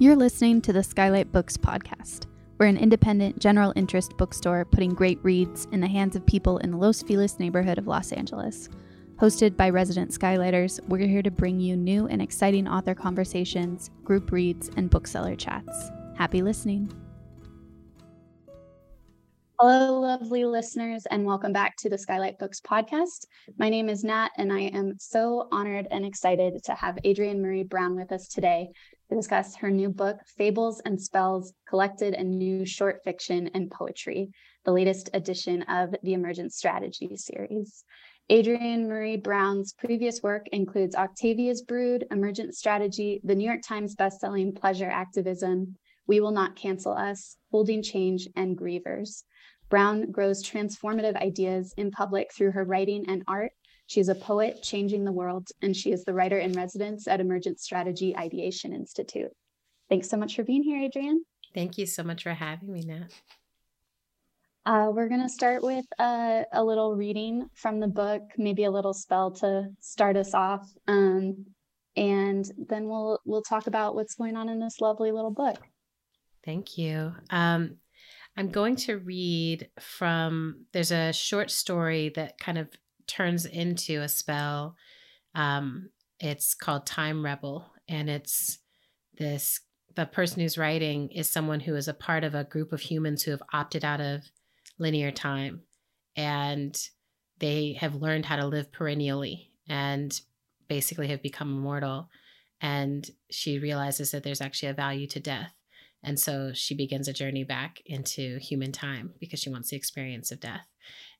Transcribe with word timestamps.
You're 0.00 0.14
listening 0.14 0.60
to 0.60 0.72
the 0.72 0.84
Skylight 0.84 1.32
Books 1.32 1.56
podcast. 1.56 2.26
We're 2.56 2.66
an 2.66 2.76
independent, 2.76 3.40
general 3.40 3.72
interest 3.74 4.16
bookstore 4.16 4.64
putting 4.64 4.94
great 4.94 5.18
reads 5.24 5.66
in 5.72 5.80
the 5.80 5.88
hands 5.88 6.14
of 6.14 6.24
people 6.24 6.58
in 6.58 6.70
the 6.70 6.76
Los 6.76 7.02
Feliz 7.02 7.40
neighborhood 7.40 7.78
of 7.78 7.88
Los 7.88 8.12
Angeles. 8.12 8.68
Hosted 9.16 9.56
by 9.56 9.70
resident 9.70 10.12
Skylighters, 10.12 10.78
we're 10.86 11.08
here 11.08 11.22
to 11.22 11.32
bring 11.32 11.58
you 11.58 11.76
new 11.76 12.06
and 12.06 12.22
exciting 12.22 12.68
author 12.68 12.94
conversations, 12.94 13.90
group 14.04 14.30
reads, 14.30 14.70
and 14.76 14.88
bookseller 14.88 15.34
chats. 15.34 15.90
Happy 16.14 16.42
listening. 16.42 16.92
Hello, 19.58 19.98
lovely 19.98 20.44
listeners, 20.44 21.06
and 21.10 21.26
welcome 21.26 21.52
back 21.52 21.74
to 21.78 21.88
the 21.88 21.98
Skylight 21.98 22.38
Books 22.38 22.60
podcast. 22.60 23.26
My 23.58 23.68
name 23.68 23.88
is 23.88 24.04
Nat, 24.04 24.28
and 24.36 24.52
I 24.52 24.60
am 24.60 24.94
so 25.00 25.48
honored 25.50 25.88
and 25.90 26.06
excited 26.06 26.62
to 26.62 26.74
have 26.74 27.00
Adrienne 27.04 27.42
Maree 27.42 27.68
Brown 27.68 27.96
with 27.96 28.12
us 28.12 28.28
today 28.28 28.70
to 29.08 29.16
discuss 29.16 29.56
her 29.56 29.70
new 29.70 29.88
book, 29.88 30.18
Fables 30.36 30.80
and 30.84 31.00
Spells 31.00 31.52
Collected 31.68 32.14
and 32.14 32.38
New 32.38 32.66
Short 32.66 33.00
Fiction 33.04 33.50
and 33.54 33.70
Poetry, 33.70 34.30
the 34.64 34.72
latest 34.72 35.10
edition 35.14 35.62
of 35.62 35.94
the 36.02 36.12
Emergent 36.12 36.52
Strategy 36.52 37.16
series. 37.16 37.84
Adrienne 38.30 38.86
Maree 38.86 39.22
Brown's 39.22 39.72
previous 39.72 40.22
work 40.22 40.46
includes 40.52 40.94
Octavia's 40.94 41.62
Brood, 41.62 42.04
Emergent 42.10 42.54
Strategy, 42.54 43.22
the 43.24 43.34
New 43.34 43.46
York 43.46 43.62
Times 43.66 43.96
bestselling 43.96 44.54
Pleasure 44.54 44.90
Activism, 44.90 45.76
We 46.06 46.20
Will 46.20 46.32
Not 46.32 46.54
Cancel 46.54 46.92
Us, 46.92 47.38
Holding 47.50 47.82
Change, 47.82 48.28
and 48.36 48.58
Grievers. 48.58 49.24
Brown 49.70 50.10
grows 50.10 50.44
transformative 50.44 51.16
ideas 51.16 51.72
in 51.78 51.90
public 51.90 52.30
through 52.34 52.52
her 52.52 52.64
writing 52.64 53.04
and 53.08 53.22
art 53.26 53.52
She's 53.88 54.10
a 54.10 54.14
poet 54.14 54.62
changing 54.62 55.04
the 55.04 55.12
world, 55.12 55.48
and 55.62 55.74
she 55.74 55.92
is 55.92 56.04
the 56.04 56.12
writer 56.12 56.36
in 56.38 56.52
residence 56.52 57.08
at 57.08 57.20
Emergent 57.20 57.58
Strategy 57.58 58.14
Ideation 58.14 58.74
Institute. 58.74 59.32
Thanks 59.88 60.10
so 60.10 60.18
much 60.18 60.36
for 60.36 60.44
being 60.44 60.62
here, 60.62 60.84
Adrienne. 60.84 61.24
Thank 61.54 61.78
you 61.78 61.86
so 61.86 62.02
much 62.02 62.22
for 62.22 62.34
having 62.34 62.70
me, 62.70 62.82
Nat. 62.82 63.08
Uh, 64.66 64.90
we're 64.92 65.08
going 65.08 65.22
to 65.22 65.28
start 65.30 65.62
with 65.62 65.86
a, 65.98 66.44
a, 66.52 66.62
little 66.62 66.94
reading 66.94 67.48
from 67.54 67.80
the 67.80 67.88
book, 67.88 68.20
maybe 68.36 68.64
a 68.64 68.70
little 68.70 68.92
spell 68.92 69.30
to 69.30 69.70
start 69.80 70.18
us 70.18 70.34
off, 70.34 70.70
um, 70.86 71.46
and 71.96 72.44
then 72.58 72.86
we'll 72.86 73.18
we'll 73.24 73.40
talk 73.40 73.68
about 73.68 73.94
what's 73.94 74.16
going 74.16 74.36
on 74.36 74.50
in 74.50 74.60
this 74.60 74.82
lovely 74.82 75.12
little 75.12 75.30
book. 75.30 75.56
Thank 76.44 76.76
you. 76.76 77.14
Um, 77.30 77.78
I'm 78.36 78.50
going 78.50 78.76
to 78.76 78.98
read 78.98 79.70
from. 79.80 80.66
There's 80.74 80.92
a 80.92 81.14
short 81.14 81.50
story 81.50 82.10
that 82.10 82.38
kind 82.38 82.58
of 82.58 82.68
turns 83.08 83.44
into 83.46 84.00
a 84.00 84.08
spell. 84.08 84.76
Um, 85.34 85.90
it's 86.20 86.54
called 86.54 86.86
Time 86.86 87.24
Rebel, 87.24 87.72
and 87.88 88.08
it's 88.08 88.58
this 89.18 89.60
the 89.96 90.06
person 90.06 90.40
who's 90.40 90.56
writing 90.56 91.08
is 91.10 91.28
someone 91.28 91.58
who 91.58 91.74
is 91.74 91.88
a 91.88 91.94
part 91.94 92.22
of 92.22 92.32
a 92.32 92.44
group 92.44 92.72
of 92.72 92.80
humans 92.80 93.24
who 93.24 93.32
have 93.32 93.42
opted 93.52 93.84
out 93.84 94.00
of 94.00 94.22
linear 94.78 95.10
time 95.10 95.62
and 96.14 96.88
they 97.40 97.76
have 97.80 97.96
learned 97.96 98.24
how 98.24 98.36
to 98.36 98.46
live 98.46 98.70
perennially 98.70 99.50
and 99.68 100.20
basically 100.68 101.08
have 101.08 101.20
become 101.20 101.48
immortal. 101.48 102.08
And 102.60 103.08
she 103.30 103.58
realizes 103.58 104.12
that 104.12 104.22
there's 104.22 104.40
actually 104.40 104.68
a 104.68 104.74
value 104.74 105.08
to 105.08 105.20
death. 105.20 105.52
And 106.02 106.18
so 106.18 106.52
she 106.54 106.76
begins 106.76 107.08
a 107.08 107.12
journey 107.12 107.42
back 107.42 107.80
into 107.84 108.38
human 108.38 108.70
time 108.70 109.14
because 109.18 109.40
she 109.40 109.50
wants 109.50 109.70
the 109.70 109.76
experience 109.76 110.30
of 110.30 110.38
death. 110.40 110.66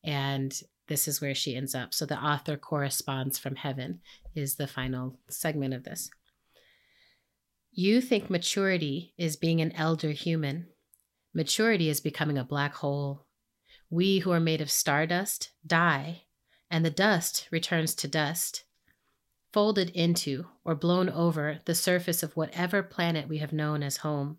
And 0.04 0.52
this 0.88 1.06
is 1.06 1.20
where 1.20 1.34
she 1.34 1.54
ends 1.54 1.74
up. 1.74 1.94
So 1.94 2.04
the 2.04 2.18
author 2.18 2.56
corresponds 2.56 3.38
from 3.38 3.56
heaven, 3.56 4.00
is 4.34 4.56
the 4.56 4.66
final 4.66 5.18
segment 5.28 5.74
of 5.74 5.84
this. 5.84 6.10
You 7.72 8.00
think 8.00 8.28
maturity 8.28 9.14
is 9.16 9.36
being 9.36 9.60
an 9.60 9.72
elder 9.72 10.10
human. 10.10 10.66
Maturity 11.32 11.88
is 11.88 12.00
becoming 12.00 12.38
a 12.38 12.44
black 12.44 12.74
hole. 12.74 13.26
We 13.90 14.18
who 14.18 14.32
are 14.32 14.40
made 14.40 14.60
of 14.60 14.70
stardust 14.70 15.52
die, 15.66 16.22
and 16.70 16.84
the 16.84 16.90
dust 16.90 17.48
returns 17.50 17.94
to 17.96 18.08
dust, 18.08 18.64
folded 19.52 19.90
into 19.90 20.46
or 20.64 20.74
blown 20.74 21.08
over 21.08 21.60
the 21.64 21.74
surface 21.74 22.22
of 22.22 22.36
whatever 22.36 22.82
planet 22.82 23.28
we 23.28 23.38
have 23.38 23.52
known 23.52 23.82
as 23.82 23.98
home. 23.98 24.38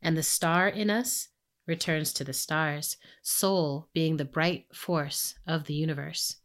And 0.00 0.16
the 0.16 0.22
star 0.22 0.68
in 0.68 0.88
us 0.88 1.28
returns 1.66 2.12
to 2.12 2.24
the 2.24 2.32
stars, 2.32 2.96
soul 3.22 3.88
being 3.92 4.16
the 4.16 4.24
bright 4.24 4.66
force 4.74 5.34
of 5.46 5.64
the 5.64 5.74
universe. 5.74 6.36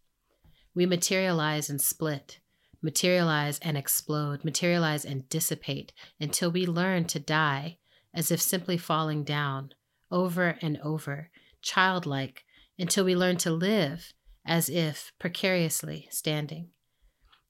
We 0.75 0.85
materialize 0.85 1.69
and 1.69 1.81
split, 1.81 2.39
materialize 2.81 3.59
and 3.59 3.77
explode, 3.77 4.43
materialize 4.43 5.05
and 5.05 5.27
dissipate 5.29 5.91
until 6.19 6.51
we 6.51 6.65
learn 6.65 7.05
to 7.05 7.19
die 7.19 7.77
as 8.13 8.31
if 8.31 8.41
simply 8.41 8.77
falling 8.77 9.23
down 9.23 9.73
over 10.11 10.57
and 10.61 10.77
over, 10.83 11.29
childlike, 11.61 12.43
until 12.79 13.03
we 13.03 13.15
learn 13.15 13.37
to 13.37 13.51
live 13.51 14.13
as 14.45 14.69
if 14.69 15.11
precariously 15.19 16.07
standing. 16.11 16.69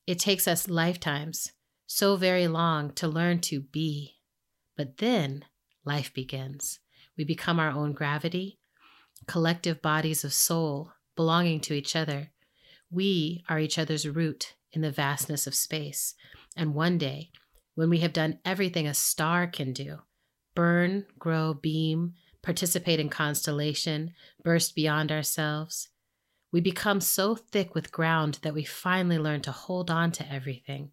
It 0.07 0.19
takes 0.19 0.47
us 0.47 0.69
lifetimes, 0.69 1.51
so 1.85 2.15
very 2.15 2.47
long, 2.47 2.91
to 2.93 3.07
learn 3.07 3.39
to 3.41 3.59
be. 3.59 4.15
But 4.75 4.97
then 4.97 5.45
life 5.85 6.13
begins 6.13 6.79
we 7.17 7.23
become 7.23 7.59
our 7.59 7.69
own 7.69 7.93
gravity, 7.93 8.59
collective 9.25 9.81
bodies 9.81 10.23
of 10.23 10.33
soul 10.33 10.91
belonging 11.15 11.59
to 11.61 11.73
each 11.73 11.95
other. 11.95 12.31
We 12.91 13.43
are 13.49 13.59
each 13.59 13.79
other's 13.79 14.07
root 14.07 14.55
in 14.71 14.81
the 14.81 14.91
vastness 14.91 15.47
of 15.47 15.55
space. 15.55 16.13
And 16.55 16.73
one 16.73 16.97
day, 16.97 17.31
when 17.75 17.89
we 17.89 17.99
have 17.99 18.13
done 18.13 18.39
everything 18.45 18.87
a 18.87 18.93
star 18.93 19.47
can 19.47 19.73
do 19.73 19.99
burn, 20.55 21.05
grow, 21.19 21.53
beam, 21.53 22.13
participate 22.41 22.99
in 22.99 23.09
constellation, 23.09 24.11
burst 24.43 24.73
beyond 24.73 25.11
ourselves 25.11 25.89
we 26.51 26.61
become 26.61 27.01
so 27.01 27.35
thick 27.35 27.75
with 27.75 27.91
ground 27.91 28.39
that 28.41 28.53
we 28.53 28.63
finally 28.63 29.19
learn 29.19 29.41
to 29.41 29.51
hold 29.51 29.91
on 29.91 30.11
to 30.13 30.31
everything, 30.31 30.91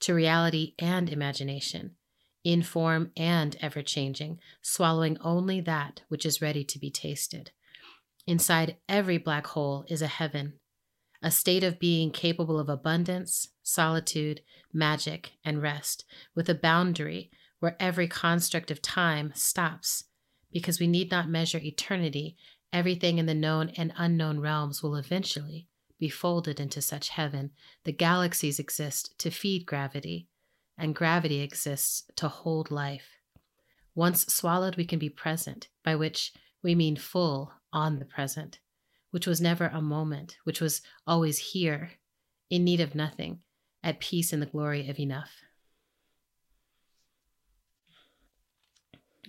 to 0.00 0.14
reality 0.14 0.74
and 0.78 1.08
imagination 1.08 1.96
in 2.44 2.62
form 2.62 3.10
and 3.16 3.56
ever 3.60 3.82
changing, 3.82 4.38
swallowing 4.62 5.18
only 5.20 5.60
that 5.60 6.02
which 6.08 6.24
is 6.24 6.42
ready 6.42 6.64
to 6.64 6.78
be 6.78 6.90
tasted. 6.90 7.50
Inside 8.26 8.76
every 8.88 9.18
black 9.18 9.46
hole 9.48 9.84
is 9.88 10.02
a 10.02 10.06
heaven, 10.06 10.54
a 11.22 11.30
state 11.30 11.64
of 11.64 11.78
being 11.78 12.10
capable 12.10 12.58
of 12.58 12.68
abundance, 12.68 13.48
solitude, 13.62 14.40
magic, 14.72 15.32
and 15.44 15.62
rest, 15.62 16.04
with 16.34 16.48
a 16.48 16.54
boundary 16.54 17.30
where 17.58 17.76
every 17.78 18.08
construct 18.08 18.70
of 18.70 18.80
time 18.80 19.32
stops. 19.34 20.04
Because 20.52 20.80
we 20.80 20.86
need 20.86 21.10
not 21.10 21.28
measure 21.28 21.58
eternity, 21.58 22.36
everything 22.72 23.18
in 23.18 23.26
the 23.26 23.34
known 23.34 23.70
and 23.76 23.92
unknown 23.96 24.40
realms 24.40 24.82
will 24.82 24.96
eventually 24.96 25.68
be 25.98 26.08
folded 26.08 26.58
into 26.58 26.80
such 26.80 27.10
heaven. 27.10 27.50
The 27.84 27.92
galaxies 27.92 28.58
exist 28.58 29.14
to 29.18 29.30
feed 29.30 29.66
gravity 29.66 30.28
and 30.80 30.94
gravity 30.94 31.40
exists 31.40 32.04
to 32.16 32.28
hold 32.28 32.70
life. 32.70 33.18
Once 33.94 34.26
swallowed, 34.26 34.76
we 34.76 34.84
can 34.84 34.98
be 34.98 35.10
present, 35.10 35.68
by 35.84 35.94
which 35.94 36.32
we 36.62 36.74
mean 36.74 36.96
full 36.96 37.52
on 37.72 37.98
the 37.98 38.04
present, 38.04 38.60
which 39.10 39.26
was 39.26 39.40
never 39.40 39.66
a 39.66 39.82
moment, 39.82 40.36
which 40.44 40.60
was 40.60 40.80
always 41.06 41.38
here, 41.38 41.92
in 42.48 42.64
need 42.64 42.80
of 42.80 42.94
nothing, 42.94 43.40
at 43.82 44.00
peace 44.00 44.32
in 44.32 44.40
the 44.40 44.46
glory 44.46 44.88
of 44.88 44.98
enough. 44.98 45.30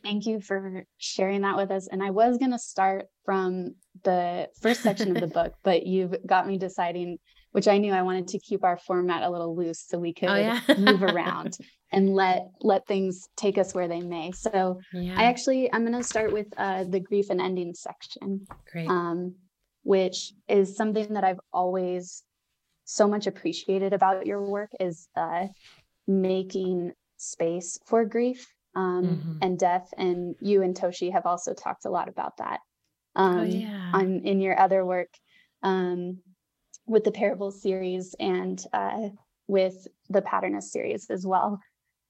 Thank 0.03 0.25
you 0.25 0.41
for 0.41 0.85
sharing 0.97 1.41
that 1.41 1.57
with 1.57 1.69
us. 1.69 1.87
And 1.87 2.01
I 2.01 2.09
was 2.09 2.37
going 2.37 2.51
to 2.51 2.59
start 2.59 3.07
from 3.23 3.75
the 4.03 4.49
first 4.61 4.81
section 4.81 5.15
of 5.15 5.21
the 5.21 5.27
book, 5.35 5.53
but 5.63 5.85
you've 5.85 6.15
got 6.25 6.47
me 6.47 6.57
deciding 6.57 7.19
which 7.51 7.67
I 7.67 7.77
knew 7.77 7.93
I 7.93 8.01
wanted 8.01 8.29
to 8.29 8.39
keep 8.39 8.63
our 8.63 8.77
format 8.77 9.23
a 9.23 9.29
little 9.29 9.55
loose 9.55 9.83
so 9.87 9.97
we 9.99 10.13
could 10.13 10.29
oh, 10.29 10.35
yeah? 10.35 10.61
move 10.77 11.03
around 11.03 11.57
and 11.91 12.13
let 12.13 12.47
let 12.61 12.87
things 12.87 13.27
take 13.35 13.57
us 13.57 13.73
where 13.73 13.87
they 13.87 14.01
may. 14.01 14.31
So 14.31 14.79
yeah. 14.93 15.15
I 15.17 15.25
actually 15.25 15.71
I'm 15.71 15.85
going 15.85 15.97
to 15.97 16.03
start 16.03 16.31
with 16.31 16.47
uh, 16.57 16.85
the 16.85 16.99
grief 16.99 17.29
and 17.29 17.41
ending 17.41 17.73
section, 17.73 18.45
Great. 18.71 18.89
Um, 18.89 19.35
which 19.83 20.33
is 20.47 20.75
something 20.75 21.13
that 21.13 21.23
I've 21.23 21.39
always 21.51 22.23
so 22.85 23.07
much 23.07 23.27
appreciated 23.27 23.93
about 23.93 24.25
your 24.25 24.41
work 24.41 24.69
is 24.79 25.07
uh, 25.15 25.47
making 26.07 26.93
space 27.17 27.79
for 27.85 28.05
grief 28.05 28.47
um, 28.75 29.03
mm-hmm. 29.03 29.37
and 29.41 29.57
death. 29.57 29.89
And 29.97 30.35
you 30.41 30.61
and 30.61 30.75
Toshi 30.75 31.11
have 31.11 31.25
also 31.25 31.53
talked 31.53 31.85
a 31.85 31.89
lot 31.89 32.09
about 32.09 32.37
that 32.37 32.59
oh, 33.15 33.23
um, 33.23 33.39
oh, 33.39 33.43
yeah. 33.43 33.91
on 33.93 34.21
in 34.25 34.41
your 34.41 34.59
other 34.59 34.85
work. 34.85 35.09
Um, 35.63 36.19
with 36.85 37.03
the 37.03 37.11
parables 37.11 37.61
series 37.61 38.15
and 38.19 38.63
uh, 38.73 39.09
with 39.47 39.87
the 40.09 40.21
patternist 40.21 40.63
series 40.63 41.09
as 41.09 41.25
well. 41.25 41.59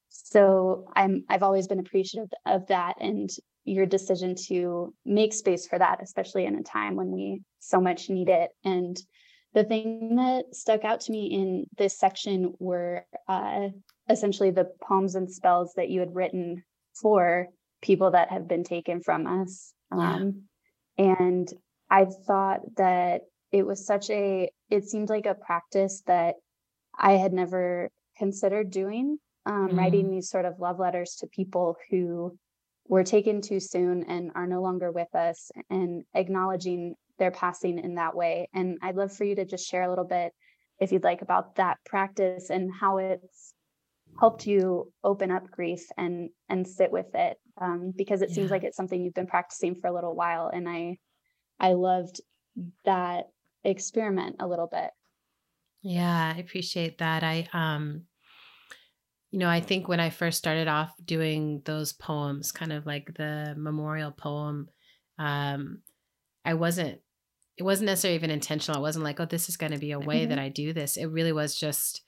So 0.08 0.86
I'm 0.94 1.24
I've 1.28 1.42
always 1.42 1.66
been 1.66 1.78
appreciative 1.80 2.30
of 2.46 2.66
that 2.68 2.96
and 3.00 3.30
your 3.64 3.86
decision 3.86 4.34
to 4.48 4.92
make 5.04 5.32
space 5.32 5.66
for 5.66 5.78
that, 5.78 6.00
especially 6.02 6.46
in 6.46 6.56
a 6.56 6.62
time 6.62 6.96
when 6.96 7.10
we 7.10 7.42
so 7.60 7.80
much 7.80 8.10
need 8.10 8.28
it. 8.28 8.50
And 8.64 8.96
the 9.54 9.64
thing 9.64 10.16
that 10.16 10.54
stuck 10.54 10.84
out 10.84 11.00
to 11.02 11.12
me 11.12 11.26
in 11.26 11.66
this 11.78 11.98
section 11.98 12.54
were 12.58 13.06
uh, 13.28 13.68
essentially 14.08 14.50
the 14.50 14.68
poems 14.82 15.14
and 15.14 15.30
spells 15.30 15.74
that 15.76 15.90
you 15.90 16.00
had 16.00 16.14
written 16.14 16.64
for 17.00 17.48
people 17.82 18.10
that 18.12 18.30
have 18.30 18.48
been 18.48 18.64
taken 18.64 19.00
from 19.00 19.26
us. 19.26 19.72
Yeah. 19.94 20.14
Um, 20.14 20.42
and 20.98 21.48
I 21.90 22.06
thought 22.26 22.60
that 22.76 23.22
it 23.52 23.66
was 23.66 23.86
such 23.86 24.10
a, 24.10 24.50
it 24.70 24.84
seemed 24.84 25.10
like 25.10 25.26
a 25.26 25.34
practice 25.34 26.02
that 26.06 26.36
I 26.98 27.12
had 27.12 27.32
never 27.32 27.90
considered 28.16 28.70
doing, 28.70 29.18
um, 29.46 29.68
mm. 29.68 29.76
writing 29.76 30.10
these 30.10 30.30
sort 30.30 30.46
of 30.46 30.58
love 30.58 30.78
letters 30.78 31.16
to 31.20 31.26
people 31.26 31.76
who 31.90 32.36
were 32.88 33.04
taken 33.04 33.40
too 33.40 33.60
soon 33.60 34.04
and 34.04 34.32
are 34.34 34.46
no 34.46 34.60
longer 34.62 34.90
with 34.90 35.14
us 35.14 35.50
and 35.70 36.04
acknowledging 36.14 36.94
their 37.18 37.30
passing 37.30 37.78
in 37.78 37.94
that 37.96 38.16
way. 38.16 38.48
And 38.54 38.78
I'd 38.82 38.96
love 38.96 39.12
for 39.12 39.24
you 39.24 39.36
to 39.36 39.44
just 39.44 39.68
share 39.68 39.82
a 39.82 39.88
little 39.88 40.04
bit, 40.04 40.32
if 40.80 40.90
you'd 40.90 41.04
like, 41.04 41.22
about 41.22 41.56
that 41.56 41.78
practice 41.84 42.50
and 42.50 42.70
how 42.72 42.98
it's 42.98 43.54
helped 44.18 44.46
you 44.46 44.92
open 45.02 45.30
up 45.30 45.50
grief 45.50 45.86
and 45.96 46.28
and 46.48 46.66
sit 46.68 46.92
with 46.92 47.14
it 47.14 47.38
um, 47.58 47.92
because 47.96 48.20
it 48.22 48.28
yeah. 48.30 48.34
seems 48.34 48.50
like 48.50 48.62
it's 48.62 48.76
something 48.76 49.02
you've 49.02 49.14
been 49.14 49.26
practicing 49.26 49.74
for 49.74 49.88
a 49.88 49.94
little 49.94 50.14
while 50.14 50.50
and 50.52 50.68
i 50.68 50.98
i 51.58 51.72
loved 51.72 52.20
that 52.84 53.28
experiment 53.64 54.36
a 54.40 54.46
little 54.46 54.68
bit. 54.68 54.90
Yeah 55.82 56.32
i 56.34 56.38
appreciate 56.38 56.98
that. 56.98 57.22
I 57.22 57.48
um 57.52 58.02
you 59.30 59.38
know 59.38 59.48
i 59.48 59.60
think 59.60 59.88
when 59.88 59.98
i 59.98 60.10
first 60.10 60.36
started 60.36 60.68
off 60.68 60.92
doing 61.02 61.62
those 61.64 61.92
poems 61.94 62.52
kind 62.52 62.70
of 62.70 62.84
like 62.84 63.14
the 63.16 63.54
memorial 63.56 64.10
poem 64.10 64.68
um 65.18 65.80
i 66.44 66.52
wasn't 66.52 67.00
it 67.56 67.62
wasn't 67.62 67.86
necessarily 67.86 68.16
even 68.16 68.30
intentional. 68.30 68.78
It 68.78 68.82
wasn't 68.82 69.04
like 69.04 69.20
oh 69.20 69.26
this 69.26 69.48
is 69.48 69.56
going 69.56 69.72
to 69.72 69.78
be 69.78 69.92
a 69.92 69.98
way 69.98 70.20
mm-hmm. 70.20 70.30
that 70.30 70.38
i 70.38 70.48
do 70.48 70.72
this. 70.72 70.96
It 70.96 71.06
really 71.06 71.32
was 71.32 71.54
just 71.54 72.02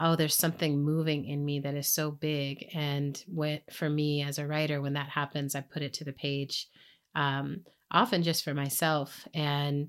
oh 0.00 0.16
there's 0.16 0.34
something 0.34 0.82
moving 0.82 1.24
in 1.26 1.44
me 1.44 1.60
that 1.60 1.74
is 1.74 1.88
so 1.88 2.10
big. 2.10 2.66
And 2.74 3.22
what 3.26 3.62
for 3.72 3.88
me 3.88 4.22
as 4.22 4.38
a 4.38 4.46
writer 4.46 4.80
when 4.80 4.94
that 4.94 5.08
happens 5.08 5.54
i 5.54 5.60
put 5.60 5.82
it 5.82 5.94
to 5.94 6.04
the 6.04 6.12
page 6.12 6.68
um, 7.14 7.60
often 7.90 8.22
just 8.22 8.44
for 8.44 8.54
myself. 8.54 9.26
And 9.34 9.88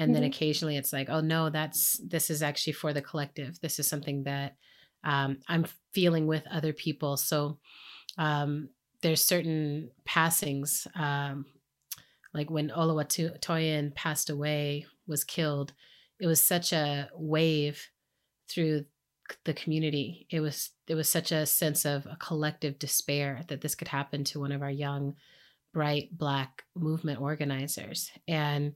and 0.00 0.12
mm-hmm. 0.12 0.22
then 0.22 0.30
occasionally 0.30 0.76
it's 0.76 0.92
like 0.92 1.08
oh 1.08 1.20
no 1.20 1.50
that's 1.50 2.00
this 2.06 2.30
is 2.30 2.42
actually 2.42 2.72
for 2.72 2.92
the 2.92 3.02
collective 3.02 3.60
this 3.60 3.78
is 3.78 3.86
something 3.86 4.24
that 4.24 4.56
um, 5.04 5.38
i'm 5.48 5.64
feeling 5.92 6.26
with 6.26 6.44
other 6.50 6.72
people 6.72 7.16
so 7.16 7.58
um, 8.18 8.68
there's 9.02 9.24
certain 9.24 9.90
passings 10.04 10.86
um, 10.96 11.46
like 12.34 12.50
when 12.50 12.70
Oluwatoyin 12.70 13.94
passed 13.94 14.30
away 14.30 14.86
was 15.06 15.24
killed 15.24 15.72
it 16.20 16.26
was 16.26 16.42
such 16.42 16.72
a 16.72 17.08
wave 17.14 17.88
through 18.48 18.84
the 19.44 19.54
community. 19.54 20.26
It 20.30 20.40
was 20.40 20.70
it 20.86 20.94
was 20.94 21.08
such 21.08 21.32
a 21.32 21.46
sense 21.46 21.84
of 21.84 22.06
a 22.06 22.16
collective 22.16 22.78
despair 22.78 23.42
that 23.48 23.60
this 23.60 23.74
could 23.74 23.88
happen 23.88 24.24
to 24.24 24.40
one 24.40 24.52
of 24.52 24.62
our 24.62 24.70
young, 24.70 25.14
bright 25.72 26.16
black 26.16 26.64
movement 26.74 27.20
organizers. 27.20 28.10
And 28.26 28.74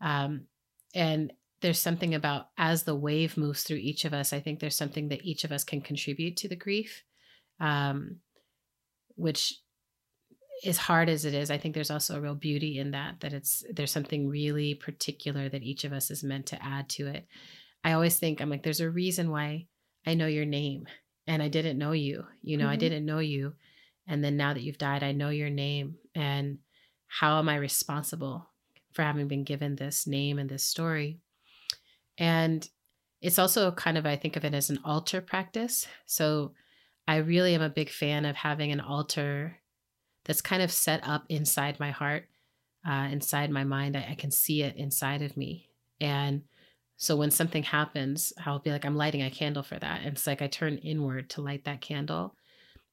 um, 0.00 0.46
and 0.94 1.32
there's 1.60 1.78
something 1.78 2.14
about 2.14 2.48
as 2.56 2.84
the 2.84 2.94
wave 2.94 3.36
moves 3.36 3.62
through 3.62 3.76
each 3.76 4.04
of 4.04 4.14
us, 4.14 4.32
I 4.32 4.40
think 4.40 4.60
there's 4.60 4.76
something 4.76 5.08
that 5.08 5.24
each 5.24 5.44
of 5.44 5.52
us 5.52 5.64
can 5.64 5.80
contribute 5.80 6.36
to 6.38 6.48
the 6.48 6.56
grief, 6.56 7.04
um, 7.60 8.16
which 9.16 9.60
as 10.64 10.76
hard 10.76 11.08
as 11.08 11.24
it 11.24 11.34
is, 11.34 11.50
I 11.50 11.58
think 11.58 11.74
there's 11.74 11.90
also 11.90 12.16
a 12.16 12.20
real 12.20 12.34
beauty 12.34 12.78
in 12.78 12.90
that, 12.90 13.20
that 13.20 13.32
it's 13.32 13.64
there's 13.70 13.90
something 13.92 14.28
really 14.28 14.74
particular 14.74 15.48
that 15.48 15.62
each 15.62 15.84
of 15.84 15.92
us 15.92 16.10
is 16.10 16.22
meant 16.22 16.46
to 16.46 16.62
add 16.62 16.88
to 16.90 17.06
it. 17.06 17.26
I 17.82 17.92
always 17.92 18.18
think 18.18 18.40
I'm 18.40 18.50
like, 18.50 18.62
there's 18.62 18.80
a 18.80 18.90
reason 18.90 19.30
why 19.30 19.66
I 20.06 20.14
know 20.14 20.26
your 20.26 20.44
name 20.44 20.86
and 21.26 21.42
I 21.42 21.48
didn't 21.48 21.78
know 21.78 21.92
you. 21.92 22.24
You 22.42 22.58
know, 22.58 22.64
mm-hmm. 22.64 22.72
I 22.72 22.76
didn't 22.76 23.06
know 23.06 23.20
you. 23.20 23.54
And 24.06 24.22
then 24.22 24.36
now 24.36 24.52
that 24.52 24.62
you've 24.62 24.78
died, 24.78 25.02
I 25.02 25.12
know 25.12 25.30
your 25.30 25.50
name. 25.50 25.96
And 26.14 26.58
how 27.06 27.38
am 27.38 27.48
I 27.48 27.56
responsible 27.56 28.49
for 28.92 29.02
having 29.02 29.28
been 29.28 29.44
given 29.44 29.76
this 29.76 30.06
name 30.06 30.38
and 30.38 30.48
this 30.48 30.64
story? 30.64 31.20
And 32.18 32.68
it's 33.20 33.38
also 33.38 33.70
kind 33.72 33.98
of, 33.98 34.06
I 34.06 34.16
think 34.16 34.36
of 34.36 34.44
it 34.44 34.54
as 34.54 34.70
an 34.70 34.80
altar 34.84 35.20
practice. 35.20 35.86
So 36.06 36.52
I 37.06 37.16
really 37.16 37.54
am 37.54 37.62
a 37.62 37.68
big 37.68 37.90
fan 37.90 38.24
of 38.24 38.36
having 38.36 38.72
an 38.72 38.80
altar 38.80 39.58
that's 40.24 40.42
kind 40.42 40.62
of 40.62 40.70
set 40.70 41.06
up 41.06 41.24
inside 41.28 41.80
my 41.80 41.90
heart, 41.90 42.28
uh, 42.88 43.08
inside 43.10 43.50
my 43.50 43.64
mind. 43.64 43.96
I, 43.96 44.08
I 44.10 44.14
can 44.14 44.30
see 44.30 44.62
it 44.62 44.76
inside 44.76 45.22
of 45.22 45.36
me. 45.36 45.68
And 46.00 46.42
so 46.96 47.16
when 47.16 47.30
something 47.30 47.62
happens, 47.62 48.32
I'll 48.44 48.58
be 48.58 48.70
like, 48.70 48.84
I'm 48.84 48.96
lighting 48.96 49.22
a 49.22 49.30
candle 49.30 49.62
for 49.62 49.78
that. 49.78 50.00
And 50.00 50.14
it's 50.16 50.26
like 50.26 50.42
I 50.42 50.46
turn 50.46 50.76
inward 50.78 51.30
to 51.30 51.42
light 51.42 51.64
that 51.64 51.80
candle. 51.80 52.36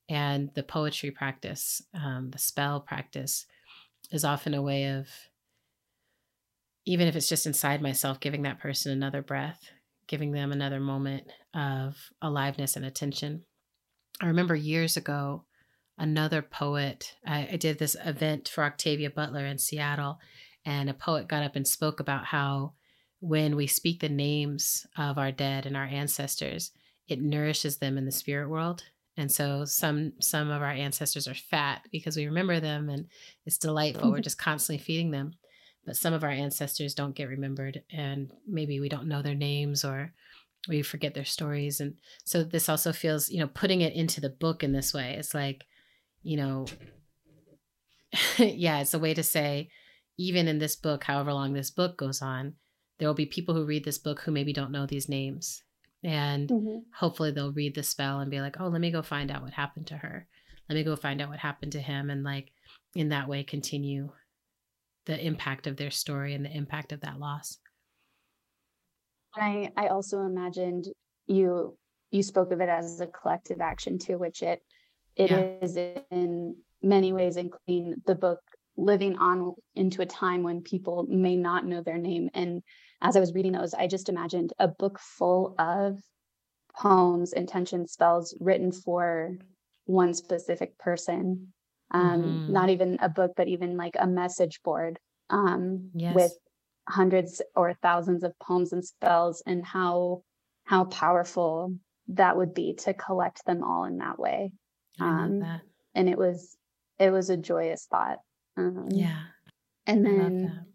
And 0.09 0.49
the 0.55 0.63
poetry 0.63 1.11
practice, 1.11 1.81
um, 1.93 2.29
the 2.31 2.37
spell 2.37 2.79
practice, 2.79 3.45
is 4.11 4.23
often 4.23 4.53
a 4.53 4.61
way 4.61 4.85
of, 4.85 5.09
even 6.87 7.05
if 7.05 7.17
it's 7.17 7.27
just 7.27 7.45
inside 7.45 7.81
myself, 7.81 8.21
giving 8.21 8.43
that 8.43 8.59
person 8.59 8.93
another 8.93 9.21
breath, 9.21 9.59
giving 10.07 10.31
them 10.31 10.53
another 10.53 10.79
moment 10.79 11.25
of 11.53 11.97
aliveness 12.21 12.77
and 12.77 12.85
attention. 12.85 13.43
I 14.21 14.27
remember 14.27 14.55
years 14.55 14.95
ago, 14.95 15.43
another 15.97 16.41
poet, 16.41 17.13
I, 17.25 17.49
I 17.51 17.55
did 17.57 17.77
this 17.77 17.97
event 18.05 18.47
for 18.47 18.63
Octavia 18.63 19.09
Butler 19.09 19.45
in 19.45 19.57
Seattle, 19.57 20.19
and 20.65 20.89
a 20.89 20.93
poet 20.93 21.27
got 21.27 21.43
up 21.43 21.57
and 21.57 21.67
spoke 21.67 21.99
about 21.99 22.23
how 22.23 22.71
when 23.19 23.57
we 23.57 23.67
speak 23.67 23.99
the 23.99 24.07
names 24.07 24.87
of 24.97 25.17
our 25.17 25.33
dead 25.33 25.65
and 25.65 25.75
our 25.75 25.85
ancestors, 25.85 26.71
it 27.09 27.21
nourishes 27.21 27.79
them 27.79 27.97
in 27.97 28.05
the 28.05 28.11
spirit 28.13 28.47
world. 28.47 28.83
And 29.17 29.29
so 29.29 29.65
some 29.65 30.13
some 30.21 30.51
of 30.51 30.61
our 30.61 30.71
ancestors 30.71 31.27
are 31.27 31.33
fat 31.33 31.81
because 31.91 32.15
we 32.15 32.27
remember 32.27 32.61
them 32.61 32.87
and 32.87 33.07
it's 33.45 33.57
delightful. 33.57 34.11
We're 34.11 34.19
just 34.21 34.37
constantly 34.37 34.81
feeding 34.81 35.11
them. 35.11 35.33
But 35.87 35.97
some 35.97 36.13
of 36.13 36.23
our 36.23 36.29
ancestors 36.29 36.93
don't 36.93 37.15
get 37.15 37.29
remembered 37.29 37.81
and 37.89 38.29
maybe 38.45 38.79
we 38.79 38.89
don't 38.89 39.07
know 39.07 39.21
their 39.21 39.33
names 39.33 39.83
or 39.83 40.13
we 40.67 40.83
forget 40.83 41.13
their 41.13 41.25
stories. 41.25 41.79
And 41.79 41.95
so 42.25 42.43
this 42.43 42.67
also 42.67 42.91
feels, 42.91 43.29
you 43.29 43.39
know, 43.39 43.47
putting 43.47 43.81
it 43.81 43.93
into 43.93 44.21
the 44.21 44.29
book 44.29 44.63
in 44.63 44.73
this 44.73 44.93
way, 44.93 45.15
it's 45.17 45.33
like, 45.33 45.65
you 46.23 46.37
know, 46.37 46.65
yeah, 48.37 48.81
it's 48.81 48.93
a 48.93 48.99
way 48.99 49.13
to 49.13 49.23
say, 49.23 49.69
even 50.17 50.47
in 50.47 50.59
this 50.59 50.75
book, 50.75 51.05
however 51.05 51.33
long 51.33 51.53
this 51.53 51.71
book 51.71 51.97
goes 51.97 52.21
on, 52.21 52.55
there 52.97 53.07
will 53.07 53.15
be 53.15 53.25
people 53.25 53.55
who 53.55 53.65
read 53.65 53.85
this 53.85 53.97
book 53.97 54.21
who 54.21 54.31
maybe 54.31 54.53
don't 54.53 54.71
know 54.71 54.85
these 54.85 55.09
names 55.09 55.63
and 56.03 56.49
mm-hmm. 56.49 56.77
hopefully 56.95 57.31
they'll 57.31 57.51
read 57.51 57.75
the 57.75 57.83
spell 57.83 58.19
and 58.19 58.29
be 58.29 58.39
like 58.39 58.57
oh 58.59 58.67
let 58.67 58.81
me 58.81 58.91
go 58.91 59.01
find 59.01 59.31
out 59.31 59.41
what 59.41 59.53
happened 59.53 59.87
to 59.87 59.97
her 59.97 60.27
let 60.69 60.75
me 60.75 60.83
go 60.83 60.95
find 60.95 61.21
out 61.21 61.29
what 61.29 61.39
happened 61.39 61.71
to 61.71 61.81
him 61.81 62.09
and 62.09 62.23
like 62.23 62.51
in 62.95 63.09
that 63.09 63.27
way 63.27 63.43
continue 63.43 64.09
the 65.07 65.25
impact 65.25 65.67
of 65.67 65.77
their 65.77 65.91
story 65.91 66.33
and 66.33 66.45
the 66.45 66.55
impact 66.55 66.91
of 66.91 67.01
that 67.01 67.19
loss 67.19 67.57
i 69.35 69.71
i 69.75 69.87
also 69.87 70.21
imagined 70.21 70.87
you 71.25 71.75
you 72.11 72.23
spoke 72.23 72.51
of 72.51 72.61
it 72.61 72.69
as 72.69 73.01
a 73.01 73.07
collective 73.07 73.59
action 73.59 73.97
too 73.97 74.17
which 74.17 74.41
it 74.43 74.61
it 75.15 75.31
yeah. 75.31 75.55
is 75.61 75.77
in 76.11 76.55
many 76.83 77.11
ways 77.11 77.37
including 77.37 77.95
the 78.05 78.15
book 78.15 78.39
living 78.77 79.17
on 79.17 79.55
into 79.73 80.03
a 80.03 80.05
time 80.05 80.43
when 80.43 80.61
people 80.61 81.07
may 81.09 81.35
not 81.35 81.65
know 81.65 81.81
their 81.81 81.97
name 81.97 82.29
and 82.35 82.61
as 83.01 83.15
I 83.15 83.19
was 83.19 83.33
reading 83.33 83.51
those, 83.51 83.73
I 83.73 83.87
just 83.87 84.09
imagined 84.09 84.53
a 84.59 84.67
book 84.67 84.99
full 84.99 85.55
of 85.59 85.99
poems, 86.75 87.33
intention 87.33 87.87
spells 87.87 88.35
written 88.39 88.71
for 88.71 89.37
one 89.85 90.13
specific 90.13 90.77
person. 90.77 91.53
Um, 91.91 92.23
mm-hmm. 92.23 92.53
Not 92.53 92.69
even 92.69 92.97
a 93.01 93.09
book, 93.09 93.31
but 93.37 93.47
even 93.47 93.77
like 93.77 93.95
a 93.97 94.07
message 94.07 94.61
board 94.63 94.99
um, 95.29 95.91
yes. 95.93 96.13
with 96.13 96.33
hundreds 96.87 97.41
or 97.55 97.73
thousands 97.81 98.23
of 98.23 98.37
poems 98.39 98.73
and 98.73 98.83
spells, 98.83 99.41
and 99.45 99.65
how 99.65 100.21
how 100.65 100.85
powerful 100.85 101.73
that 102.09 102.37
would 102.37 102.53
be 102.53 102.73
to 102.73 102.93
collect 102.93 103.45
them 103.45 103.63
all 103.63 103.85
in 103.85 103.97
that 103.97 104.19
way. 104.19 104.51
Um, 104.99 105.39
that. 105.39 105.61
And 105.95 106.09
it 106.09 106.17
was 106.17 106.57
it 106.99 107.11
was 107.11 107.29
a 107.29 107.37
joyous 107.37 107.87
thought. 107.89 108.19
Um, 108.57 108.87
yeah. 108.91 109.23
And 109.85 110.05
then 110.05 110.65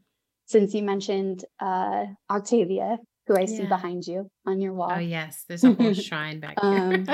since 0.46 0.72
you 0.72 0.82
mentioned 0.82 1.44
uh, 1.60 2.06
Octavia, 2.30 2.98
who 3.26 3.36
I 3.36 3.40
yeah. 3.40 3.46
see 3.46 3.66
behind 3.66 4.06
you 4.06 4.30
on 4.46 4.60
your 4.60 4.72
wall. 4.72 4.92
Oh 4.94 4.98
yes, 4.98 5.44
there's 5.48 5.64
a 5.64 5.72
whole 5.72 5.94
shrine 5.94 6.40
back 6.40 6.60
here. 6.60 7.04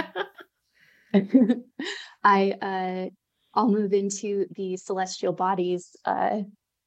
um, 1.14 1.14
I 2.24 2.50
uh, 2.62 3.10
I'll 3.58 3.68
move 3.68 3.92
into 3.92 4.46
the 4.54 4.76
celestial 4.76 5.32
bodies 5.32 5.96
uh, 6.04 6.42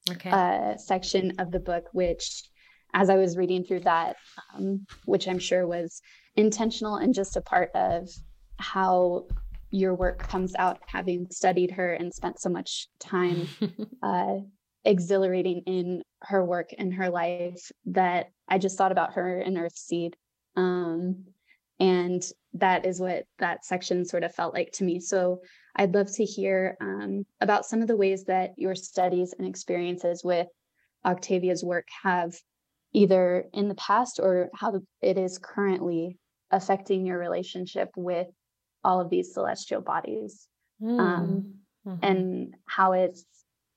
okay. 0.09 0.29
uh, 0.29 0.77
section 0.77 1.33
of 1.37 1.51
the 1.51 1.59
book, 1.59 1.87
which, 1.91 2.43
as 2.93 3.09
I 3.09 3.17
was 3.17 3.35
reading 3.35 3.65
through 3.65 3.81
that, 3.81 4.15
um, 4.55 4.85
which 5.03 5.27
I'm 5.27 5.37
sure 5.37 5.67
was 5.67 6.01
intentional 6.37 6.95
and 6.95 7.13
just 7.13 7.35
a 7.35 7.41
part 7.41 7.71
of 7.75 8.07
how 8.55 9.25
your 9.69 9.93
work 9.95 10.19
comes 10.19 10.55
out, 10.55 10.79
having 10.85 11.27
studied 11.29 11.71
her 11.71 11.91
and 11.91 12.13
spent 12.13 12.39
so 12.39 12.47
much 12.47 12.87
time 13.01 13.49
uh, 14.01 14.35
exhilarating 14.85 15.63
in 15.65 16.03
her 16.21 16.45
work 16.45 16.69
and 16.77 16.93
her 16.93 17.09
life 17.09 17.69
that 17.87 18.27
I 18.47 18.59
just 18.59 18.77
thought 18.77 18.93
about 18.93 19.15
her 19.15 19.41
in 19.41 19.55
Earthseed. 19.55 20.13
Um, 20.55 21.25
and 21.81 22.23
that 22.53 22.85
is 22.85 23.01
what 23.01 23.25
that 23.39 23.65
section 23.65 24.05
sort 24.05 24.23
of 24.23 24.33
felt 24.33 24.53
like 24.53 24.71
to 24.75 24.85
me. 24.85 25.01
So 25.01 25.41
I'd 25.75 25.93
love 25.93 26.11
to 26.13 26.25
hear 26.25 26.77
um, 26.81 27.25
about 27.39 27.65
some 27.65 27.81
of 27.81 27.87
the 27.87 27.95
ways 27.95 28.25
that 28.25 28.51
your 28.57 28.75
studies 28.75 29.33
and 29.37 29.47
experiences 29.47 30.23
with 30.23 30.47
Octavia's 31.05 31.63
work 31.63 31.87
have 32.03 32.33
either 32.93 33.45
in 33.53 33.67
the 33.69 33.75
past 33.75 34.19
or 34.19 34.49
how 34.53 34.81
it 35.01 35.17
is 35.17 35.37
currently 35.37 36.17
affecting 36.51 37.05
your 37.05 37.17
relationship 37.17 37.89
with 37.95 38.27
all 38.83 38.99
of 38.99 39.09
these 39.09 39.33
celestial 39.33 39.81
bodies 39.81 40.47
mm. 40.81 40.99
um, 40.99 41.53
mm-hmm. 41.87 42.03
and 42.03 42.55
how 42.65 42.91
it's 42.91 43.25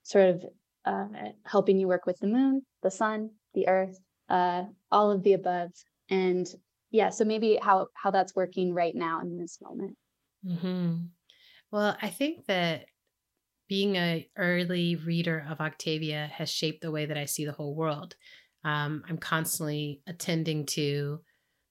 sort 0.02 0.28
of 0.30 0.44
uh, 0.84 1.06
helping 1.44 1.78
you 1.78 1.86
work 1.86 2.06
with 2.06 2.18
the 2.18 2.26
moon, 2.26 2.62
the 2.82 2.90
sun, 2.90 3.30
the 3.54 3.68
earth, 3.68 3.98
uh, 4.28 4.64
all 4.90 5.10
of 5.10 5.22
the 5.22 5.34
above. 5.34 5.70
And 6.10 6.46
yeah, 6.90 7.10
so 7.10 7.24
maybe 7.24 7.58
how 7.60 7.88
how 7.94 8.10
that's 8.10 8.36
working 8.36 8.74
right 8.74 8.94
now 8.94 9.20
in 9.20 9.38
this 9.38 9.58
moment. 9.62 9.96
Mm-hmm. 10.46 10.94
Well, 11.70 11.96
I 12.00 12.08
think 12.08 12.46
that 12.46 12.86
being 13.68 13.96
a 13.96 14.28
early 14.36 14.96
reader 14.96 15.46
of 15.48 15.60
Octavia 15.60 16.30
has 16.34 16.50
shaped 16.50 16.82
the 16.82 16.90
way 16.90 17.06
that 17.06 17.18
I 17.18 17.24
see 17.24 17.44
the 17.44 17.52
whole 17.52 17.74
world. 17.74 18.14
Um, 18.64 19.02
I'm 19.08 19.18
constantly 19.18 20.00
attending 20.06 20.66
to 20.66 21.20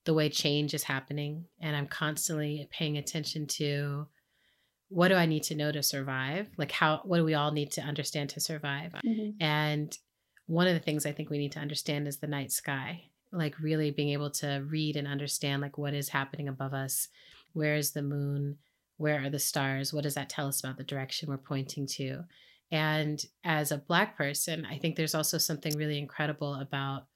the 0.04 0.14
way 0.14 0.28
change 0.28 0.74
is 0.74 0.82
happening, 0.82 1.46
and 1.60 1.74
I'm 1.74 1.86
constantly 1.86 2.68
paying 2.70 2.98
attention 2.98 3.46
to 3.46 4.06
what 4.88 5.08
do 5.08 5.14
I 5.14 5.26
need 5.26 5.42
to 5.44 5.54
know 5.54 5.72
to 5.72 5.82
survive? 5.82 6.48
Like 6.56 6.70
how 6.70 7.00
what 7.04 7.18
do 7.18 7.24
we 7.24 7.34
all 7.34 7.50
need 7.50 7.72
to 7.72 7.80
understand 7.80 8.30
to 8.30 8.40
survive? 8.40 8.92
Mm-hmm. 9.04 9.42
And 9.42 9.96
one 10.46 10.66
of 10.66 10.74
the 10.74 10.80
things 10.80 11.06
I 11.06 11.12
think 11.12 11.30
we 11.30 11.38
need 11.38 11.52
to 11.52 11.58
understand 11.58 12.06
is 12.06 12.18
the 12.18 12.26
night 12.26 12.52
sky. 12.52 13.04
Like 13.32 13.58
really 13.58 13.90
being 13.90 14.10
able 14.10 14.30
to 14.32 14.64
read 14.68 14.96
and 14.96 15.08
understand 15.08 15.62
like 15.62 15.78
what 15.78 15.94
is 15.94 16.10
happening 16.10 16.48
above 16.48 16.74
us. 16.74 17.08
Where 17.54 17.74
is 17.74 17.90
the 17.92 18.02
moon? 18.02 18.58
Where 18.96 19.24
are 19.24 19.30
the 19.30 19.38
stars? 19.38 19.92
What 19.92 20.04
does 20.04 20.14
that 20.14 20.28
tell 20.28 20.46
us 20.46 20.60
about 20.60 20.76
the 20.76 20.84
direction 20.84 21.28
we're 21.28 21.38
pointing 21.38 21.86
to? 21.88 22.24
And 22.70 23.24
as 23.44 23.70
a 23.70 23.78
black 23.78 24.16
person, 24.16 24.66
I 24.66 24.78
think 24.78 24.96
there's 24.96 25.14
also 25.14 25.38
something 25.38 25.76
really 25.76 25.98
incredible 25.98 26.54
about 26.54 27.06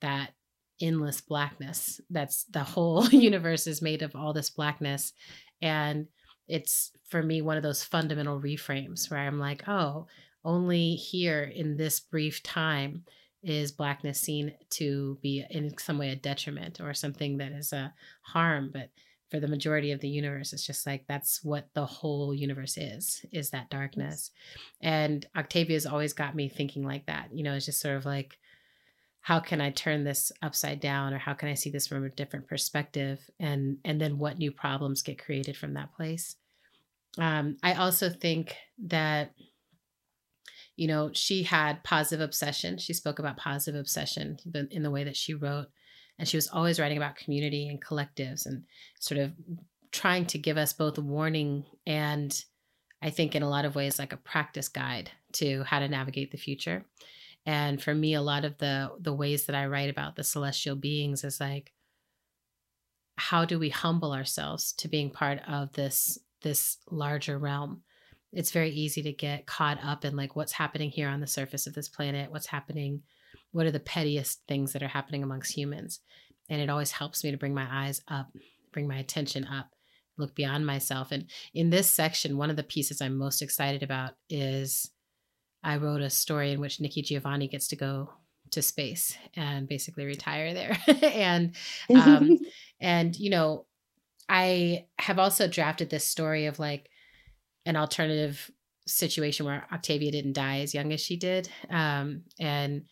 that 0.00 0.30
endless 0.80 1.20
blackness. 1.20 2.00
That's 2.10 2.44
the 2.44 2.62
whole 2.62 3.08
universe 3.10 3.66
is 3.66 3.82
made 3.82 4.02
of 4.02 4.14
all 4.14 4.32
this 4.32 4.50
blackness. 4.50 5.12
And 5.60 6.06
it's 6.46 6.92
for 7.08 7.22
me 7.22 7.42
one 7.42 7.56
of 7.56 7.62
those 7.62 7.84
fundamental 7.84 8.40
reframes 8.40 9.10
where 9.10 9.20
I'm 9.20 9.38
like, 9.38 9.68
oh, 9.68 10.06
only 10.44 10.94
here 10.94 11.42
in 11.42 11.76
this 11.76 12.00
brief 12.00 12.42
time 12.42 13.04
is 13.42 13.72
blackness 13.72 14.20
seen 14.20 14.52
to 14.70 15.18
be 15.22 15.44
in 15.50 15.76
some 15.78 15.98
way 15.98 16.10
a 16.10 16.16
detriment 16.16 16.80
or 16.80 16.92
something 16.92 17.38
that 17.38 17.52
is 17.52 17.72
a 17.72 17.92
harm 18.22 18.70
but 18.72 18.90
for 19.30 19.40
the 19.40 19.48
majority 19.48 19.92
of 19.92 20.00
the 20.00 20.08
universe 20.08 20.52
it's 20.52 20.66
just 20.66 20.86
like 20.86 21.04
that's 21.06 21.44
what 21.44 21.68
the 21.74 21.84
whole 21.84 22.34
universe 22.34 22.76
is 22.76 23.24
is 23.32 23.50
that 23.50 23.70
darkness. 23.70 24.30
And 24.80 25.26
octavia's 25.36 25.86
always 25.86 26.12
got 26.12 26.34
me 26.34 26.48
thinking 26.48 26.84
like 26.84 27.06
that 27.06 27.28
you 27.32 27.42
know 27.42 27.54
it's 27.54 27.66
just 27.66 27.80
sort 27.80 27.96
of 27.96 28.06
like 28.06 28.38
how 29.20 29.40
can 29.40 29.60
i 29.60 29.70
turn 29.70 30.04
this 30.04 30.32
upside 30.42 30.80
down 30.80 31.12
or 31.12 31.18
how 31.18 31.34
can 31.34 31.48
i 31.48 31.54
see 31.54 31.70
this 31.70 31.86
from 31.86 32.04
a 32.04 32.10
different 32.10 32.46
perspective? 32.48 33.20
And 33.38 33.78
and 33.84 34.00
then 34.00 34.18
what 34.18 34.38
new 34.38 34.50
problems 34.50 35.02
get 35.02 35.22
created 35.22 35.56
from 35.56 35.74
that 35.74 35.94
place? 35.94 36.36
Um, 37.18 37.56
i 37.62 37.74
also 37.74 38.10
think 38.10 38.54
that 38.86 39.32
you 40.76 40.86
know 40.86 41.10
she 41.12 41.42
had 41.42 41.84
positive 41.84 42.24
obsession. 42.24 42.78
She 42.78 42.94
spoke 42.94 43.18
about 43.18 43.36
positive 43.36 43.78
obsession 43.78 44.38
in 44.70 44.82
the 44.82 44.90
way 44.90 45.04
that 45.04 45.16
she 45.16 45.34
wrote 45.34 45.66
and 46.18 46.28
she 46.28 46.36
was 46.36 46.48
always 46.48 46.80
writing 46.80 46.96
about 46.96 47.16
community 47.16 47.68
and 47.68 47.82
collectives 47.82 48.46
and 48.46 48.64
sort 48.98 49.20
of 49.20 49.32
trying 49.92 50.26
to 50.26 50.38
give 50.38 50.56
us 50.56 50.72
both 50.72 50.98
a 50.98 51.00
warning 51.00 51.64
and 51.86 52.44
i 53.02 53.10
think 53.10 53.34
in 53.34 53.42
a 53.42 53.48
lot 53.48 53.64
of 53.64 53.74
ways 53.74 53.98
like 53.98 54.12
a 54.12 54.18
practice 54.18 54.68
guide 54.68 55.10
to 55.32 55.62
how 55.64 55.78
to 55.78 55.88
navigate 55.88 56.30
the 56.30 56.38
future. 56.38 56.84
And 57.46 57.82
for 57.82 57.94
me 57.94 58.14
a 58.14 58.22
lot 58.22 58.44
of 58.44 58.58
the 58.58 58.90
the 59.00 59.14
ways 59.14 59.46
that 59.46 59.56
i 59.56 59.66
write 59.66 59.90
about 59.90 60.16
the 60.16 60.24
celestial 60.24 60.76
beings 60.76 61.24
is 61.24 61.40
like 61.40 61.72
how 63.16 63.44
do 63.44 63.58
we 63.58 63.68
humble 63.68 64.12
ourselves 64.12 64.72
to 64.72 64.88
being 64.88 65.10
part 65.10 65.40
of 65.48 65.72
this 65.72 66.18
this 66.42 66.78
larger 66.90 67.36
realm? 67.36 67.82
It's 68.32 68.52
very 68.52 68.70
easy 68.70 69.02
to 69.02 69.12
get 69.12 69.46
caught 69.46 69.78
up 69.82 70.04
in 70.04 70.14
like 70.14 70.36
what's 70.36 70.52
happening 70.52 70.90
here 70.90 71.08
on 71.08 71.20
the 71.20 71.26
surface 71.26 71.66
of 71.66 71.74
this 71.74 71.88
planet? 71.88 72.30
What's 72.30 72.46
happening 72.46 73.02
what 73.58 73.66
are 73.66 73.72
the 73.72 73.80
pettiest 73.80 74.40
things 74.46 74.72
that 74.72 74.82
are 74.82 74.88
happening 74.88 75.22
amongst 75.22 75.56
humans 75.56 76.00
and 76.48 76.60
it 76.60 76.70
always 76.70 76.92
helps 76.92 77.24
me 77.24 77.30
to 77.30 77.36
bring 77.36 77.54
my 77.54 77.66
eyes 77.70 78.00
up 78.08 78.28
bring 78.72 78.86
my 78.86 78.98
attention 78.98 79.44
up 79.44 79.70
look 80.16 80.34
beyond 80.34 80.64
myself 80.64 81.12
and 81.12 81.26
in 81.54 81.70
this 81.70 81.90
section 81.90 82.36
one 82.36 82.50
of 82.50 82.56
the 82.56 82.62
pieces 82.62 83.00
i'm 83.00 83.16
most 83.16 83.42
excited 83.42 83.82
about 83.82 84.12
is 84.30 84.90
I 85.62 85.76
wrote 85.76 86.00
a 86.00 86.10
story 86.10 86.52
in 86.52 86.60
which 86.60 86.80
Nikki 86.80 87.02
Giovanni 87.02 87.48
gets 87.48 87.68
to 87.68 87.76
go 87.76 88.10
to 88.50 88.62
space 88.62 89.16
and 89.34 89.68
basically 89.68 90.04
retire 90.04 90.54
there. 90.54 90.78
and 91.02 91.54
um, 91.94 92.38
and 92.80 93.16
you 93.18 93.30
know, 93.30 93.66
I 94.28 94.86
have 94.98 95.18
also 95.18 95.48
drafted 95.48 95.90
this 95.90 96.06
story 96.06 96.46
of 96.46 96.58
like 96.58 96.88
an 97.66 97.76
alternative 97.76 98.50
situation 98.86 99.44
where 99.44 99.66
Octavia 99.72 100.10
didn't 100.10 100.32
die 100.34 100.60
as 100.60 100.74
young 100.74 100.92
as 100.92 101.00
she 101.00 101.16
did. 101.16 101.48
Um, 101.68 102.22
and 102.38 102.84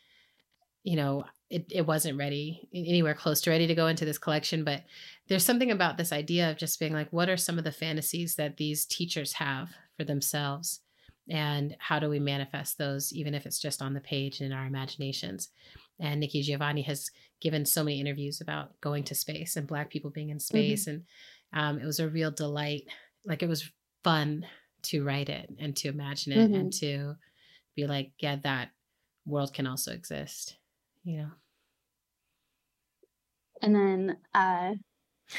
you 0.87 0.97
know, 0.97 1.25
it, 1.51 1.67
it 1.71 1.87
wasn't 1.87 2.19
ready 2.19 2.69
anywhere 2.75 3.15
close 3.15 3.41
to 3.43 3.51
ready 3.51 3.67
to 3.67 3.75
go 3.75 3.87
into 3.89 4.05
this 4.05 4.19
collection, 4.19 4.65
but 4.65 4.83
there's 5.29 5.45
something 5.45 5.71
about 5.71 5.99
this 5.99 6.13
idea 6.13 6.51
of 6.51 6.57
just 6.57 6.81
being 6.81 6.93
like, 6.93 7.13
what 7.13 7.29
are 7.29 7.37
some 7.37 7.59
of 7.59 7.65
the 7.65 7.73
fantasies 7.73 8.37
that 8.37 8.57
these 8.57 8.85
teachers 8.87 9.35
have 9.35 9.71
for 9.97 10.05
themselves? 10.05 10.81
and 11.29 11.77
how 11.79 11.99
do 11.99 12.09
we 12.09 12.21
manifest 12.21 12.79
those 12.79 13.13
even 13.13 13.35
if 13.35 13.47
it's 13.47 13.59
just 13.59 13.83
on 13.83 13.95
the 13.95 14.01
page 14.01 14.41
and 14.41 14.53
in 14.53 14.57
our 14.57 14.67
imaginations 14.67 15.49
and 15.99 16.21
nikki 16.21 16.43
giovanni 16.43 16.83
has 16.83 17.11
given 17.41 17.65
so 17.65 17.83
many 17.83 18.01
interviews 18.01 18.41
about 18.41 18.81
going 18.81 19.03
to 19.05 19.15
space 19.15 19.57
and 19.57 19.67
black 19.67 19.91
people 19.91 20.11
being 20.11 20.31
in 20.31 20.39
space 20.39 20.87
mm-hmm. 20.87 20.91
and 20.91 21.03
um, 21.53 21.79
it 21.81 21.87
was 21.87 22.01
a 22.01 22.09
real 22.09 22.31
delight 22.31 22.85
like 23.25 23.43
it 23.43 23.49
was 23.49 23.71
fun 24.05 24.47
to 24.83 25.05
write 25.05 25.29
it 25.29 25.51
and 25.59 25.75
to 25.77 25.89
imagine 25.89 26.33
it 26.33 26.39
mm-hmm. 26.39 26.55
and 26.55 26.73
to 26.73 27.15
be 27.75 27.87
like 27.87 28.13
yeah 28.21 28.37
that 28.37 28.71
world 29.27 29.53
can 29.53 29.67
also 29.67 29.93
exist 29.93 30.57
know 31.15 31.31
and 33.63 33.75
then 33.75 34.17
uh 34.35 34.73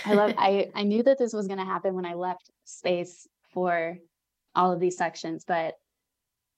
i 0.06 0.14
love 0.14 0.34
i 0.38 0.70
i 0.76 0.84
knew 0.84 1.04
that 1.04 1.18
this 1.18 1.34
was 1.34 1.48
going 1.48 1.60
to 1.60 1.66
happen 1.66 1.94
when 1.94 2.06
i 2.06 2.14
left 2.14 2.50
space 2.66 3.28
for 3.54 3.98
all 4.58 4.74
of 4.74 4.80
these 4.82 4.98
sections, 4.98 5.46
but 5.48 5.76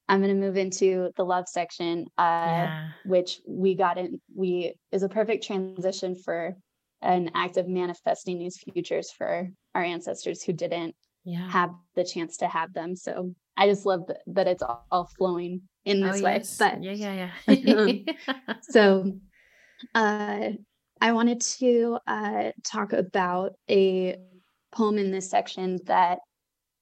I'm 0.07 0.21
going 0.21 0.33
to 0.33 0.45
move 0.45 0.57
into 0.57 1.11
the 1.17 1.23
love 1.23 1.47
section, 1.47 2.07
uh, 2.17 2.21
yeah. 2.21 2.89
which 3.05 3.41
we 3.47 3.75
got 3.75 3.99
in. 3.99 4.19
We 4.35 4.73
is 4.91 5.03
a 5.03 5.09
perfect 5.09 5.45
transition 5.45 6.15
for 6.15 6.55
an 7.01 7.29
act 7.35 7.57
of 7.57 7.67
manifesting 7.67 8.39
these 8.39 8.57
futures 8.57 9.11
for 9.11 9.49
our 9.75 9.83
ancestors 9.83 10.41
who 10.41 10.53
didn't 10.53 10.95
yeah. 11.25 11.47
have 11.49 11.71
the 11.95 12.03
chance 12.03 12.37
to 12.37 12.47
have 12.47 12.73
them. 12.73 12.95
So 12.95 13.35
I 13.55 13.67
just 13.67 13.85
love 13.85 14.09
that, 14.27 14.47
it's 14.47 14.63
all, 14.63 15.09
flowing 15.17 15.61
in 15.89 16.01
this 16.01 16.21
oh, 16.21 16.23
way. 16.23 16.33
Yes. 16.35 16.57
But 16.57 16.83
yeah, 16.83 16.91
yeah, 16.91 17.29
yeah. 17.47 17.73
um, 17.73 18.05
so 18.61 19.13
uh, 19.95 20.49
I 21.01 21.11
wanted 21.11 21.41
to 21.41 21.97
uh, 22.07 22.51
talk 22.63 22.93
about 22.93 23.53
a 23.69 24.17
poem 24.71 24.97
in 24.97 25.11
this 25.11 25.29
section 25.29 25.79
that 25.85 26.19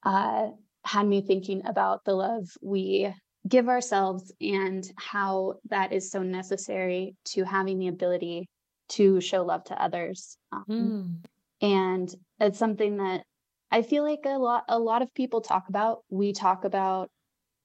uh, 0.04 0.48
had 0.84 1.06
me 1.06 1.22
thinking 1.22 1.66
about 1.66 2.04
the 2.04 2.14
love 2.14 2.44
we 2.62 3.12
give 3.46 3.68
ourselves 3.68 4.32
and 4.40 4.84
how 4.96 5.54
that 5.70 5.92
is 5.92 6.10
so 6.10 6.22
necessary 6.22 7.14
to 7.24 7.44
having 7.44 7.78
the 7.78 7.88
ability 7.88 8.48
to 8.88 9.20
show 9.20 9.44
love 9.44 9.64
to 9.64 9.82
others. 9.82 10.36
Um, 10.52 10.64
mm. 10.70 11.24
And 11.60 12.14
it's 12.40 12.58
something 12.58 12.98
that 12.98 13.24
I 13.70 13.82
feel 13.82 14.02
like 14.02 14.20
a 14.24 14.38
lot 14.38 14.64
a 14.68 14.78
lot 14.78 15.02
of 15.02 15.12
people 15.14 15.40
talk 15.40 15.68
about. 15.68 16.00
We 16.08 16.32
talk 16.32 16.64
about 16.64 17.10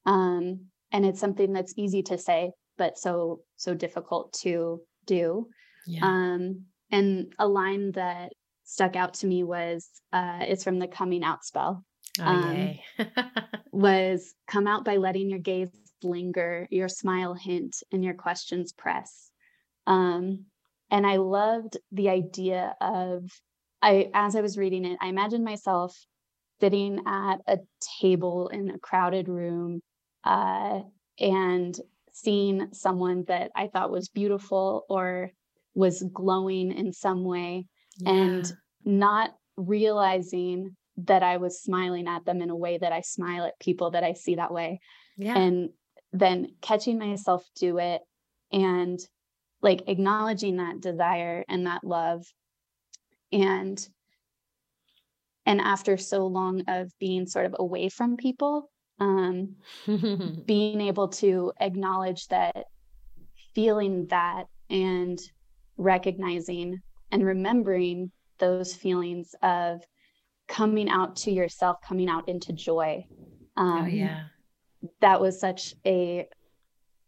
um, 0.05 0.65
and 0.93 1.05
it's 1.05 1.19
something 1.19 1.51
that's 1.51 1.73
easy 1.75 2.03
to 2.03 2.17
say 2.17 2.51
but 2.77 2.97
so 2.97 3.41
so 3.55 3.73
difficult 3.73 4.33
to 4.41 4.81
do. 5.05 5.47
Yeah. 5.85 6.05
Um, 6.05 6.65
and 6.89 7.33
a 7.38 7.47
line 7.47 7.91
that 7.91 8.31
stuck 8.63 8.95
out 8.95 9.15
to 9.15 9.27
me 9.27 9.43
was 9.43 9.89
uh, 10.12 10.39
it's 10.41 10.63
from 10.63 10.79
the 10.79 10.88
coming 10.88 11.23
out 11.23 11.43
spell 11.43 11.83
Oh, 12.19 12.23
um, 12.23 12.77
was 13.71 14.35
come 14.47 14.67
out 14.67 14.85
by 14.85 14.97
letting 14.97 15.29
your 15.29 15.39
gaze 15.39 15.69
linger, 16.03 16.67
your 16.69 16.88
smile 16.88 17.33
hint, 17.33 17.77
and 17.91 18.03
your 18.03 18.13
questions 18.13 18.71
press. 18.71 19.31
Um, 19.88 20.45
and 20.91 21.07
I 21.07 21.17
loved 21.17 21.77
the 21.91 22.09
idea 22.09 22.75
of 22.79 23.29
I 23.81 24.09
as 24.13 24.35
I 24.35 24.41
was 24.41 24.57
reading 24.57 24.85
it, 24.85 25.00
I 25.01 25.07
imagined 25.07 25.43
myself 25.43 25.97
sitting 26.59 27.01
at 27.07 27.38
a 27.47 27.57
table 28.00 28.47
in 28.50 28.69
a 28.69 28.79
crowded 28.79 29.27
room 29.27 29.81
uh, 30.24 30.82
and 31.20 31.80
seeing 32.13 32.70
someone 32.74 33.25
that 33.27 33.51
I 33.56 33.68
thought 33.68 33.92
was 33.92 34.10
beautiful 34.10 34.86
or 34.89 35.32
was 35.75 36.03
glowing 36.13 36.72
in 36.72 36.94
some 36.94 37.24
way 37.24 37.68
yeah. 37.98 38.12
and 38.12 38.53
not 38.86 39.32
realizing 39.58 40.75
that 40.98 41.24
I 41.24 41.38
was 41.38 41.62
smiling 41.62 42.08
at 42.08 42.25
them 42.25 42.42
in 42.42 42.50
a 42.50 42.56
way 42.56 42.77
that 42.77 42.92
I 42.92 43.01
smile 43.01 43.46
at 43.46 43.60
people 43.60 43.92
that 43.92 44.03
I 44.03 44.13
see 44.13 44.36
that 44.36 44.53
way. 44.53 44.80
Yeah. 45.18 45.38
And 45.38 45.70
then 46.12 46.56
catching 46.62 47.00
myself 47.00 47.44
do 47.56 47.80
it 47.80 48.01
and 48.51 49.00
like 49.62 49.84
acknowledging 49.88 50.58
that 50.58 50.82
desire 50.82 51.44
and 51.50 51.65
that 51.65 51.84
love 51.84 52.25
and 53.32 53.88
and 55.46 55.60
after 55.60 55.98
so 55.98 56.27
long 56.27 56.63
of 56.68 56.92
being 57.00 57.25
sort 57.25 57.46
of 57.46 57.56
away 57.58 57.89
from 57.89 58.15
people 58.15 58.70
um 59.00 59.55
being 60.45 60.81
able 60.81 61.07
to 61.07 61.51
acknowledge 61.59 62.27
that 62.27 62.65
feeling 63.53 64.07
that 64.07 64.45
and 64.69 65.19
recognizing 65.77 66.81
and 67.12 67.25
remembering 67.25 68.12
those 68.39 68.73
feelings 68.73 69.35
of 69.41 69.81
coming 70.47 70.89
out 70.89 71.15
to 71.15 71.31
yourself 71.31 71.77
coming 71.88 72.09
out 72.09 72.27
into 72.27 72.51
joy. 72.53 73.05
Um, 73.55 73.83
oh 73.83 73.85
yeah. 73.85 74.23
that 75.01 75.21
was 75.21 75.39
such 75.39 75.75
a 75.85 76.27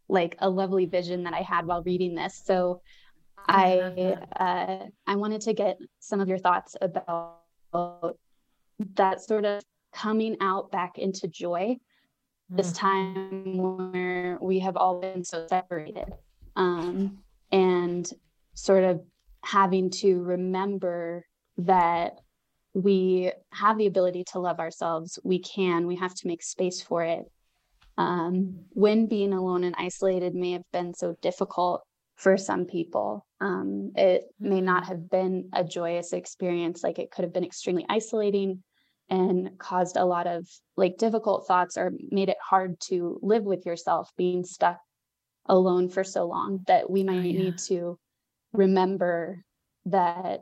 like 0.07 0.35
a 0.39 0.49
lovely 0.49 0.85
vision 0.85 1.23
that 1.23 1.33
I 1.33 1.41
had 1.41 1.65
while 1.65 1.81
reading 1.83 2.15
this. 2.15 2.41
So 2.45 2.81
I 3.37 4.17
uh, 4.39 4.85
I 5.07 5.15
wanted 5.15 5.41
to 5.41 5.53
get 5.53 5.77
some 5.99 6.21
of 6.21 6.27
your 6.27 6.37
thoughts 6.37 6.75
about 6.81 7.39
that 8.95 9.21
sort 9.21 9.45
of 9.45 9.63
coming 9.95 10.35
out 10.41 10.71
back 10.71 10.97
into 10.97 11.27
joy 11.27 11.77
mm-hmm. 11.77 12.57
this 12.57 12.71
time 12.73 13.57
where 13.57 14.37
we 14.41 14.59
have 14.59 14.77
all 14.77 14.99
been 14.99 15.23
so 15.23 15.47
separated 15.47 16.11
um, 16.55 17.17
and 17.51 18.11
sort 18.53 18.83
of 18.83 19.01
having 19.43 19.89
to 19.89 20.21
remember 20.21 21.25
that 21.57 22.19
we 22.73 23.31
have 23.51 23.77
the 23.77 23.85
ability 23.87 24.23
to 24.25 24.39
love 24.39 24.59
ourselves 24.59 25.17
we 25.23 25.39
can 25.39 25.87
we 25.87 25.95
have 25.95 26.13
to 26.13 26.27
make 26.27 26.43
space 26.43 26.81
for 26.81 27.03
it 27.03 27.25
um, 27.97 28.65
when 28.71 29.07
being 29.07 29.33
alone 29.33 29.63
and 29.63 29.75
isolated 29.77 30.35
may 30.35 30.51
have 30.51 30.69
been 30.73 30.93
so 30.93 31.15
difficult 31.21 31.85
for 32.15 32.37
some 32.37 32.65
people. 32.65 33.25
Um, 33.41 33.91
it 33.95 34.25
may 34.39 34.61
not 34.61 34.85
have 34.85 35.09
been 35.09 35.49
a 35.53 35.63
joyous 35.63 36.13
experience, 36.13 36.83
like 36.83 36.99
it 36.99 37.11
could 37.11 37.23
have 37.23 37.33
been 37.33 37.43
extremely 37.43 37.85
isolating 37.89 38.63
and 39.09 39.57
caused 39.59 39.97
a 39.97 40.05
lot 40.05 40.27
of 40.27 40.47
like 40.77 40.97
difficult 40.97 41.47
thoughts 41.47 41.77
or 41.77 41.91
made 42.09 42.29
it 42.29 42.37
hard 42.41 42.79
to 42.79 43.19
live 43.21 43.43
with 43.43 43.65
yourself 43.65 44.09
being 44.17 44.43
stuck 44.43 44.79
alone 45.47 45.89
for 45.89 46.03
so 46.03 46.25
long 46.25 46.61
that 46.67 46.89
we 46.89 47.01
oh, 47.01 47.05
might 47.05 47.19
oh, 47.19 47.21
yeah. 47.21 47.39
need 47.39 47.57
to 47.57 47.99
remember 48.53 49.43
that 49.85 50.39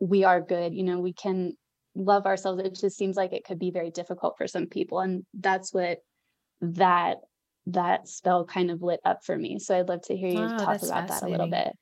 we 0.00 0.22
are 0.22 0.40
good 0.40 0.74
you 0.74 0.84
know 0.84 1.00
we 1.00 1.12
can 1.12 1.52
love 1.96 2.26
ourselves 2.26 2.62
it 2.62 2.78
just 2.78 2.96
seems 2.96 3.16
like 3.16 3.32
it 3.32 3.44
could 3.44 3.58
be 3.58 3.72
very 3.72 3.90
difficult 3.90 4.34
for 4.38 4.46
some 4.46 4.66
people 4.66 5.00
and 5.00 5.24
that's 5.34 5.74
what 5.74 5.98
that 6.60 7.18
that 7.72 8.08
spell 8.08 8.44
kind 8.44 8.70
of 8.70 8.82
lit 8.82 9.00
up 9.04 9.24
for 9.24 9.36
me. 9.36 9.58
So 9.58 9.78
I'd 9.78 9.88
love 9.88 10.02
to 10.02 10.16
hear 10.16 10.30
you 10.30 10.38
oh, 10.38 10.58
talk 10.58 10.82
about 10.82 11.08
that 11.08 11.22
a 11.22 11.28
little 11.28 11.48
bit. 11.48 11.72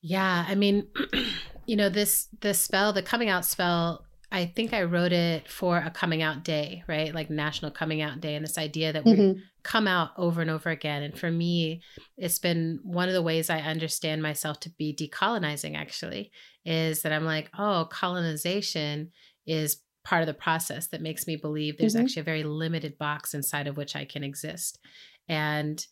Yeah, 0.00 0.44
I 0.46 0.54
mean, 0.54 0.86
you 1.66 1.76
know, 1.76 1.88
this 1.88 2.28
the 2.40 2.54
spell, 2.54 2.92
the 2.92 3.02
coming 3.02 3.28
out 3.28 3.44
spell, 3.44 4.04
I 4.30 4.46
think 4.46 4.74
I 4.74 4.82
wrote 4.82 5.12
it 5.12 5.48
for 5.48 5.78
a 5.78 5.90
coming 5.90 6.20
out 6.20 6.44
day, 6.44 6.84
right? 6.86 7.14
Like 7.14 7.30
National 7.30 7.70
Coming 7.70 8.02
Out 8.02 8.20
Day 8.20 8.34
and 8.34 8.44
this 8.44 8.58
idea 8.58 8.92
that 8.92 9.04
mm-hmm. 9.04 9.20
we 9.20 9.42
come 9.62 9.88
out 9.88 10.10
over 10.18 10.42
and 10.42 10.50
over 10.50 10.68
again. 10.68 11.02
And 11.02 11.18
for 11.18 11.30
me, 11.30 11.80
it's 12.18 12.38
been 12.38 12.80
one 12.82 13.08
of 13.08 13.14
the 13.14 13.22
ways 13.22 13.48
I 13.48 13.60
understand 13.60 14.22
myself 14.22 14.60
to 14.60 14.70
be 14.70 14.94
decolonizing 14.94 15.76
actually 15.76 16.30
is 16.64 17.02
that 17.02 17.12
I'm 17.12 17.24
like, 17.24 17.50
oh, 17.58 17.88
colonization 17.90 19.12
is 19.46 19.78
part 20.04 20.22
of 20.22 20.26
the 20.26 20.34
process 20.34 20.88
that 20.88 21.02
makes 21.02 21.26
me 21.26 21.36
believe 21.36 21.78
there's 21.78 21.94
mm-hmm. 21.94 22.04
actually 22.04 22.20
a 22.20 22.24
very 22.24 22.42
limited 22.42 22.98
box 22.98 23.32
inside 23.34 23.66
of 23.66 23.76
which 23.76 23.96
I 23.96 24.04
can 24.04 24.24
exist. 24.24 24.78
And 25.26 25.84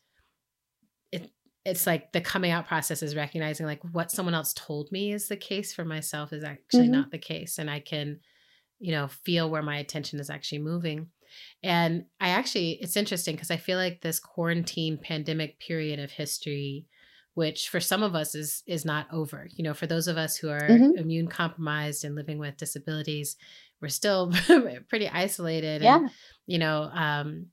it's 1.66 1.85
like 1.85 2.12
the 2.12 2.20
coming 2.20 2.52
out 2.52 2.68
process 2.68 3.02
is 3.02 3.16
recognizing 3.16 3.66
like 3.66 3.81
what 3.90 4.12
someone 4.12 4.37
else 4.37 4.55
told 4.55 4.90
me 4.92 5.12
is 5.12 5.26
the 5.26 5.37
case 5.37 5.74
for 5.74 5.85
myself 5.85 6.33
is 6.33 6.44
actually 6.44 6.85
mm-hmm. 6.85 6.92
not 6.92 7.11
the 7.11 7.18
case. 7.18 7.59
And 7.59 7.68
I 7.68 7.81
can, 7.81 8.20
you 8.79 8.92
know, 8.92 9.09
feel 9.09 9.50
where 9.50 9.62
my 9.62 9.79
attention 9.79 10.20
is 10.20 10.31
actually 10.31 10.61
moving. 10.61 11.09
And 11.64 12.05
I 12.20 12.29
actually, 12.29 12.79
it's 12.81 12.96
interesting 12.96 13.35
because 13.35 13.50
I 13.50 13.57
feel 13.57 13.79
like 13.79 14.00
this 14.00 14.20
quarantine 14.20 14.96
pandemic 15.02 15.59
period 15.59 15.98
of 15.98 16.12
history 16.12 16.87
which 17.35 17.68
for 17.68 17.81
some 17.81 18.02
of 18.02 18.14
us 18.14 18.35
is 18.35 18.62
is 18.66 18.87
not 18.87 19.07
over 19.12 19.46
you 19.52 19.62
know 19.62 19.74
for 19.74 19.87
those 19.87 20.09
of 20.09 20.16
us 20.16 20.38
who 20.38 20.48
are 20.48 20.68
mm-hmm. 20.68 20.96
immune 20.96 21.29
compromised 21.29 22.02
and 22.02 22.14
living 22.14 22.38
with 22.38 22.57
disabilities 22.57 23.37
we're 23.83 23.88
still 23.88 24.33
pretty 24.88 25.07
isolated 25.07 25.83
yeah 25.83 25.98
and, 25.98 26.11
you 26.46 26.59
know 26.59 26.90
um 26.94 27.48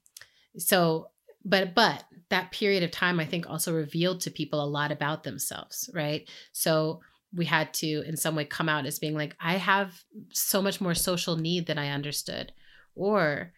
so 0.57 1.09
but 1.45 1.73
but 1.75 2.03
that 2.29 2.51
period 2.51 2.83
of 2.83 2.91
time 2.91 3.19
i 3.19 3.25
think 3.25 3.49
also 3.49 3.73
revealed 3.73 4.21
to 4.21 4.31
people 4.31 4.63
a 4.63 4.65
lot 4.65 4.91
about 4.91 5.23
themselves 5.23 5.89
right 5.93 6.29
so 6.51 6.99
we 7.35 7.45
had 7.45 7.73
to 7.73 8.03
in 8.07 8.15
some 8.15 8.35
way 8.35 8.45
come 8.45 8.69
out 8.69 8.85
as 8.85 8.99
being 8.99 9.15
like 9.15 9.35
i 9.39 9.53
have 9.53 10.03
so 10.31 10.61
much 10.61 10.79
more 10.79 10.93
social 10.93 11.35
need 11.35 11.65
than 11.65 11.77
i 11.77 11.89
understood 11.89 12.51
or 12.95 13.51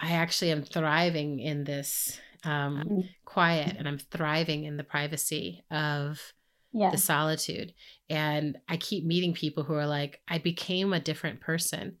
i 0.00 0.12
actually 0.12 0.50
am 0.50 0.62
thriving 0.62 1.38
in 1.38 1.64
this 1.64 2.18
um, 2.44 2.84
mm-hmm. 2.84 3.00
quiet 3.24 3.76
and 3.78 3.88
i'm 3.88 3.98
thriving 3.98 4.64
in 4.64 4.76
the 4.76 4.84
privacy 4.84 5.64
of 5.70 6.20
yeah. 6.72 6.90
the 6.90 6.98
solitude 6.98 7.72
and 8.08 8.58
i 8.68 8.76
keep 8.76 9.04
meeting 9.04 9.32
people 9.34 9.64
who 9.64 9.74
are 9.74 9.86
like 9.86 10.20
i 10.28 10.38
became 10.38 10.92
a 10.92 11.00
different 11.00 11.40
person 11.40 11.96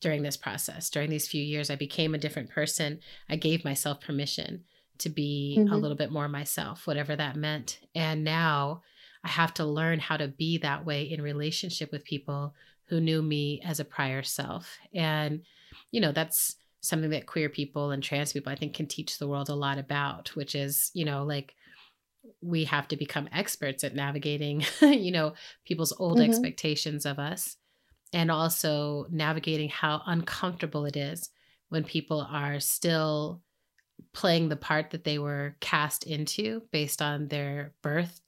during 0.00 0.22
this 0.22 0.36
process. 0.36 0.90
During 0.90 1.10
these 1.10 1.28
few 1.28 1.42
years, 1.42 1.70
I 1.70 1.76
became 1.76 2.14
a 2.14 2.18
different 2.18 2.50
person. 2.50 3.00
I 3.28 3.36
gave 3.36 3.64
myself 3.64 4.00
permission 4.00 4.64
to 4.98 5.08
be 5.08 5.56
mm-hmm. 5.58 5.72
a 5.72 5.76
little 5.76 5.96
bit 5.96 6.10
more 6.10 6.28
myself, 6.28 6.86
whatever 6.86 7.16
that 7.16 7.36
meant. 7.36 7.80
And 7.94 8.24
now 8.24 8.82
I 9.24 9.28
have 9.28 9.54
to 9.54 9.64
learn 9.64 9.98
how 9.98 10.16
to 10.16 10.28
be 10.28 10.58
that 10.58 10.84
way 10.84 11.02
in 11.02 11.20
relationship 11.22 11.92
with 11.92 12.04
people 12.04 12.54
who 12.88 13.00
knew 13.00 13.22
me 13.22 13.60
as 13.64 13.80
a 13.80 13.84
prior 13.84 14.22
self. 14.22 14.78
And, 14.94 15.42
you 15.90 16.00
know, 16.00 16.12
that's 16.12 16.56
something 16.80 17.10
that 17.10 17.26
queer 17.26 17.48
people 17.48 17.90
and 17.90 18.02
trans 18.02 18.32
people, 18.32 18.52
I 18.52 18.56
think, 18.56 18.74
can 18.74 18.86
teach 18.86 19.18
the 19.18 19.26
world 19.26 19.48
a 19.48 19.54
lot 19.54 19.78
about, 19.78 20.28
which 20.36 20.54
is, 20.54 20.90
you 20.94 21.04
know, 21.04 21.24
like, 21.24 21.54
we 22.40 22.64
have 22.64 22.88
to 22.88 22.96
become 22.96 23.28
experts 23.32 23.84
at 23.84 23.94
navigating, 23.94 24.64
you 24.80 25.12
know, 25.12 25.34
people's 25.64 25.92
old 25.98 26.18
mm-hmm. 26.18 26.30
expectations 26.30 27.06
of 27.06 27.18
us 27.18 27.56
and 28.12 28.30
also 28.30 29.06
navigating 29.10 29.68
how 29.68 30.02
uncomfortable 30.06 30.84
it 30.86 30.96
is 30.96 31.30
when 31.68 31.84
people 31.84 32.26
are 32.30 32.60
still 32.60 33.42
playing 34.12 34.48
the 34.48 34.56
part 34.56 34.90
that 34.90 35.04
they 35.04 35.18
were 35.18 35.56
cast 35.60 36.04
into 36.04 36.62
based 36.70 37.02
on 37.02 37.28
their 37.28 37.72
birth 37.82 38.20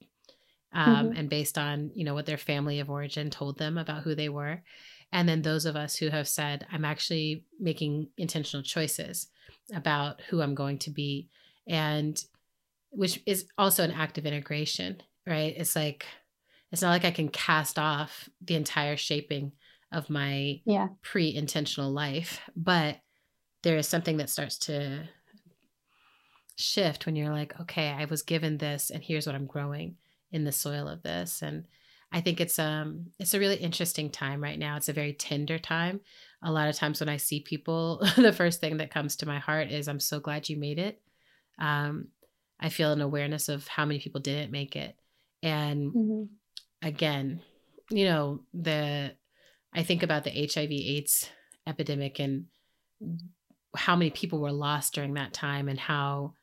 um, 0.73 1.07
mm-hmm. 1.07 1.17
and 1.17 1.29
based 1.29 1.57
on 1.57 1.91
you 1.93 2.03
know 2.03 2.13
what 2.13 2.25
their 2.25 2.37
family 2.37 2.79
of 2.79 2.89
origin 2.89 3.29
told 3.29 3.57
them 3.57 3.77
about 3.77 4.03
who 4.03 4.15
they 4.15 4.29
were 4.29 4.61
and 5.11 5.27
then 5.27 5.41
those 5.41 5.65
of 5.65 5.75
us 5.75 5.95
who 5.95 6.09
have 6.09 6.27
said 6.27 6.65
i'm 6.71 6.85
actually 6.85 7.45
making 7.59 8.07
intentional 8.17 8.63
choices 8.63 9.27
about 9.73 10.21
who 10.29 10.41
i'm 10.41 10.55
going 10.55 10.77
to 10.77 10.91
be 10.91 11.29
and 11.67 12.23
which 12.91 13.21
is 13.25 13.45
also 13.57 13.83
an 13.83 13.91
act 13.91 14.17
of 14.17 14.25
integration 14.25 15.01
right 15.27 15.53
it's 15.57 15.75
like 15.75 16.05
it's 16.71 16.81
not 16.81 16.89
like 16.89 17.05
i 17.05 17.11
can 17.11 17.29
cast 17.29 17.77
off 17.77 18.29
the 18.41 18.55
entire 18.55 18.97
shaping 18.97 19.51
of 19.91 20.09
my 20.09 20.61
yeah. 20.65 20.87
pre-intentional 21.01 21.91
life 21.91 22.41
but 22.55 22.97
there 23.63 23.77
is 23.77 23.87
something 23.87 24.17
that 24.17 24.29
starts 24.29 24.57
to 24.57 25.03
shift 26.55 27.05
when 27.05 27.15
you're 27.15 27.33
like 27.33 27.59
okay 27.59 27.89
i 27.89 28.05
was 28.05 28.21
given 28.21 28.57
this 28.57 28.89
and 28.89 29.03
here's 29.03 29.25
what 29.25 29.35
i'm 29.35 29.45
growing 29.45 29.95
in 30.31 30.43
the 30.43 30.51
soil 30.51 30.87
of 30.87 31.03
this. 31.03 31.41
And 31.41 31.65
i 32.11 32.21
think 32.21 32.41
it's 32.41 32.57
um 32.57 33.07
it's 33.19 33.33
a 33.33 33.39
really 33.39 33.55
interesting 33.55 34.09
time 34.09 34.41
right 34.41 34.59
now. 34.59 34.77
It's 34.77 34.89
a 34.89 34.93
very 34.93 35.13
tender 35.13 35.59
time. 35.59 36.01
A 36.41 36.51
lot 36.51 36.69
of 36.69 36.75
times 36.75 36.99
when 36.99 37.09
i 37.09 37.17
see 37.17 37.41
people 37.41 38.05
the 38.15 38.33
first 38.33 38.61
thing 38.61 38.77
that 38.77 38.93
comes 38.93 39.15
to 39.17 39.25
my 39.25 39.39
heart 39.39 39.71
is 39.71 39.87
i'm 39.87 39.99
so 39.99 40.19
glad 40.19 40.49
you 40.49 40.57
made 40.57 40.79
it. 40.79 41.01
Um 41.59 42.07
i 42.59 42.69
feel 42.69 42.91
an 42.91 43.01
awareness 43.01 43.49
of 43.49 43.67
how 43.67 43.85
many 43.85 43.99
people 43.99 44.21
didn't 44.21 44.51
make 44.51 44.75
it. 44.75 44.95
And 45.43 45.93
mm-hmm. 45.93 46.23
again 46.87 47.41
you 47.91 48.05
know 48.05 48.41
the 48.53 49.15
I 49.73 49.83
think 49.83 50.03
about 50.03 50.23
the 50.23 50.31
HIV 50.31 50.71
AIDS 50.71 51.29
epidemic 51.67 52.19
and 52.19 52.45
how 53.75 53.95
many 53.95 54.09
people 54.09 54.39
were 54.39 54.51
lost 54.51 54.93
during 54.93 55.13
that 55.13 55.33
time 55.33 55.69
and 55.69 55.79
how 55.79 56.33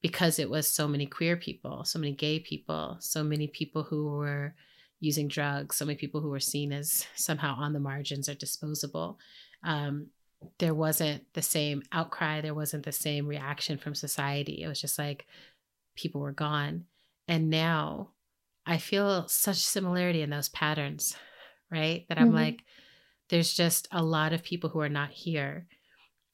because 0.00 0.38
it 0.38 0.48
was 0.48 0.68
so 0.68 0.86
many 0.86 1.06
queer 1.06 1.36
people, 1.36 1.84
so 1.84 1.98
many 1.98 2.12
gay 2.12 2.38
people, 2.38 2.96
so 3.00 3.24
many 3.24 3.48
people 3.48 3.82
who 3.82 4.06
were 4.06 4.54
using 5.00 5.26
drugs, 5.26 5.76
so 5.76 5.84
many 5.84 5.98
people 5.98 6.20
who 6.20 6.30
were 6.30 6.40
seen 6.40 6.72
as 6.72 7.06
somehow 7.16 7.56
on 7.56 7.72
the 7.72 7.80
margins 7.80 8.28
or 8.28 8.34
disposable. 8.34 9.18
Um, 9.64 10.08
there 10.58 10.74
wasn't 10.74 11.24
the 11.34 11.42
same 11.42 11.82
outcry, 11.90 12.40
there 12.40 12.54
wasn't 12.54 12.84
the 12.84 12.92
same 12.92 13.26
reaction 13.26 13.76
from 13.76 13.96
society. 13.96 14.62
It 14.62 14.68
was 14.68 14.80
just 14.80 14.98
like 14.98 15.26
people 15.96 16.20
were 16.20 16.32
gone. 16.32 16.84
And 17.26 17.50
now 17.50 18.10
I 18.64 18.78
feel 18.78 19.26
such 19.26 19.56
similarity 19.56 20.22
in 20.22 20.30
those 20.30 20.48
patterns 20.48 21.16
right? 21.70 22.06
That 22.08 22.18
I'm 22.18 22.28
mm-hmm. 22.28 22.36
like, 22.36 22.64
there's 23.28 23.52
just 23.52 23.88
a 23.92 24.02
lot 24.02 24.32
of 24.32 24.42
people 24.42 24.70
who 24.70 24.80
are 24.80 24.88
not 24.88 25.10
here. 25.10 25.66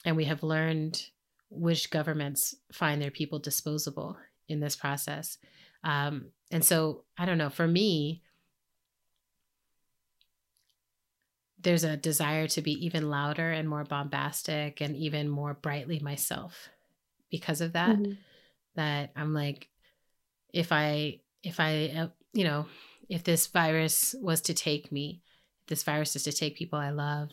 And 0.04 0.16
we 0.16 0.24
have 0.24 0.42
learned 0.42 1.02
which 1.50 1.90
governments 1.90 2.54
find 2.72 3.00
their 3.00 3.10
people 3.10 3.38
disposable 3.38 4.16
in 4.48 4.60
this 4.60 4.76
process. 4.76 5.38
Um, 5.82 6.26
and 6.50 6.64
so, 6.64 7.04
I 7.18 7.26
don't 7.26 7.38
know, 7.38 7.50
for 7.50 7.66
me, 7.66 8.22
there's 11.60 11.84
a 11.84 11.96
desire 11.96 12.46
to 12.48 12.60
be 12.60 12.72
even 12.84 13.08
louder 13.08 13.50
and 13.50 13.68
more 13.68 13.84
bombastic 13.84 14.80
and 14.80 14.94
even 14.96 15.28
more 15.28 15.54
brightly 15.54 15.98
myself 15.98 16.68
because 17.30 17.60
of 17.60 17.72
that. 17.72 17.96
Mm-hmm. 17.96 18.12
That 18.76 19.12
I'm 19.16 19.32
like, 19.32 19.68
if 20.52 20.72
I, 20.72 21.20
if 21.42 21.60
I, 21.60 21.92
uh, 21.96 22.08
you 22.32 22.44
know, 22.44 22.66
if 23.08 23.24
this 23.24 23.46
virus 23.46 24.14
was 24.20 24.40
to 24.42 24.54
take 24.54 24.90
me, 24.92 25.22
if 25.62 25.68
this 25.68 25.82
virus 25.82 26.16
is 26.16 26.24
to 26.24 26.32
take 26.32 26.56
people 26.56 26.78
I 26.78 26.90
love, 26.90 27.30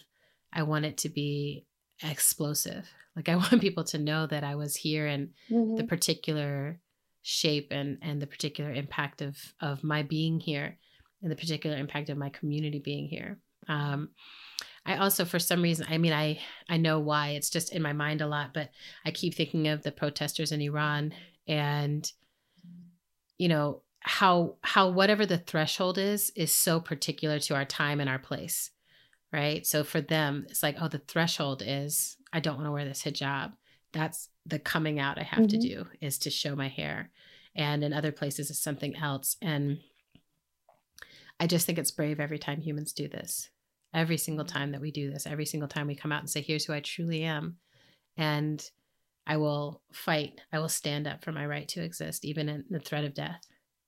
I 0.53 0.63
want 0.63 0.85
it 0.85 0.97
to 0.99 1.09
be 1.09 1.65
explosive. 2.03 2.89
Like 3.15 3.29
I 3.29 3.35
want 3.37 3.61
people 3.61 3.83
to 3.85 3.97
know 3.97 4.27
that 4.27 4.43
I 4.43 4.55
was 4.55 4.75
here 4.75 5.07
and 5.07 5.29
mm-hmm. 5.49 5.75
the 5.75 5.83
particular 5.83 6.79
shape 7.23 7.67
and 7.71 7.99
and 8.01 8.21
the 8.21 8.27
particular 8.27 8.71
impact 8.71 9.21
of 9.21 9.37
of 9.61 9.83
my 9.83 10.03
being 10.03 10.39
here 10.39 10.77
and 11.21 11.31
the 11.31 11.35
particular 11.35 11.77
impact 11.77 12.09
of 12.09 12.17
my 12.17 12.29
community 12.29 12.79
being 12.79 13.07
here. 13.07 13.37
Um, 13.67 14.09
I 14.85 14.95
also, 14.95 15.25
for 15.25 15.37
some 15.37 15.61
reason, 15.61 15.85
I 15.89 15.97
mean, 15.97 16.13
I 16.13 16.39
I 16.67 16.77
know 16.77 16.99
why. 16.99 17.29
It's 17.29 17.49
just 17.49 17.73
in 17.73 17.81
my 17.81 17.93
mind 17.93 18.21
a 18.21 18.27
lot, 18.27 18.53
but 18.53 18.69
I 19.05 19.11
keep 19.11 19.35
thinking 19.35 19.67
of 19.67 19.83
the 19.83 19.91
protesters 19.91 20.51
in 20.51 20.61
Iran 20.61 21.13
and 21.47 22.11
you 23.37 23.47
know 23.47 23.81
how 24.01 24.55
how 24.61 24.89
whatever 24.89 25.25
the 25.25 25.37
threshold 25.37 25.97
is 25.97 26.31
is 26.35 26.53
so 26.53 26.79
particular 26.79 27.39
to 27.39 27.55
our 27.55 27.65
time 27.65 27.99
and 27.99 28.09
our 28.09 28.19
place 28.19 28.71
right? 29.33 29.65
So 29.65 29.83
for 29.83 30.01
them 30.01 30.45
it's 30.49 30.63
like 30.63 30.77
oh 30.81 30.87
the 30.87 30.99
threshold 30.99 31.63
is 31.65 32.17
i 32.33 32.39
don't 32.39 32.55
want 32.55 32.67
to 32.67 32.71
wear 32.71 32.85
this 32.85 33.03
hijab. 33.03 33.53
That's 33.93 34.29
the 34.45 34.59
coming 34.59 34.99
out 34.99 35.19
i 35.19 35.23
have 35.23 35.45
mm-hmm. 35.45 35.59
to 35.59 35.67
do 35.67 35.85
is 36.01 36.17
to 36.19 36.29
show 36.29 36.55
my 36.55 36.67
hair. 36.67 37.11
And 37.55 37.83
in 37.83 37.93
other 37.93 38.11
places 38.11 38.49
it's 38.49 38.63
something 38.63 38.95
else. 38.95 39.37
And 39.41 39.79
i 41.39 41.47
just 41.47 41.65
think 41.65 41.77
it's 41.77 41.91
brave 41.91 42.19
every 42.19 42.39
time 42.39 42.61
humans 42.61 42.93
do 42.93 43.07
this. 43.07 43.49
Every 43.93 44.17
single 44.17 44.45
time 44.45 44.71
that 44.71 44.81
we 44.81 44.91
do 44.91 45.11
this 45.11 45.27
every 45.27 45.45
single 45.45 45.69
time 45.69 45.87
we 45.87 45.95
come 45.95 46.11
out 46.11 46.21
and 46.21 46.29
say 46.29 46.41
here's 46.41 46.65
who 46.65 46.73
i 46.73 46.79
truly 46.79 47.23
am 47.23 47.57
and 48.15 48.69
i 49.27 49.35
will 49.35 49.81
fight 49.91 50.39
i 50.53 50.59
will 50.59 50.69
stand 50.69 51.07
up 51.07 51.23
for 51.23 51.33
my 51.33 51.45
right 51.45 51.67
to 51.67 51.83
exist 51.83 52.23
even 52.23 52.47
in 52.47 52.63
the 52.69 52.79
threat 52.79 53.03
of 53.03 53.13
death 53.13 53.41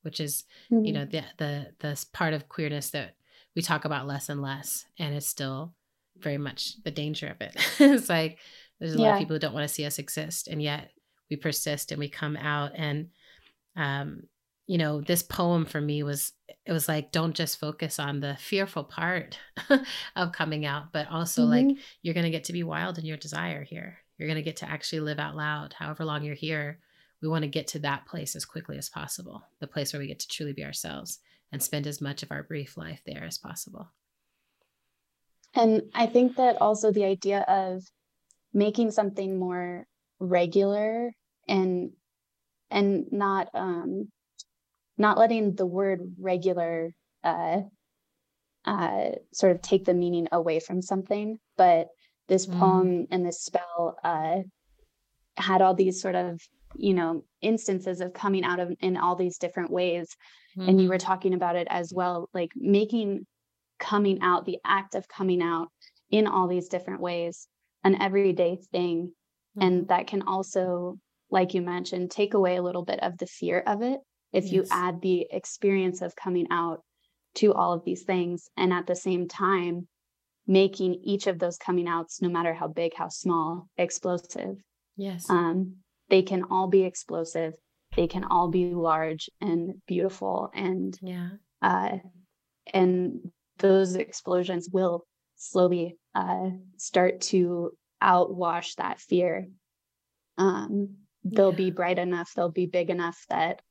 which 0.04 0.20
is 0.20 0.44
mm-hmm. 0.72 0.86
you 0.86 0.94
know 0.94 1.06
the 1.06 1.24
the 1.38 1.68
the 1.80 2.06
part 2.13 2.34
of 2.34 2.48
queerness 2.48 2.92
that 2.92 3.16
we 3.56 3.62
talk 3.62 3.86
about 3.86 4.08
less 4.08 4.30
and 4.30 4.42
less 4.42 4.86
and 5.00 5.16
it's 5.16 5.28
still 5.28 5.74
very 6.18 6.38
much 6.38 6.82
the 6.84 6.92
danger 6.92 7.28
of 7.28 7.42
it 7.42 7.56
it's 7.80 8.10
like 8.10 8.38
there's 8.80 8.96
a 8.96 8.98
yeah. 8.98 9.08
lot 9.08 9.13
of 9.13 9.20
people 9.20 9.36
who 9.36 9.39
don't 9.39 9.54
want 9.54 9.68
to 9.68 9.74
see 9.74 9.86
us 9.86 10.00
exist 10.00 10.48
and 10.48 10.62
yet 10.62 10.92
we 11.30 11.36
persist 11.36 11.92
and 11.92 12.00
we 12.00 12.10
come 12.10 12.38
out 12.38 12.72
and 12.76 13.10
um 13.76 14.24
you 14.68 14.78
know 14.78 15.02
this 15.02 15.24
poem 15.24 15.66
for 15.66 15.82
me 15.82 16.04
was 16.04 16.34
it 16.66 16.72
was 16.72 16.88
like 16.88 17.12
don't 17.12 17.36
just 17.36 17.60
focus 17.60 18.00
on 18.00 18.20
the 18.20 18.36
fearful 18.39 18.84
part 18.84 19.38
of 20.16 20.32
coming 20.32 20.66
out 20.66 20.92
but 20.92 21.10
also 21.10 21.44
mm-hmm. 21.44 21.70
like 21.70 21.78
you're 22.02 22.13
going 22.13 22.26
to 22.26 22.30
get 22.30 22.46
to 22.46 22.54
be 22.54 22.63
wild 22.63 22.98
in 22.98 23.06
your 23.06 23.18
desire 23.18 23.63
here 23.63 23.98
you're 24.18 24.28
going 24.28 24.38
to 24.38 24.44
get 24.44 24.58
to 24.58 24.70
actually 24.70 25.02
live 25.02 25.20
out 25.20 25.36
loud 25.36 25.74
however 25.78 26.06
long 26.06 26.24
you're 26.24 26.36
here 26.36 26.80
we 27.23 27.29
want 27.29 27.43
to 27.43 27.47
get 27.47 27.67
to 27.67 27.79
that 27.79 28.05
place 28.05 28.36
as 28.36 28.43
quickly 28.43 28.77
as 28.77 28.89
possible, 28.89 29.47
the 29.62 29.67
place 29.67 29.93
where 29.93 30.01
we 30.01 30.07
get 30.07 30.19
to 30.19 30.27
truly 30.27 30.51
be 30.51 30.65
ourselves 30.65 31.19
and 31.53 31.63
spend 31.63 31.88
as 31.88 32.01
much 32.01 32.21
of 32.21 32.31
our 32.31 32.43
brief 32.43 32.75
life 32.75 33.01
there 33.05 33.23
as 33.23 33.38
possible. 33.38 33.88
And 35.55 35.83
I 35.95 36.07
think 36.07 36.36
that 36.36 36.62
also 36.62 36.91
the 36.91 37.05
idea 37.05 37.39
of 37.47 37.81
making 38.53 38.91
something 38.91 39.39
more 39.39 39.86
regular 40.19 41.13
and 41.47 41.91
and 42.69 43.05
not 43.12 43.49
um 43.53 44.09
not 44.97 45.17
letting 45.17 45.55
the 45.55 45.65
word 45.65 45.99
regular 46.19 46.91
uh 47.23 47.62
uh 48.65 49.09
sort 49.33 49.51
of 49.51 49.62
take 49.62 49.86
the 49.86 49.93
meaning 49.93 50.27
away 50.31 50.59
from 50.59 50.81
something 50.81 51.38
but 51.57 51.88
this 52.29 52.45
mm. 52.45 52.57
poem 52.57 53.07
and 53.12 53.25
this 53.25 53.41
spell 53.41 53.97
uh 54.03 54.38
had 55.36 55.62
all 55.62 55.73
these 55.73 56.01
sort 56.01 56.15
of 56.15 56.39
you 56.75 56.93
know 56.93 57.23
instances 57.41 58.01
of 58.01 58.13
coming 58.13 58.43
out 58.43 58.59
of 58.59 58.71
in 58.79 58.97
all 58.97 59.15
these 59.15 59.38
different 59.38 59.71
ways 59.71 60.15
mm-hmm. 60.57 60.69
and 60.69 60.81
you 60.81 60.89
were 60.89 60.95
mm-hmm. 60.97 61.07
talking 61.07 61.33
about 61.33 61.55
it 61.55 61.67
as 61.69 61.91
well 61.93 62.29
like 62.33 62.51
making 62.55 63.25
coming 63.79 64.21
out 64.21 64.45
the 64.45 64.59
act 64.65 64.95
of 64.95 65.07
coming 65.07 65.41
out 65.41 65.67
in 66.09 66.27
all 66.27 66.47
these 66.47 66.69
different 66.69 67.01
ways 67.01 67.47
an 67.83 68.01
everyday 68.01 68.57
thing 68.71 69.12
mm-hmm. 69.57 69.67
and 69.67 69.88
that 69.88 70.07
can 70.07 70.21
also 70.23 70.97
like 71.29 71.53
you 71.53 71.62
mentioned 71.62 72.12
take 72.12 72.33
away 72.33 72.55
a 72.55 72.63
little 72.63 72.83
bit 72.83 73.01
of 73.01 73.17
the 73.17 73.27
fear 73.27 73.59
of 73.65 73.81
it 73.81 73.99
if 74.31 74.45
yes. 74.45 74.53
you 74.53 74.65
add 74.71 75.01
the 75.01 75.27
experience 75.31 76.01
of 76.01 76.15
coming 76.15 76.47
out 76.51 76.81
to 77.36 77.53
all 77.53 77.73
of 77.73 77.83
these 77.83 78.03
things 78.03 78.49
and 78.57 78.71
at 78.71 78.88
the 78.88 78.95
same 78.95 79.27
time 79.27 79.88
making 80.45 80.99
each 81.03 81.27
of 81.27 81.39
those 81.39 81.57
coming 81.57 81.88
outs 81.88 82.21
no 82.21 82.29
matter 82.29 82.53
how 82.53 82.67
big 82.67 82.93
how 82.95 83.07
small 83.07 83.67
explosive 83.77 84.57
yes 84.97 85.29
um 85.29 85.75
they 86.10 86.22
can 86.22 86.44
all 86.50 86.68
be 86.68 86.84
explosive 86.84 87.54
they 87.96 88.08
can 88.08 88.24
all 88.24 88.50
be 88.50 88.74
large 88.74 89.30
and 89.42 89.76
beautiful 89.88 90.50
and 90.54 90.98
yeah. 91.02 91.30
uh, 91.62 91.98
and 92.74 93.32
those 93.60 93.96
explosions 93.96 94.70
will 94.72 95.06
slowly 95.36 95.98
uh, 96.16 96.50
start 96.78 97.22
to 97.22 97.72
outwash 98.02 98.76
that 98.76 99.00
fear. 99.00 99.48
Um, 100.38 100.96
they'll 101.24 101.52
yeah. 101.52 101.58
be 101.58 101.72
bright 101.72 102.00
enough 102.00 102.34
they'll 102.36 102.50
be 102.50 102.66
big 102.66 102.89
enough 102.89 103.26
that 103.30 103.62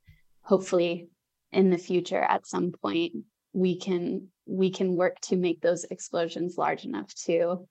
hopefully 0.41 1.09
in 1.51 1.69
the 1.69 1.77
future 1.77 2.21
at 2.21 2.47
some 2.47 2.71
point 2.71 3.13
we 3.53 3.77
can 3.77 4.29
we 4.47 4.71
can 4.71 4.95
work 4.95 5.19
to 5.21 5.35
make 5.35 5.61
those 5.61 5.83
explosions 5.83 6.57
large 6.57 6.85
enough 6.85 7.13
to 7.13 7.67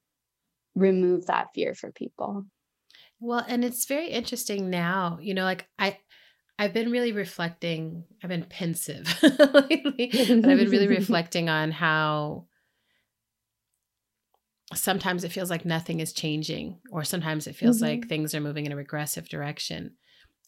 remove 0.77 1.27
that 1.27 1.49
fear 1.55 1.75
for 1.75 1.91
people 1.91 2.45
well, 3.23 3.45
and 3.47 3.65
it's 3.65 3.85
very 3.85 4.09
interesting 4.09 4.69
now, 4.69 5.19
you 5.21 5.33
know, 5.33 5.45
like 5.45 5.69
I 5.79 5.99
I've 6.59 6.75
been 6.75 6.91
really 6.91 7.13
reflecting, 7.13 8.05
I've 8.23 8.29
been 8.29 8.45
pensive 8.45 9.07
lately, 9.23 10.11
but 10.13 10.51
I've 10.51 10.59
been 10.59 10.71
really 10.71 10.89
reflecting 11.01 11.49
on 11.49 11.71
how 11.71 12.47
sometimes 14.75 15.23
it 15.23 15.33
feels 15.33 15.51
like 15.51 15.65
nothing 15.65 16.01
is 16.01 16.13
changing, 16.13 16.81
or 16.91 17.05
sometimes 17.05 17.47
it 17.47 17.55
feels 17.55 17.77
mm-hmm. 17.77 18.01
like 18.01 18.09
things 18.09 18.35
are 18.35 18.41
moving 18.41 18.67
in 18.67 18.73
a 18.73 18.77
regressive 18.77 19.29
direction. 19.29 19.93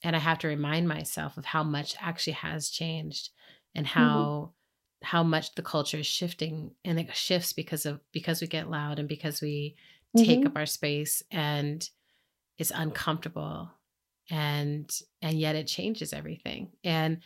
And 0.03 0.17
I 0.17 0.19
have 0.19 0.41
to 0.41 0.49
remind 0.49 0.89
myself 0.89 1.37
of 1.37 1.45
how 1.45 1.63
much 1.63 1.95
actually 2.01 2.35
has 2.35 2.71
changed 2.71 3.31
and 3.75 3.87
mm-hmm. 3.87 3.99
how 3.99 4.17
mm-hmm. 4.19 5.07
how 5.07 5.23
much 5.23 5.55
the 5.55 5.63
culture 5.63 5.99
is 5.99 6.07
shifting 6.07 6.73
and 6.85 6.99
it 6.99 7.15
shifts 7.15 7.53
because 7.53 7.87
of 7.87 8.01
because 8.13 8.41
we 8.41 8.49
get 8.49 8.69
loud 8.69 8.99
and 8.99 9.09
because 9.09 9.41
we 9.41 9.77
take 10.17 10.41
mm-hmm. 10.41 10.49
up 10.49 10.57
our 10.57 10.67
space 10.67 11.23
and 11.31 11.89
is 12.59 12.73
uncomfortable 12.75 13.71
and 14.31 14.91
and 15.23 15.39
yet 15.39 15.57
it 15.57 15.67
changes 15.67 16.13
everything. 16.13 16.71
And 16.83 17.19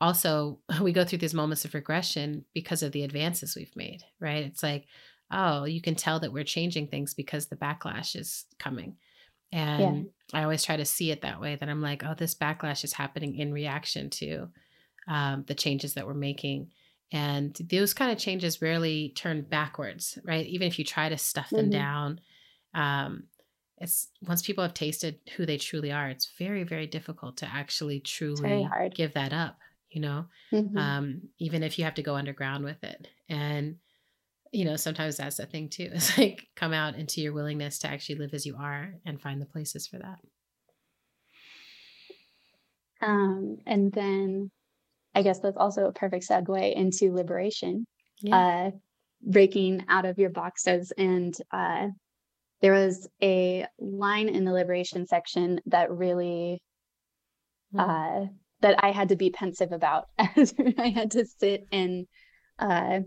also 0.00 0.60
we 0.80 0.92
go 0.92 1.04
through 1.04 1.18
these 1.18 1.34
moments 1.34 1.64
of 1.64 1.74
regression 1.74 2.44
because 2.54 2.82
of 2.82 2.92
the 2.92 3.04
advances 3.04 3.56
we've 3.56 3.76
made 3.76 4.02
right? 4.20 4.44
It's 4.44 4.62
like 4.62 4.86
oh 5.30 5.64
you 5.64 5.80
can 5.80 5.94
tell 5.94 6.20
that 6.20 6.32
we're 6.32 6.44
changing 6.44 6.88
things 6.88 7.14
because 7.14 7.46
the 7.46 7.56
backlash 7.56 8.16
is 8.16 8.44
coming. 8.58 8.96
And 9.52 10.10
yeah. 10.32 10.40
i 10.40 10.42
always 10.42 10.64
try 10.64 10.76
to 10.76 10.84
see 10.84 11.12
it 11.12 11.20
that 11.22 11.40
way 11.40 11.54
that 11.54 11.68
i'm 11.68 11.80
like 11.80 12.02
oh 12.02 12.14
this 12.16 12.34
backlash 12.34 12.82
is 12.82 12.92
happening 12.92 13.36
in 13.36 13.52
reaction 13.52 14.10
to 14.10 14.48
um, 15.06 15.44
the 15.46 15.54
changes 15.54 15.94
that 15.94 16.06
we're 16.06 16.14
making. 16.14 16.70
And 17.12 17.54
those 17.70 17.94
kind 17.94 18.10
of 18.10 18.18
changes 18.18 18.62
rarely 18.62 19.12
turn 19.14 19.42
backwards 19.42 20.18
right? 20.24 20.46
Even 20.46 20.66
if 20.66 20.78
you 20.78 20.84
try 20.84 21.08
to 21.08 21.18
stuff 21.18 21.50
them 21.50 21.66
mm-hmm. 21.66 21.70
down 21.70 22.20
um, 22.74 23.24
it's 23.78 24.08
once 24.22 24.42
people 24.42 24.62
have 24.62 24.74
tasted 24.74 25.18
who 25.36 25.46
they 25.46 25.58
truly 25.58 25.90
are, 25.90 26.08
it's 26.08 26.30
very, 26.38 26.62
very 26.64 26.86
difficult 26.86 27.36
to 27.38 27.46
actually 27.52 28.00
truly 28.00 28.68
give 28.94 29.14
that 29.14 29.32
up, 29.32 29.58
you 29.90 30.00
know, 30.00 30.26
mm-hmm. 30.52 30.76
um, 30.78 31.22
even 31.38 31.62
if 31.62 31.78
you 31.78 31.84
have 31.84 31.94
to 31.94 32.02
go 32.02 32.14
underground 32.14 32.64
with 32.64 32.82
it. 32.84 33.08
And, 33.28 33.76
you 34.52 34.64
know, 34.64 34.76
sometimes 34.76 35.16
that's 35.16 35.38
the 35.38 35.46
thing 35.46 35.68
too. 35.68 35.90
It's 35.94 36.16
like 36.16 36.46
come 36.54 36.72
out 36.72 36.94
into 36.94 37.20
your 37.20 37.32
willingness 37.32 37.80
to 37.80 37.88
actually 37.88 38.16
live 38.16 38.32
as 38.32 38.46
you 38.46 38.56
are 38.58 38.94
and 39.04 39.20
find 39.20 39.40
the 39.40 39.46
places 39.46 39.86
for 39.86 39.98
that. 39.98 40.18
Um, 43.02 43.58
and 43.66 43.92
then 43.92 44.50
I 45.14 45.22
guess 45.22 45.40
that's 45.40 45.56
also 45.56 45.86
a 45.86 45.92
perfect 45.92 46.28
segue 46.28 46.74
into 46.74 47.12
liberation, 47.12 47.86
yeah. 48.20 48.36
uh, 48.36 48.70
breaking 49.20 49.84
out 49.88 50.06
of 50.06 50.18
your 50.18 50.30
boxes 50.30 50.92
and 50.96 51.36
uh, 51.50 51.88
there 52.64 52.72
was 52.72 53.06
a 53.22 53.66
line 53.78 54.30
in 54.30 54.46
the 54.46 54.52
liberation 54.52 55.06
section 55.06 55.60
that 55.66 55.90
really 55.90 56.62
mm. 57.74 57.78
uh, 57.78 58.26
that 58.62 58.82
I 58.82 58.90
had 58.90 59.10
to 59.10 59.16
be 59.16 59.28
pensive 59.28 59.70
about 59.70 60.06
as 60.34 60.54
I 60.78 60.88
had 60.88 61.10
to 61.10 61.26
sit 61.26 61.66
and 61.70 62.06
uh, 62.58 63.00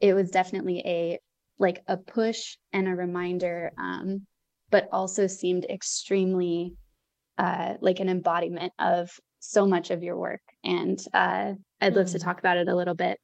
it 0.00 0.14
was 0.14 0.32
definitely 0.32 0.82
a 0.84 1.20
like 1.56 1.84
a 1.86 1.96
push 1.96 2.56
and 2.72 2.88
a 2.88 2.96
reminder, 2.96 3.70
um, 3.78 4.26
but 4.72 4.88
also 4.90 5.28
seemed 5.28 5.66
extremely 5.66 6.74
uh, 7.38 7.74
like 7.80 8.00
an 8.00 8.08
embodiment 8.08 8.72
of 8.80 9.08
so 9.38 9.68
much 9.68 9.92
of 9.92 10.02
your 10.02 10.16
work. 10.16 10.42
And 10.64 10.98
uh, 11.14 11.52
I'd 11.80 11.94
love 11.94 12.06
mm. 12.06 12.12
to 12.12 12.18
talk 12.18 12.40
about 12.40 12.56
it 12.56 12.66
a 12.66 12.74
little 12.74 12.96
bit. 12.96 13.20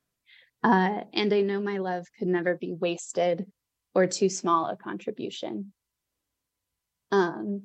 Uh, 0.62 1.00
and 1.12 1.34
I 1.34 1.40
know 1.40 1.60
my 1.60 1.78
love 1.78 2.06
could 2.20 2.28
never 2.28 2.54
be 2.54 2.72
wasted 2.72 3.46
or 3.94 4.06
too 4.06 4.28
small 4.28 4.66
a 4.66 4.76
contribution. 4.76 5.72
Um, 7.10 7.64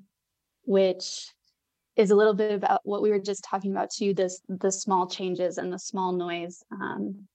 which 0.68 1.32
is 1.96 2.12
a 2.12 2.16
little 2.16 2.34
bit 2.34 2.52
about 2.52 2.82
what 2.84 3.02
we 3.02 3.10
were 3.10 3.20
just 3.20 3.44
talking 3.44 3.72
about 3.72 3.90
too 3.90 4.14
this 4.14 4.42
the 4.48 4.72
small 4.72 5.08
changes 5.08 5.58
and 5.58 5.74
the 5.74 5.80
small 5.80 6.12
noise 6.12 6.64
um, 6.72 7.28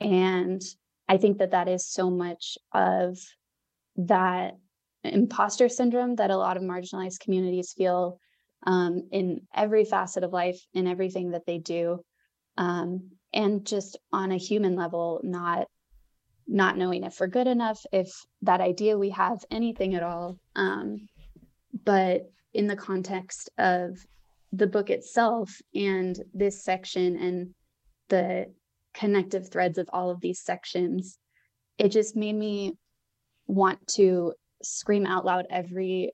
and 0.00 0.62
i 1.08 1.16
think 1.16 1.38
that 1.38 1.52
that 1.52 1.68
is 1.68 1.86
so 1.86 2.10
much 2.10 2.58
of 2.72 3.18
that 3.96 4.56
imposter 5.04 5.68
syndrome 5.68 6.16
that 6.16 6.30
a 6.30 6.36
lot 6.36 6.56
of 6.56 6.62
marginalized 6.62 7.20
communities 7.20 7.72
feel 7.72 8.18
um, 8.66 9.08
in 9.10 9.40
every 9.54 9.84
facet 9.84 10.24
of 10.24 10.32
life 10.32 10.60
in 10.74 10.86
everything 10.86 11.30
that 11.30 11.46
they 11.46 11.58
do 11.58 12.02
um, 12.58 13.10
and 13.32 13.64
just 13.64 13.98
on 14.12 14.32
a 14.32 14.36
human 14.36 14.76
level 14.76 15.20
not 15.22 15.68
not 16.52 16.76
knowing 16.76 17.04
if 17.04 17.20
we're 17.20 17.26
good 17.28 17.46
enough 17.46 17.80
if 17.92 18.10
that 18.42 18.60
idea 18.60 18.98
we 18.98 19.10
have 19.10 19.38
anything 19.50 19.94
at 19.94 20.02
all 20.02 20.36
um, 20.56 21.08
but 21.84 22.30
in 22.52 22.66
the 22.66 22.76
context 22.76 23.50
of 23.58 23.96
the 24.52 24.66
book 24.66 24.90
itself 24.90 25.50
and 25.74 26.16
this 26.34 26.64
section 26.64 27.16
and 27.16 27.54
the 28.08 28.46
connective 28.94 29.48
threads 29.48 29.78
of 29.78 29.88
all 29.92 30.10
of 30.10 30.20
these 30.20 30.40
sections, 30.40 31.18
it 31.78 31.88
just 31.88 32.16
made 32.16 32.34
me 32.34 32.74
want 33.46 33.86
to 33.86 34.32
scream 34.62 35.06
out 35.06 35.24
loud 35.24 35.46
every 35.50 36.12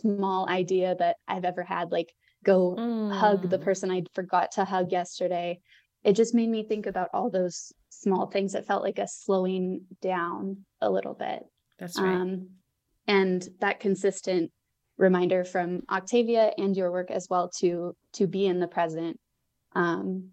small 0.00 0.48
idea 0.48 0.96
that 0.98 1.16
I've 1.28 1.44
ever 1.44 1.62
had, 1.62 1.92
like 1.92 2.12
go 2.44 2.74
mm. 2.74 3.12
hug 3.12 3.50
the 3.50 3.58
mm. 3.58 3.62
person 3.62 3.90
I 3.90 4.02
forgot 4.14 4.52
to 4.52 4.64
hug 4.64 4.92
yesterday. 4.92 5.60
It 6.02 6.14
just 6.14 6.34
made 6.34 6.48
me 6.48 6.64
think 6.64 6.86
about 6.86 7.10
all 7.12 7.30
those 7.30 7.72
small 8.00 8.26
things. 8.26 8.54
It 8.54 8.66
felt 8.66 8.82
like 8.82 8.98
a 8.98 9.06
slowing 9.06 9.82
down 10.00 10.64
a 10.80 10.90
little 10.90 11.14
bit. 11.14 11.42
That's 11.78 12.00
right. 12.00 12.14
Um, 12.14 12.48
and 13.06 13.46
that 13.60 13.80
consistent 13.80 14.50
reminder 14.96 15.44
from 15.44 15.80
Octavia 15.90 16.52
and 16.58 16.76
your 16.76 16.92
work 16.92 17.10
as 17.10 17.26
well 17.30 17.50
to 17.58 17.94
to 18.14 18.26
be 18.26 18.46
in 18.46 18.60
the 18.60 18.68
present. 18.68 19.18
Um, 19.74 20.30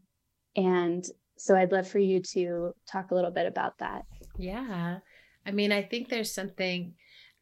and 0.56 1.06
so 1.38 1.56
I'd 1.56 1.72
love 1.72 1.88
for 1.88 2.00
you 2.00 2.22
to 2.34 2.74
talk 2.92 3.12
a 3.12 3.16
little 3.16 3.32
bit 3.32 3.46
about 3.46 3.78
that. 3.80 4.04
Yeah. 4.38 5.00
I 5.46 5.52
mean, 5.52 5.72
I 5.72 5.84
think 5.84 6.10
there's 6.10 6.34
something, 6.34 6.94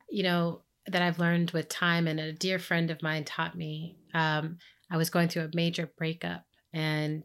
you 0.09 0.23
know, 0.23 0.61
that 0.87 1.01
I've 1.01 1.19
learned 1.19 1.51
with 1.51 1.69
time, 1.69 2.07
and 2.07 2.19
a 2.19 2.33
dear 2.33 2.59
friend 2.59 2.91
of 2.91 3.01
mine 3.01 3.23
taught 3.23 3.55
me. 3.55 3.97
Um, 4.13 4.57
I 4.91 4.97
was 4.97 5.09
going 5.09 5.29
through 5.29 5.45
a 5.45 5.55
major 5.55 5.89
breakup, 5.97 6.43
and 6.73 7.23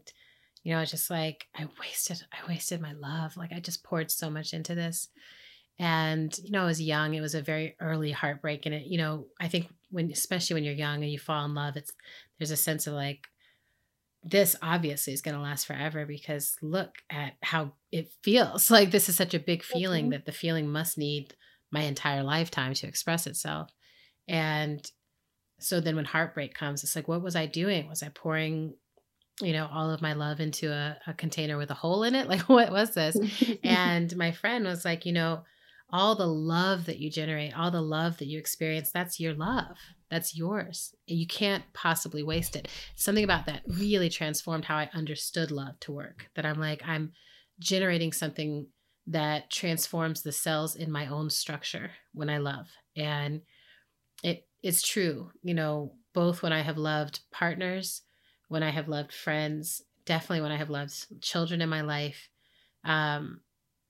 you 0.63 0.73
know, 0.73 0.85
just 0.85 1.09
like, 1.09 1.47
I 1.55 1.67
wasted, 1.79 2.21
I 2.31 2.47
wasted 2.47 2.81
my 2.81 2.93
love. 2.93 3.37
Like 3.37 3.51
I 3.51 3.59
just 3.59 3.83
poured 3.83 4.11
so 4.11 4.29
much 4.29 4.53
into 4.53 4.75
this, 4.75 5.09
and 5.79 6.35
you 6.43 6.51
know, 6.51 6.63
I 6.63 6.65
was 6.65 6.81
young. 6.81 7.13
It 7.13 7.21
was 7.21 7.35
a 7.35 7.41
very 7.41 7.75
early 7.79 8.11
heartbreak, 8.11 8.65
and 8.65 8.75
it, 8.75 8.85
you 8.85 8.97
know, 8.97 9.25
I 9.39 9.47
think 9.47 9.67
when 9.91 10.09
especially 10.11 10.55
when 10.55 10.63
you're 10.63 10.73
young 10.73 11.03
and 11.03 11.11
you 11.11 11.19
fall 11.19 11.45
in 11.45 11.53
love 11.53 11.77
it's 11.77 11.91
there's 12.39 12.51
a 12.51 12.57
sense 12.57 12.87
of 12.87 12.93
like 12.93 13.27
this 14.23 14.55
obviously 14.61 15.13
is 15.13 15.21
going 15.21 15.35
to 15.35 15.41
last 15.41 15.65
forever 15.65 16.05
because 16.05 16.55
look 16.61 16.95
at 17.09 17.33
how 17.43 17.73
it 17.91 18.11
feels 18.23 18.71
like 18.71 18.91
this 18.91 19.09
is 19.09 19.15
such 19.15 19.33
a 19.33 19.39
big 19.39 19.63
feeling 19.63 20.05
mm-hmm. 20.05 20.11
that 20.11 20.25
the 20.25 20.31
feeling 20.31 20.67
must 20.67 20.97
need 20.97 21.35
my 21.71 21.81
entire 21.81 22.23
lifetime 22.23 22.73
to 22.73 22.87
express 22.87 23.27
itself 23.27 23.69
and 24.27 24.91
so 25.59 25.79
then 25.79 25.95
when 25.95 26.05
heartbreak 26.05 26.53
comes 26.53 26.83
it's 26.83 26.95
like 26.95 27.07
what 27.07 27.21
was 27.21 27.35
i 27.35 27.45
doing 27.45 27.87
was 27.87 28.01
i 28.01 28.09
pouring 28.09 28.73
you 29.41 29.53
know 29.53 29.69
all 29.71 29.89
of 29.89 30.01
my 30.01 30.13
love 30.13 30.39
into 30.39 30.71
a, 30.71 30.97
a 31.07 31.13
container 31.13 31.57
with 31.57 31.71
a 31.71 31.75
hole 31.75 32.03
in 32.03 32.15
it 32.15 32.27
like 32.29 32.47
what 32.49 32.71
was 32.71 32.93
this 32.93 33.17
and 33.63 34.15
my 34.15 34.31
friend 34.31 34.65
was 34.65 34.85
like 34.85 35.05
you 35.05 35.13
know 35.13 35.43
all 35.93 36.15
the 36.15 36.27
love 36.27 36.85
that 36.85 36.99
you 36.99 37.09
generate, 37.11 37.57
all 37.57 37.71
the 37.71 37.81
love 37.81 38.17
that 38.17 38.27
you 38.27 38.39
experience, 38.39 38.91
that's 38.91 39.19
your 39.19 39.33
love. 39.33 39.75
That's 40.09 40.35
yours. 40.35 40.93
You 41.05 41.27
can't 41.27 41.63
possibly 41.73 42.23
waste 42.23 42.55
it. 42.55 42.67
Something 42.95 43.23
about 43.23 43.45
that 43.47 43.63
really 43.67 44.09
transformed 44.09 44.65
how 44.65 44.77
I 44.77 44.89
understood 44.93 45.51
love 45.51 45.79
to 45.81 45.91
work. 45.91 46.27
That 46.35 46.45
I'm 46.45 46.59
like, 46.59 46.81
I'm 46.85 47.11
generating 47.59 48.13
something 48.13 48.67
that 49.07 49.49
transforms 49.49 50.21
the 50.21 50.31
cells 50.31 50.75
in 50.75 50.91
my 50.91 51.07
own 51.07 51.29
structure 51.29 51.91
when 52.13 52.29
I 52.29 52.37
love. 52.37 52.67
And 52.95 53.41
it 54.23 54.47
it's 54.63 54.87
true, 54.87 55.31
you 55.41 55.53
know, 55.53 55.95
both 56.13 56.43
when 56.43 56.53
I 56.53 56.61
have 56.61 56.77
loved 56.77 57.21
partners, 57.31 58.03
when 58.51 58.63
I 58.63 58.69
have 58.69 58.89
loved 58.89 59.13
friends, 59.13 59.81
definitely 60.03 60.41
when 60.41 60.51
I 60.51 60.57
have 60.57 60.69
loved 60.69 61.21
children 61.21 61.61
in 61.61 61.69
my 61.69 61.79
life. 61.83 62.27
Um, 62.83 63.39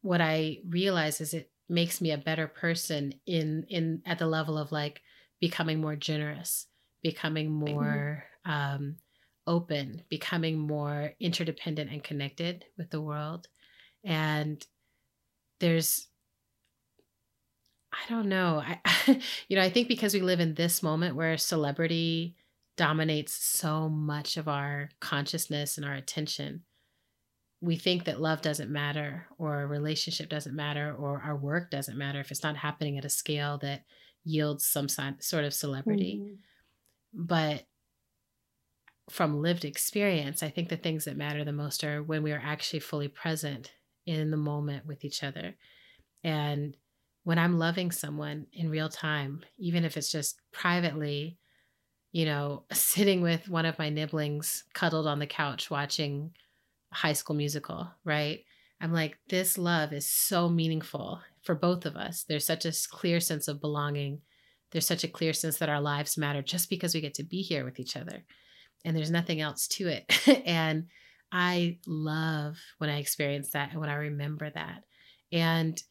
what 0.04 0.21
I 0.21 0.60
realize 0.69 1.19
is 1.19 1.34
it 1.34 1.52
makes 1.67 2.00
me 2.00 2.12
a 2.12 2.17
better 2.19 2.47
person 2.47 3.15
in 3.26 3.65
in 3.69 4.04
at 4.06 4.19
the 4.19 4.28
level 4.28 4.60
of 4.60 4.71
like 4.71 5.02
becoming 5.39 5.82
more 5.82 5.95
generous 5.95 6.67
becoming 7.02 7.50
more 7.50 8.24
um, 8.45 8.97
open 9.47 10.04
becoming 10.10 10.60
more 10.60 11.13
interdependent 11.19 11.89
and 11.89 12.04
connected 12.04 12.65
with 12.78 12.91
the 12.91 13.02
world 13.02 13.47
and 14.04 14.67
there's 15.60 16.10
i 17.93 18.10
don't 18.10 18.28
know 18.30 18.62
i 18.63 18.80
you 19.47 19.56
know 19.56 19.63
i 19.63 19.69
think 19.69 19.88
because 19.88 20.13
we 20.13 20.21
live 20.21 20.39
in 20.39 20.54
this 20.54 20.84
moment 20.84 21.15
where 21.15 21.38
celebrity 21.38 22.36
dominates 22.77 23.34
so 23.34 23.89
much 23.89 24.38
of 24.38 24.47
our 24.47 24.89
consciousness 24.99 25.77
and 25.77 25.86
our 25.86 25.93
attention 25.93 26.63
we 27.62 27.75
think 27.75 28.05
that 28.05 28.19
love 28.19 28.41
doesn't 28.41 28.71
matter 28.71 29.27
or 29.38 29.62
a 29.62 29.67
relationship 29.67 30.29
doesn't 30.29 30.55
matter 30.55 30.95
or 30.97 31.21
our 31.23 31.38
work 31.38 31.69
doesn't 31.69 31.97
matter 31.97 32.19
if 32.19 32.31
it's 32.31 32.43
not 32.43 32.57
happening 32.57 32.97
at 32.97 33.05
a 33.05 33.10
scale 33.10 33.60
that 33.60 33.84
yields 34.23 34.65
some 34.65 34.89
sort 34.89 35.45
of 35.45 35.53
celebrity. 35.53 36.19
Mm-hmm. 36.21 36.34
But 37.13 37.65
from 39.12 39.41
lived 39.41 39.63
experience, 39.63 40.41
I 40.41 40.49
think 40.49 40.69
the 40.69 40.77
things 40.77 41.05
that 41.05 41.17
matter 41.17 41.43
the 41.43 41.51
most 41.51 41.84
are 41.84 42.01
when 42.01 42.23
we 42.23 42.31
are 42.31 42.41
actually 42.43 42.79
fully 42.79 43.07
present 43.07 43.71
in 44.07 44.31
the 44.31 44.38
moment 44.38 44.88
with 44.88 45.05
each 45.05 45.23
other. 45.23 45.55
And 46.23 46.75
when 47.23 47.38
I'm 47.38 47.60
loving 47.60 47.91
someone 47.91 48.47
in 48.53 48.71
real 48.71 48.89
time, 48.89 49.41
even 49.60 49.86
if 49.86 49.97
it's 49.97 50.12
just 50.12 50.39
privately, 50.51 51.38
you 52.12 52.26
know, 52.26 52.63
sitting 52.71 53.21
with 53.21 53.50
one 53.50 53.65
of 53.65 53.80
my 53.80 53.89
nibblings 53.89 54.63
cuddled 54.74 55.08
on 55.08 55.19
the 55.19 55.28
couch 55.28 55.69
watching 55.69 56.32
high 56.91 57.13
school 57.13 57.36
musical, 57.36 57.89
right? 58.04 58.43
I'm 58.82 58.91
like, 58.91 59.17
this 59.30 59.58
love 59.58 59.93
is 59.93 60.10
so 60.10 60.50
meaningful 60.50 61.21
for 61.43 61.56
both 61.56 61.86
of 61.86 61.95
us. 61.95 62.24
There's 62.28 62.45
such 62.45 62.65
a 62.65 62.74
clear 62.89 63.19
sense 63.19 63.47
of 63.47 63.62
belonging. 63.62 64.21
There's 64.71 64.88
such 64.88 65.04
a 65.04 65.10
clear 65.10 65.34
sense 65.34 65.58
that 65.58 65.69
our 65.69 65.82
lives 65.82 66.17
matter 66.17 66.41
just 66.41 66.69
because 66.69 66.93
we 66.93 67.02
get 67.02 67.13
to 67.15 67.24
be 67.24 67.41
here 67.41 67.63
with 67.63 67.80
each 67.80 67.95
other. 67.95 68.24
And 68.84 68.97
there's 68.97 69.12
nothing 69.12 69.39
else 69.39 69.67
to 69.69 69.88
it. 69.88 70.28
and 70.45 70.88
I 71.32 71.78
love 71.86 72.58
when 72.80 72.89
I 72.89 72.97
experience 72.97 73.52
that 73.52 73.71
and 73.71 73.80
when 73.80 73.89
I 73.89 73.95
remember 73.95 74.50
that. 74.50 74.84
And 75.32 75.82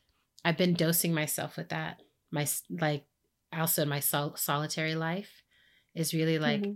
I've 0.45 0.59
been 0.59 0.75
dosing 0.75 1.15
myself 1.15 1.57
with 1.57 1.69
that. 1.69 2.03
My, 2.33 2.47
like, 2.69 3.05
also 3.53 3.83
in 3.83 3.89
my 3.89 4.01
sol- 4.01 4.37
solitary 4.37 4.97
life 4.97 5.43
is 5.95 6.15
really 6.15 6.39
like, 6.39 6.63
mm-hmm. 6.63 6.73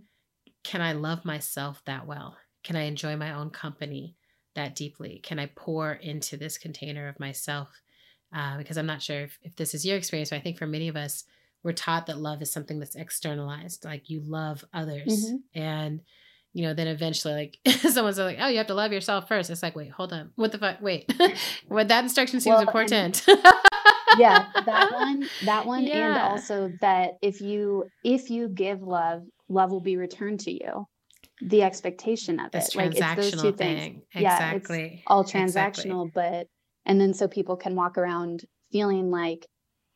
can 0.62 0.80
I 0.80 0.92
love 0.92 1.24
myself 1.24 1.82
that 1.86 2.06
well? 2.06 2.36
Can 2.62 2.76
I 2.76 2.82
enjoy 2.82 3.16
my 3.16 3.32
own 3.32 3.50
company 3.50 4.16
that 4.54 4.74
deeply? 4.74 5.20
Can 5.22 5.38
I 5.38 5.50
pour 5.54 5.92
into 5.92 6.36
this 6.36 6.58
container 6.58 7.08
of 7.08 7.20
myself? 7.20 7.68
Uh, 8.34 8.58
because 8.58 8.76
I'm 8.76 8.86
not 8.86 9.02
sure 9.02 9.22
if, 9.22 9.38
if 9.42 9.54
this 9.56 9.74
is 9.74 9.86
your 9.86 9.96
experience, 9.96 10.30
but 10.30 10.36
I 10.36 10.40
think 10.40 10.58
for 10.58 10.66
many 10.66 10.88
of 10.88 10.96
us, 10.96 11.24
we're 11.62 11.72
taught 11.72 12.06
that 12.06 12.18
love 12.18 12.42
is 12.42 12.52
something 12.52 12.78
that's 12.78 12.94
externalized, 12.94 13.84
like 13.84 14.10
you 14.10 14.20
love 14.20 14.64
others. 14.72 15.26
Mm-hmm. 15.26 15.60
And, 15.60 16.00
you 16.52 16.62
know, 16.62 16.74
then 16.74 16.88
eventually, 16.88 17.34
like 17.34 17.58
someone's 17.80 18.18
like, 18.18 18.38
oh, 18.40 18.48
you 18.48 18.58
have 18.58 18.66
to 18.66 18.74
love 18.74 18.92
yourself 18.92 19.28
first. 19.28 19.50
It's 19.50 19.62
like, 19.62 19.74
wait, 19.74 19.90
hold 19.90 20.12
on. 20.12 20.30
What 20.36 20.52
the 20.52 20.58
fuck? 20.58 20.82
Wait, 20.82 21.12
what 21.68 21.88
that 21.88 22.04
instruction 22.04 22.40
seems 22.40 22.54
well, 22.54 22.62
important. 22.62 23.24
yeah, 24.18 24.46
that 24.66 24.92
one, 24.92 25.28
that 25.44 25.66
one. 25.66 25.86
Yeah. 25.86 26.06
And 26.06 26.18
also 26.18 26.72
that 26.80 27.12
if 27.22 27.40
you, 27.40 27.84
if 28.04 28.30
you 28.30 28.48
give 28.48 28.82
love, 28.82 29.22
love 29.48 29.70
will 29.70 29.80
be 29.80 29.96
returned 29.96 30.40
to 30.40 30.52
you 30.52 30.86
the 31.40 31.62
expectation 31.62 32.40
of 32.40 32.52
this 32.52 32.68
it. 32.68 32.76
Like 32.76 32.96
it's 32.96 33.14
those 33.32 33.42
two 33.42 33.52
thing. 33.52 33.76
things. 33.76 34.02
Exactly. 34.14 34.80
Yeah, 34.80 34.86
it's 34.86 35.02
all 35.06 35.24
transactional, 35.24 36.06
exactly. 36.06 36.10
but 36.14 36.46
and 36.86 37.00
then 37.00 37.14
so 37.14 37.28
people 37.28 37.56
can 37.56 37.74
walk 37.74 37.98
around 37.98 38.44
feeling 38.70 39.10
like 39.10 39.46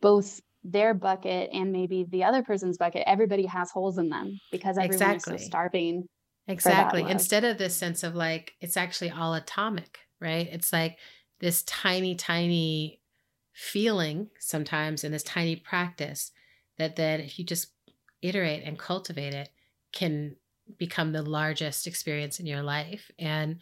both 0.00 0.40
their 0.64 0.94
bucket 0.94 1.50
and 1.52 1.72
maybe 1.72 2.04
the 2.08 2.24
other 2.24 2.42
person's 2.42 2.78
bucket, 2.78 3.04
everybody 3.06 3.46
has 3.46 3.70
holes 3.70 3.98
in 3.98 4.08
them 4.08 4.38
because 4.50 4.76
everyone 4.76 4.94
exactly. 4.94 5.34
is 5.36 5.42
so 5.42 5.46
starving. 5.46 6.04
Exactly. 6.46 7.02
Instead 7.02 7.44
of 7.44 7.58
this 7.58 7.76
sense 7.76 8.02
of 8.02 8.14
like 8.14 8.52
it's 8.60 8.76
actually 8.76 9.10
all 9.10 9.34
atomic, 9.34 9.98
right? 10.20 10.48
It's 10.50 10.72
like 10.72 10.98
this 11.40 11.62
tiny, 11.64 12.14
tiny 12.14 12.97
feeling 13.58 14.28
sometimes 14.38 15.02
in 15.02 15.10
this 15.10 15.24
tiny 15.24 15.56
practice 15.56 16.30
that 16.78 16.94
then 16.94 17.18
if 17.18 17.40
you 17.40 17.44
just 17.44 17.72
iterate 18.22 18.62
and 18.62 18.78
cultivate 18.78 19.34
it 19.34 19.48
can 19.92 20.36
become 20.78 21.10
the 21.10 21.22
largest 21.22 21.84
experience 21.84 22.38
in 22.38 22.46
your 22.46 22.62
life. 22.62 23.10
And 23.18 23.58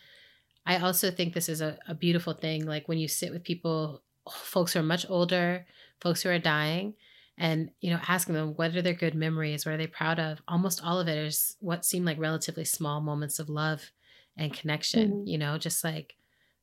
i 0.66 0.76
also 0.78 1.10
think 1.10 1.32
this 1.32 1.48
is 1.48 1.60
a, 1.62 1.78
a 1.88 1.94
beautiful 1.94 2.34
thing 2.34 2.66
like 2.66 2.88
when 2.88 2.98
you 2.98 3.06
sit 3.06 3.32
with 3.32 3.44
people 3.44 4.02
folks 4.28 4.72
who 4.72 4.80
are 4.80 4.82
much 4.82 5.08
older 5.08 5.64
folks 6.00 6.22
who 6.22 6.28
are 6.28 6.40
dying 6.40 6.92
and 7.38 7.70
you 7.80 7.88
know 7.88 8.00
asking 8.08 8.34
them 8.34 8.52
what 8.56 8.74
are 8.74 8.82
their 8.82 8.92
good 8.92 9.14
memories 9.14 9.64
what 9.64 9.72
are 9.72 9.78
they 9.78 9.86
proud 9.86 10.18
of? 10.18 10.42
Almost 10.46 10.84
all 10.84 11.00
of 11.00 11.08
it 11.08 11.16
is 11.16 11.56
what 11.60 11.86
seem 11.86 12.04
like 12.04 12.18
relatively 12.18 12.64
small 12.66 13.00
moments 13.00 13.38
of 13.38 13.48
love 13.48 13.92
and 14.36 14.52
connection 14.52 15.10
mm-hmm. 15.10 15.26
you 15.26 15.38
know 15.38 15.56
just 15.56 15.82
like 15.82 16.16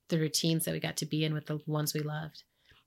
the 0.09 0.19
routines 0.19 0.65
that 0.65 0.73
we 0.73 0.79
got 0.79 0.97
to 0.97 1.07
be 1.07 1.23
in 1.25 1.33
with 1.33 1.47
the 1.47 1.59
ones 1.65 1.95
we 1.95 2.01
loved 2.01 2.43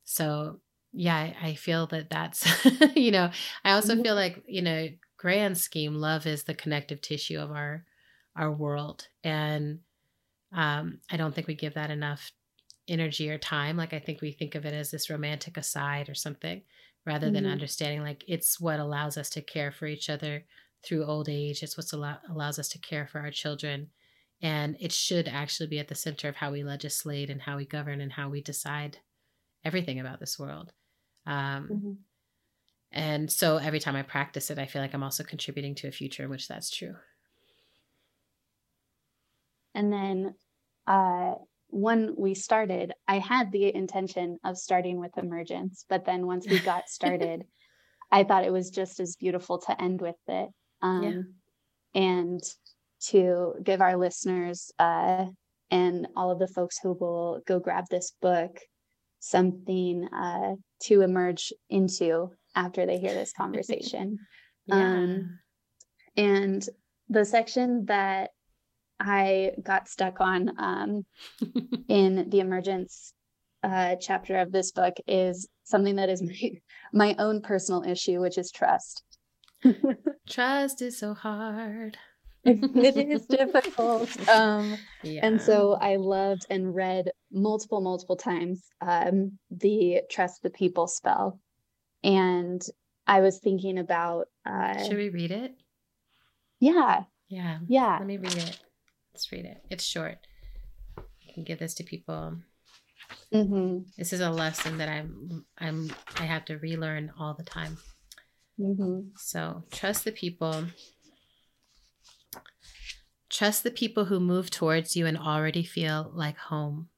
so 0.06 0.60
yeah 0.92 1.14
i, 1.14 1.36
I 1.42 1.54
feel 1.54 1.86
that 1.88 2.08
that's 2.08 2.46
you 2.96 3.10
know 3.10 3.30
i 3.64 3.72
also 3.72 3.92
mm-hmm. 3.92 4.02
feel 4.02 4.14
like 4.14 4.42
you 4.46 4.62
know 4.62 4.88
grand 5.18 5.58
scheme 5.58 5.94
love 5.96 6.26
is 6.26 6.44
the 6.44 6.54
connective 6.54 7.02
tissue 7.02 7.38
of 7.38 7.50
our 7.50 7.84
our 8.34 8.50
world 8.50 9.08
and 9.22 9.80
um 10.54 11.00
i 11.10 11.16
don't 11.18 11.34
think 11.34 11.48
we 11.48 11.54
give 11.54 11.74
that 11.74 11.90
enough 11.90 12.32
energy 12.88 13.28
or 13.28 13.36
time 13.36 13.76
like 13.76 13.92
i 13.92 13.98
think 13.98 14.22
we 14.22 14.32
think 14.32 14.54
of 14.54 14.64
it 14.64 14.72
as 14.72 14.90
this 14.90 15.10
romantic 15.10 15.56
aside 15.56 16.08
or 16.08 16.14
something 16.14 16.62
rather 17.04 17.30
than 17.30 17.44
mm-hmm. 17.44 17.52
understanding 17.52 18.02
like 18.02 18.24
it's 18.28 18.60
what 18.60 18.78
allows 18.78 19.18
us 19.18 19.28
to 19.28 19.42
care 19.42 19.72
for 19.72 19.86
each 19.86 20.08
other 20.08 20.44
through 20.84 21.04
old 21.04 21.28
age 21.28 21.62
it's 21.62 21.76
what 21.76 21.92
allow- 21.92 22.18
allows 22.30 22.58
us 22.60 22.68
to 22.68 22.78
care 22.78 23.08
for 23.08 23.18
our 23.18 23.30
children 23.30 23.88
and 24.40 24.76
it 24.78 24.92
should 24.92 25.26
actually 25.26 25.66
be 25.66 25.78
at 25.78 25.88
the 25.88 25.94
center 25.94 26.28
of 26.28 26.36
how 26.36 26.52
we 26.52 26.62
legislate 26.62 27.28
and 27.28 27.42
how 27.42 27.56
we 27.56 27.64
govern 27.64 28.00
and 28.00 28.12
how 28.12 28.28
we 28.28 28.40
decide 28.40 28.98
everything 29.66 30.00
about 30.00 30.20
this 30.20 30.38
world 30.38 30.72
um, 31.26 31.68
mm-hmm. 31.70 31.92
and 32.92 33.30
so 33.30 33.56
every 33.56 33.80
time 33.80 33.96
i 33.96 34.02
practice 34.02 34.50
it 34.50 34.58
i 34.58 34.66
feel 34.66 34.80
like 34.80 34.94
i'm 34.94 35.02
also 35.02 35.24
contributing 35.24 35.74
to 35.74 35.88
a 35.88 35.92
future 35.92 36.22
in 36.22 36.30
which 36.30 36.48
that's 36.48 36.70
true 36.70 36.94
and 39.74 39.92
then 39.92 40.34
uh, 40.86 41.34
when 41.68 42.14
we 42.16 42.34
started, 42.34 42.92
I 43.06 43.18
had 43.18 43.52
the 43.52 43.74
intention 43.74 44.38
of 44.44 44.56
starting 44.56 44.98
with 44.98 45.18
emergence, 45.18 45.84
but 45.88 46.04
then 46.06 46.26
once 46.26 46.46
we 46.48 46.58
got 46.60 46.88
started, 46.88 47.44
I 48.10 48.24
thought 48.24 48.44
it 48.44 48.52
was 48.52 48.70
just 48.70 49.00
as 49.00 49.16
beautiful 49.16 49.58
to 49.58 49.82
end 49.82 50.00
with 50.00 50.16
it. 50.28 50.48
Um, 50.80 51.02
yeah. 51.94 52.00
And 52.02 52.40
to 53.08 53.54
give 53.62 53.80
our 53.80 53.96
listeners 53.96 54.70
uh, 54.78 55.26
and 55.70 56.06
all 56.16 56.30
of 56.30 56.38
the 56.38 56.48
folks 56.48 56.78
who 56.82 56.92
will 56.92 57.42
go 57.46 57.58
grab 57.58 57.84
this 57.90 58.12
book 58.22 58.58
something 59.28 60.08
uh, 60.12 60.54
to 60.84 61.02
emerge 61.02 61.52
into 61.68 62.30
after 62.54 62.86
they 62.86 62.98
hear 62.98 63.14
this 63.14 63.32
conversation. 63.32 64.18
yeah. 64.66 64.76
Um, 64.76 65.38
and 66.16 66.66
the 67.08 67.24
section 67.24 67.86
that 67.86 68.30
I 68.98 69.52
got 69.62 69.88
stuck 69.88 70.20
on 70.20 70.52
um, 70.58 71.06
in 71.88 72.30
the 72.30 72.40
emergence 72.40 73.12
uh, 73.62 73.96
chapter 74.00 74.38
of 74.38 74.52
this 74.52 74.72
book 74.72 74.94
is 75.06 75.48
something 75.64 75.96
that 75.96 76.08
is 76.08 76.22
my, 76.22 76.50
my 76.92 77.16
own 77.18 77.42
personal 77.42 77.82
issue, 77.82 78.20
which 78.20 78.38
is 78.38 78.50
trust. 78.50 79.02
trust 80.28 80.82
is 80.82 80.98
so 80.98 81.14
hard. 81.14 81.98
It 82.46 82.96
is 83.10 83.26
difficult. 83.26 84.28
Um, 84.28 84.78
yeah. 85.02 85.26
And 85.26 85.40
so 85.40 85.74
I 85.74 85.96
loved 85.96 86.46
and 86.48 86.74
read 86.74 87.10
multiple, 87.32 87.80
multiple 87.80 88.16
times 88.16 88.64
um, 88.80 89.38
the 89.50 90.02
trust 90.10 90.42
the 90.42 90.50
people 90.50 90.86
spell. 90.86 91.40
And 92.04 92.62
I 93.06 93.20
was 93.20 93.38
thinking 93.38 93.78
about. 93.78 94.26
Uh, 94.44 94.82
Should 94.84 94.96
we 94.96 95.08
read 95.08 95.30
it? 95.30 95.54
Yeah. 96.60 97.04
Yeah. 97.28 97.58
Yeah. 97.66 97.96
Let 97.98 98.06
me 98.06 98.18
read 98.18 98.36
it. 98.36 98.58
Let's 99.12 99.30
read 99.32 99.44
it. 99.44 99.62
It's 99.70 99.84
short. 99.84 100.18
I 100.98 101.32
can 101.32 101.44
give 101.44 101.58
this 101.58 101.74
to 101.74 101.84
people. 101.84 102.36
Mm-hmm. 103.32 103.78
This 103.98 104.12
is 104.12 104.20
a 104.20 104.30
lesson 104.30 104.78
that 104.78 104.88
I'm 104.88 105.44
I'm 105.58 105.90
I 106.18 106.24
have 106.24 106.44
to 106.46 106.58
relearn 106.58 107.12
all 107.18 107.34
the 107.34 107.44
time. 107.44 107.78
Mm-hmm. 108.58 109.08
So 109.16 109.64
trust 109.70 110.04
the 110.04 110.12
people. 110.12 110.64
Trust 113.36 113.64
the 113.64 113.70
people 113.70 114.06
who 114.06 114.18
move 114.18 114.48
towards 114.48 114.96
you 114.96 115.04
and 115.04 115.18
already 115.18 115.62
feel 115.62 116.10
like 116.14 116.38
home. 116.38 116.88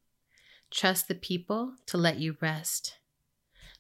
Trust 0.70 1.08
the 1.08 1.16
people 1.16 1.74
to 1.86 1.98
let 1.98 2.20
you 2.20 2.36
rest. 2.40 2.98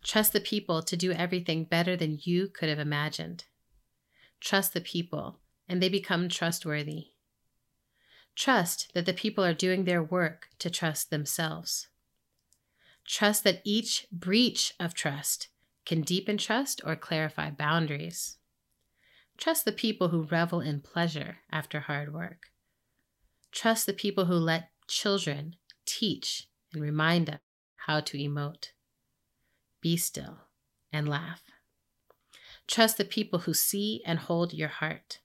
Trust 0.02 0.32
the 0.32 0.40
people 0.40 0.82
to 0.82 0.96
do 0.96 1.12
everything 1.12 1.62
better 1.62 1.96
than 1.96 2.18
you 2.24 2.48
could 2.48 2.68
have 2.68 2.80
imagined. 2.80 3.44
Trust 4.40 4.74
the 4.74 4.80
people, 4.80 5.38
and 5.68 5.80
they 5.80 5.88
become 5.88 6.28
trustworthy. 6.28 7.12
Trust 8.34 8.92
that 8.92 9.06
the 9.06 9.12
people 9.12 9.44
are 9.44 9.54
doing 9.54 9.84
their 9.84 10.02
work 10.02 10.48
to 10.58 10.68
trust 10.68 11.10
themselves. 11.10 11.86
Trust 13.06 13.44
that 13.44 13.62
each 13.62 14.08
breach 14.10 14.74
of 14.80 14.94
trust 14.94 15.46
can 15.86 16.00
deepen 16.00 16.36
trust 16.36 16.80
or 16.84 16.96
clarify 16.96 17.52
boundaries. 17.52 18.37
Trust 19.38 19.64
the 19.64 19.72
people 19.72 20.08
who 20.08 20.24
revel 20.24 20.60
in 20.60 20.80
pleasure 20.80 21.38
after 21.50 21.80
hard 21.80 22.12
work. 22.12 22.50
Trust 23.52 23.86
the 23.86 23.92
people 23.92 24.24
who 24.24 24.34
let 24.34 24.70
children 24.88 25.54
teach 25.86 26.48
and 26.72 26.82
remind 26.82 27.30
us 27.30 27.38
how 27.86 28.00
to 28.00 28.18
emote. 28.18 28.72
Be 29.80 29.96
still 29.96 30.40
and 30.92 31.08
laugh. 31.08 31.42
Trust 32.66 32.98
the 32.98 33.04
people 33.04 33.40
who 33.40 33.54
see 33.54 34.02
and 34.04 34.18
hold 34.18 34.52
your 34.52 34.68
heart. 34.68 35.20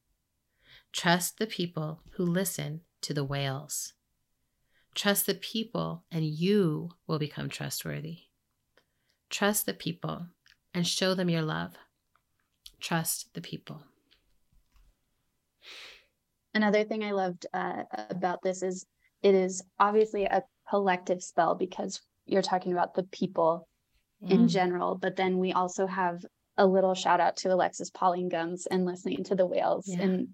Trust 0.92 1.40
the 1.40 1.48
people 1.48 2.02
who 2.12 2.24
listen 2.24 2.82
to 3.02 3.14
the 3.14 3.26
whales. 3.26 3.94
Trust 4.94 5.26
the 5.26 5.34
people, 5.34 6.04
and 6.12 6.24
you 6.24 6.92
will 7.08 7.18
become 7.18 7.50
trustworthy. 7.50 8.20
Trust 9.32 9.66
the 9.66 9.74
people 9.74 10.28
and 10.72 10.86
show 10.86 11.16
them 11.16 11.30
your 11.30 11.42
love. 11.42 11.74
Trust 12.80 13.34
the 13.34 13.42
people. 13.42 13.82
Another 16.54 16.84
thing 16.84 17.04
I 17.04 17.12
loved 17.12 17.46
uh, 17.54 17.84
about 18.10 18.42
this 18.44 18.62
is 18.62 18.86
it 19.22 19.36
is 19.36 19.64
obviously 19.80 20.26
a 20.26 20.44
collective 20.70 21.24
spell 21.24 21.56
because 21.56 22.02
you're 22.26 22.42
talking 22.42 22.72
about 22.72 22.94
the 22.94 23.04
people 23.04 23.68
mm. 24.24 24.32
in 24.32 24.48
general, 24.48 24.96
but 24.96 25.16
then 25.16 25.38
we 25.38 25.54
also 25.54 25.88
have 25.88 26.24
a 26.58 26.66
little 26.66 26.94
shout 26.94 27.20
out 27.20 27.38
to 27.38 27.54
Alexis 27.54 27.90
Pauline 27.90 28.30
Gumbs 28.30 28.68
and 28.68 28.86
listening 28.86 29.24
to 29.26 29.36
the 29.36 29.46
whales 29.46 29.86
yeah. 29.88 30.02
and 30.02 30.28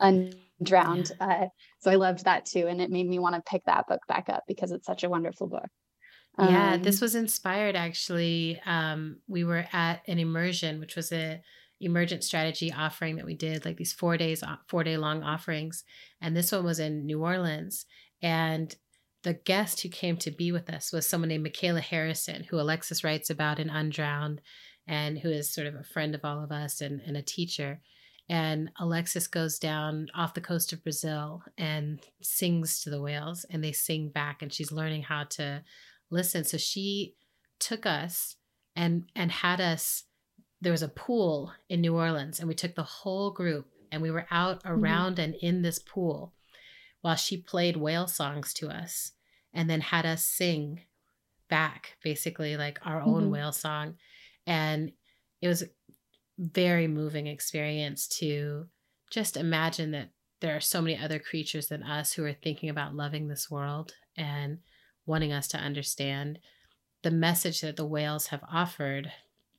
Undrowned. 0.00 1.12
Yeah. 1.20 1.26
Uh, 1.26 1.46
so 1.80 1.90
I 1.90 1.94
loved 1.94 2.24
that 2.24 2.44
too. 2.44 2.66
And 2.66 2.80
it 2.80 2.90
made 2.90 3.08
me 3.08 3.18
want 3.18 3.34
to 3.34 3.50
pick 3.50 3.64
that 3.64 3.86
book 3.86 4.00
back 4.08 4.28
up 4.28 4.44
because 4.46 4.72
it's 4.72 4.86
such 4.86 5.04
a 5.04 5.08
wonderful 5.08 5.46
book. 5.46 5.68
Yeah, 6.38 6.74
um, 6.74 6.82
this 6.82 7.00
was 7.00 7.14
inspired 7.14 7.76
actually. 7.76 8.60
Um, 8.66 9.20
we 9.26 9.44
were 9.44 9.66
at 9.72 10.02
an 10.06 10.18
immersion, 10.18 10.80
which 10.80 10.94
was 10.94 11.10
a 11.12 11.40
emergent 11.80 12.24
strategy 12.24 12.72
offering 12.72 13.16
that 13.16 13.26
we 13.26 13.34
did, 13.34 13.64
like 13.64 13.76
these 13.76 13.92
four 13.92 14.16
days, 14.16 14.42
uh, 14.42 14.56
four 14.68 14.84
day 14.84 14.96
long 14.96 15.22
offerings. 15.22 15.84
And 16.20 16.36
this 16.36 16.52
one 16.52 16.64
was 16.64 16.78
in 16.78 17.06
New 17.06 17.22
Orleans. 17.22 17.86
And 18.22 18.74
the 19.22 19.34
guest 19.34 19.80
who 19.80 19.88
came 19.88 20.16
to 20.18 20.30
be 20.30 20.52
with 20.52 20.70
us 20.70 20.92
was 20.92 21.06
someone 21.06 21.28
named 21.28 21.44
Michaela 21.44 21.80
Harrison, 21.80 22.44
who 22.44 22.58
Alexis 22.60 23.04
writes 23.04 23.30
about 23.30 23.58
in 23.58 23.68
Undrowned, 23.68 24.40
and 24.86 25.18
who 25.18 25.30
is 25.30 25.52
sort 25.52 25.66
of 25.66 25.74
a 25.74 25.84
friend 25.84 26.14
of 26.14 26.24
all 26.24 26.42
of 26.42 26.52
us 26.52 26.80
and, 26.80 27.00
and 27.06 27.16
a 27.16 27.22
teacher 27.22 27.80
and 28.28 28.70
Alexis 28.80 29.28
goes 29.28 29.58
down 29.58 30.08
off 30.14 30.34
the 30.34 30.40
coast 30.40 30.72
of 30.72 30.82
Brazil 30.82 31.42
and 31.56 32.00
sings 32.22 32.80
to 32.82 32.90
the 32.90 33.00
whales 33.00 33.46
and 33.50 33.62
they 33.62 33.72
sing 33.72 34.08
back 34.08 34.42
and 34.42 34.52
she's 34.52 34.72
learning 34.72 35.02
how 35.02 35.24
to 35.24 35.62
listen 36.10 36.44
so 36.44 36.56
she 36.56 37.14
took 37.58 37.86
us 37.86 38.36
and 38.74 39.04
and 39.14 39.30
had 39.30 39.60
us 39.60 40.04
there 40.60 40.72
was 40.72 40.82
a 40.82 40.88
pool 40.88 41.52
in 41.68 41.80
New 41.80 41.94
Orleans 41.94 42.38
and 42.38 42.48
we 42.48 42.54
took 42.54 42.74
the 42.74 42.82
whole 42.82 43.30
group 43.30 43.66
and 43.92 44.02
we 44.02 44.10
were 44.10 44.26
out 44.30 44.62
mm-hmm. 44.62 44.82
around 44.82 45.12
mm-hmm. 45.14 45.22
and 45.22 45.34
in 45.36 45.62
this 45.62 45.78
pool 45.78 46.32
while 47.02 47.16
she 47.16 47.36
played 47.36 47.76
whale 47.76 48.06
songs 48.06 48.52
to 48.54 48.68
us 48.68 49.12
and 49.52 49.70
then 49.70 49.80
had 49.80 50.06
us 50.06 50.24
sing 50.24 50.80
back 51.48 51.96
basically 52.02 52.56
like 52.56 52.78
our 52.84 53.00
own 53.00 53.22
mm-hmm. 53.22 53.32
whale 53.32 53.52
song 53.52 53.94
and 54.46 54.92
it 55.40 55.48
was 55.48 55.62
a 55.62 55.68
very 56.38 56.88
moving 56.88 57.26
experience 57.26 58.08
to 58.08 58.66
just 59.10 59.36
imagine 59.36 59.92
that 59.92 60.10
there 60.40 60.56
are 60.56 60.60
so 60.60 60.82
many 60.82 60.98
other 60.98 61.18
creatures 61.18 61.68
than 61.68 61.82
us 61.82 62.12
who 62.12 62.24
are 62.24 62.32
thinking 62.32 62.68
about 62.68 62.94
loving 62.94 63.28
this 63.28 63.50
world 63.50 63.94
and 64.16 64.58
wanting 65.06 65.32
us 65.32 65.48
to 65.48 65.58
understand 65.58 66.38
the 67.02 67.10
message 67.10 67.60
that 67.60 67.76
the 67.76 67.86
whales 67.86 68.28
have 68.28 68.42
offered 68.50 69.12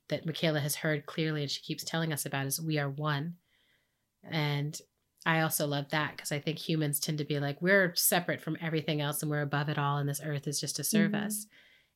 that 0.08 0.26
Michaela 0.26 0.60
has 0.60 0.76
heard 0.76 1.06
clearly 1.06 1.42
and 1.42 1.50
she 1.50 1.60
keeps 1.60 1.84
telling 1.84 2.12
us 2.12 2.26
about 2.26 2.46
is 2.46 2.60
we 2.60 2.78
are 2.78 2.88
one. 2.88 3.34
And 4.30 4.78
I 5.26 5.40
also 5.40 5.66
love 5.66 5.90
that 5.90 6.16
because 6.16 6.32
I 6.32 6.38
think 6.38 6.58
humans 6.58 7.00
tend 7.00 7.18
to 7.18 7.24
be 7.24 7.38
like, 7.38 7.60
we're 7.60 7.94
separate 7.94 8.40
from 8.40 8.56
everything 8.60 9.00
else 9.00 9.22
and 9.22 9.30
we're 9.30 9.42
above 9.42 9.68
it 9.68 9.78
all, 9.78 9.98
and 9.98 10.08
this 10.08 10.20
earth 10.24 10.46
is 10.46 10.60
just 10.60 10.76
to 10.76 10.84
serve 10.84 11.12
mm-hmm. 11.12 11.26
us. 11.26 11.46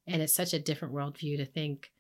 And 0.07 0.21
it's 0.21 0.35
such 0.35 0.53
a 0.53 0.59
different 0.59 0.95
worldview 0.95 1.37
to 1.39 1.47
think 1.47 1.93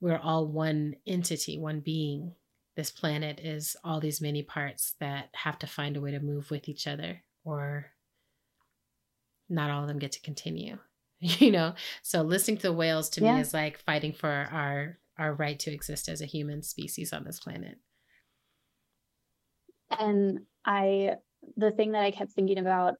we're 0.00 0.18
all 0.18 0.46
one 0.46 0.94
entity, 1.06 1.58
one 1.58 1.80
being. 1.80 2.34
This 2.76 2.90
planet 2.92 3.40
is 3.40 3.76
all 3.82 3.98
these 3.98 4.20
many 4.20 4.44
parts 4.44 4.94
that 5.00 5.30
have 5.34 5.58
to 5.58 5.66
find 5.66 5.96
a 5.96 6.00
way 6.00 6.12
to 6.12 6.20
move 6.20 6.50
with 6.50 6.68
each 6.68 6.86
other, 6.86 7.24
or 7.44 7.86
not 9.48 9.70
all 9.70 9.82
of 9.82 9.88
them 9.88 9.98
get 9.98 10.12
to 10.12 10.20
continue. 10.20 10.78
You 11.20 11.50
know, 11.50 11.74
so 12.00 12.22
listening 12.22 12.58
to 12.58 12.68
the 12.68 12.72
whales 12.72 13.10
to 13.10 13.20
yeah. 13.20 13.34
me 13.34 13.40
is 13.40 13.52
like 13.52 13.80
fighting 13.80 14.12
for 14.12 14.28
our 14.28 14.98
our 15.18 15.34
right 15.34 15.58
to 15.60 15.72
exist 15.72 16.08
as 16.08 16.20
a 16.20 16.26
human 16.26 16.62
species 16.62 17.12
on 17.12 17.24
this 17.24 17.40
planet. 17.40 17.76
And 19.98 20.40
I, 20.64 21.16
the 21.56 21.70
thing 21.70 21.92
that 21.92 22.02
I 22.02 22.10
kept 22.10 22.32
thinking 22.32 22.58
about, 22.58 22.94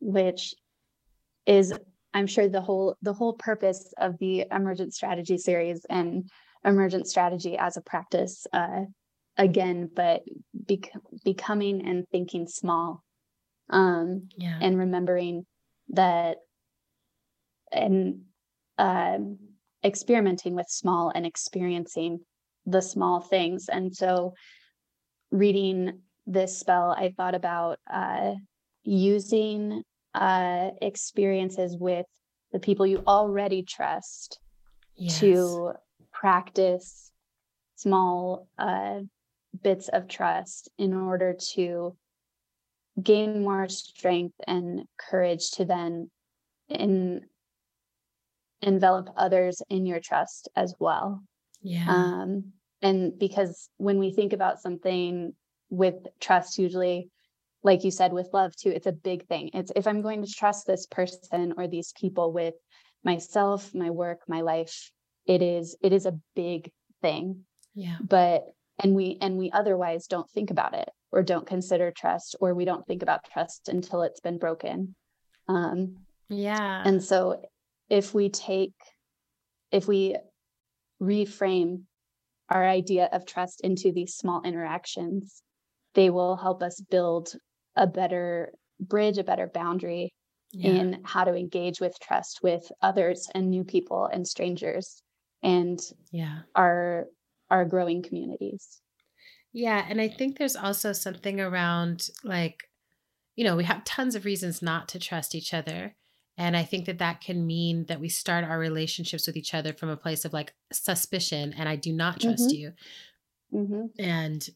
which 0.00 0.54
is 1.46 1.72
I'm 2.12 2.26
sure 2.26 2.48
the 2.48 2.60
whole 2.60 2.96
the 3.02 3.12
whole 3.12 3.34
purpose 3.34 3.92
of 3.98 4.18
the 4.18 4.46
emergent 4.50 4.94
strategy 4.94 5.36
series 5.36 5.84
and 5.90 6.30
emergent 6.64 7.08
strategy 7.08 7.56
as 7.58 7.76
a 7.76 7.82
practice 7.82 8.46
uh, 8.52 8.82
again, 9.36 9.90
but 9.94 10.22
bec- 10.54 10.92
becoming 11.24 11.86
and 11.86 12.08
thinking 12.10 12.46
small, 12.46 13.02
um, 13.70 14.28
yeah. 14.36 14.58
and 14.60 14.78
remembering 14.78 15.44
that 15.88 16.38
and 17.72 18.22
um, 18.78 19.38
experimenting 19.84 20.54
with 20.54 20.68
small 20.68 21.12
and 21.14 21.26
experiencing 21.26 22.20
the 22.66 22.80
small 22.80 23.20
things. 23.20 23.68
And 23.68 23.94
so, 23.94 24.34
reading 25.30 26.00
this 26.26 26.58
spell, 26.58 26.90
I 26.90 27.12
thought 27.16 27.34
about 27.34 27.78
uh, 27.90 28.34
using 28.84 29.82
uh, 30.14 30.70
experiences 30.80 31.76
with 31.78 32.06
the 32.52 32.60
people 32.60 32.86
you 32.86 33.02
already 33.06 33.62
trust 33.62 34.38
yes. 34.96 35.20
to 35.20 35.72
practice 36.12 37.10
small 37.76 38.48
uh, 38.58 39.00
bits 39.62 39.88
of 39.88 40.08
trust 40.08 40.70
in 40.78 40.94
order 40.94 41.36
to 41.54 41.96
gain 43.02 43.42
more 43.42 43.68
strength 43.68 44.36
and 44.46 44.84
courage 44.96 45.50
to 45.50 45.64
then 45.64 46.10
in 46.68 47.22
envelop 48.62 49.10
others 49.16 49.62
in 49.68 49.86
your 49.86 50.00
trust 50.00 50.48
as 50.56 50.74
well. 50.78 51.22
Yeah. 51.62 51.86
Um 51.88 52.52
and 52.82 53.18
because 53.18 53.68
when 53.78 53.98
we 53.98 54.12
think 54.12 54.32
about 54.32 54.60
something 54.60 55.34
with 55.70 55.94
trust 56.20 56.58
usually 56.58 57.10
like 57.62 57.82
you 57.82 57.90
said 57.90 58.12
with 58.12 58.28
love 58.32 58.54
too 58.54 58.70
it's 58.70 58.86
a 58.86 58.92
big 58.92 59.26
thing. 59.26 59.50
It's 59.54 59.72
if 59.74 59.86
i'm 59.86 60.02
going 60.02 60.24
to 60.24 60.32
trust 60.32 60.66
this 60.66 60.86
person 60.86 61.54
or 61.56 61.66
these 61.66 61.92
people 61.98 62.32
with 62.32 62.54
myself 63.02 63.74
my 63.74 63.90
work 63.90 64.20
my 64.28 64.40
life 64.40 64.90
it 65.26 65.42
is 65.42 65.76
it 65.82 65.92
is 65.92 66.06
a 66.06 66.18
big 66.34 66.70
thing. 67.02 67.44
Yeah. 67.74 67.96
But 68.02 68.44
and 68.82 68.94
we 68.94 69.18
and 69.20 69.38
we 69.38 69.50
otherwise 69.50 70.06
don't 70.06 70.30
think 70.30 70.50
about 70.50 70.74
it 70.74 70.88
or 71.12 71.22
don't 71.22 71.46
consider 71.46 71.92
trust 71.92 72.36
or 72.40 72.54
we 72.54 72.64
don't 72.64 72.86
think 72.86 73.02
about 73.02 73.24
trust 73.32 73.68
until 73.68 74.02
it's 74.02 74.20
been 74.20 74.38
broken. 74.38 74.94
Um 75.48 75.98
yeah. 76.28 76.82
and 76.84 77.02
so 77.02 77.42
if 77.88 78.14
we 78.14 78.28
take 78.28 78.72
if 79.70 79.88
we 79.88 80.16
reframe 81.02 81.82
our 82.48 82.66
idea 82.66 83.08
of 83.12 83.26
trust 83.26 83.60
into 83.62 83.92
these 83.92 84.14
small 84.14 84.42
interactions 84.42 85.42
they 85.94 86.10
will 86.10 86.36
help 86.36 86.62
us 86.62 86.80
build 86.80 87.34
a 87.76 87.86
better 87.86 88.52
bridge, 88.80 89.18
a 89.18 89.24
better 89.24 89.46
boundary 89.46 90.12
yeah. 90.52 90.70
in 90.70 91.00
how 91.04 91.24
to 91.24 91.34
engage 91.34 91.80
with 91.80 91.96
trust 92.00 92.40
with 92.42 92.70
others 92.82 93.28
and 93.34 93.50
new 93.50 93.64
people 93.64 94.06
and 94.06 94.26
strangers 94.26 95.02
and 95.42 95.80
yeah. 96.12 96.40
our 96.54 97.06
our 97.50 97.64
growing 97.64 98.02
communities. 98.02 98.80
Yeah 99.52 99.84
and 99.88 100.00
i 100.00 100.08
think 100.08 100.36
there's 100.36 100.56
also 100.56 100.92
something 100.92 101.40
around 101.40 102.08
like 102.24 102.64
you 103.36 103.44
know 103.44 103.54
we 103.54 103.64
have 103.64 103.84
tons 103.84 104.16
of 104.16 104.24
reasons 104.24 104.60
not 104.60 104.88
to 104.88 104.98
trust 104.98 105.34
each 105.34 105.54
other 105.54 105.94
and 106.36 106.56
i 106.56 106.62
think 106.62 106.86
that 106.86 106.98
that 106.98 107.20
can 107.20 107.46
mean 107.46 107.84
that 107.86 108.00
we 108.00 108.08
start 108.08 108.44
our 108.44 108.58
relationships 108.58 109.26
with 109.26 109.36
each 109.36 109.54
other 109.54 109.72
from 109.72 109.88
a 109.88 109.96
place 109.96 110.24
of 110.24 110.32
like 110.32 110.54
suspicion 110.72 111.54
and 111.56 111.68
i 111.68 111.76
do 111.76 111.92
not 111.92 112.20
trust 112.20 112.48
mm-hmm. 112.48 112.56
you 112.56 112.72
mm-hmm. 113.52 113.86
and 113.98 114.50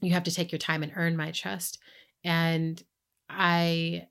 you 0.00 0.12
have 0.12 0.24
to 0.24 0.34
take 0.34 0.52
your 0.52 0.58
time 0.58 0.82
and 0.82 0.92
earn 0.96 1.16
my 1.16 1.30
trust 1.30 1.78
and 2.24 2.82
I 3.28 4.08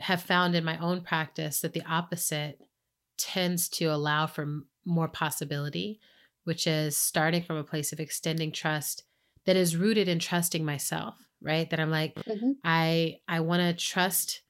have 0.00 0.22
found 0.22 0.54
in 0.54 0.64
my 0.64 0.78
own 0.78 1.00
practice 1.00 1.60
that 1.60 1.72
the 1.72 1.82
opposite 1.88 2.60
tends 3.16 3.68
to 3.68 3.86
allow 3.86 4.26
for 4.26 4.60
more 4.84 5.08
possibility, 5.08 5.98
which 6.44 6.66
is 6.66 6.96
starting 6.96 7.42
from 7.42 7.56
a 7.56 7.64
place 7.64 7.92
of 7.92 7.98
extending 7.98 8.52
trust 8.52 9.04
that 9.44 9.56
is 9.56 9.76
rooted 9.76 10.08
in 10.08 10.18
trusting 10.18 10.64
myself, 10.64 11.16
right? 11.40 11.68
That 11.70 11.80
I'm 11.80 11.90
like, 11.90 12.14
mm-hmm. 12.14 12.52
I 12.62 13.18
I 13.26 13.40
want 13.40 13.62
to 13.62 13.84
trust 13.84 14.42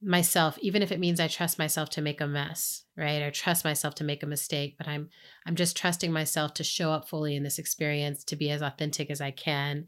myself 0.00 0.56
even 0.60 0.82
if 0.82 0.92
it 0.92 1.00
means 1.00 1.18
i 1.18 1.26
trust 1.26 1.58
myself 1.58 1.90
to 1.90 2.00
make 2.00 2.20
a 2.20 2.26
mess 2.26 2.84
right 2.96 3.20
or 3.20 3.30
trust 3.30 3.64
myself 3.64 3.94
to 3.96 4.04
make 4.04 4.22
a 4.22 4.26
mistake 4.26 4.76
but 4.78 4.86
i'm 4.86 5.08
i'm 5.46 5.56
just 5.56 5.76
trusting 5.76 6.12
myself 6.12 6.54
to 6.54 6.62
show 6.62 6.92
up 6.92 7.08
fully 7.08 7.34
in 7.34 7.42
this 7.42 7.58
experience 7.58 8.22
to 8.22 8.36
be 8.36 8.50
as 8.50 8.62
authentic 8.62 9.10
as 9.10 9.20
i 9.20 9.30
can 9.30 9.86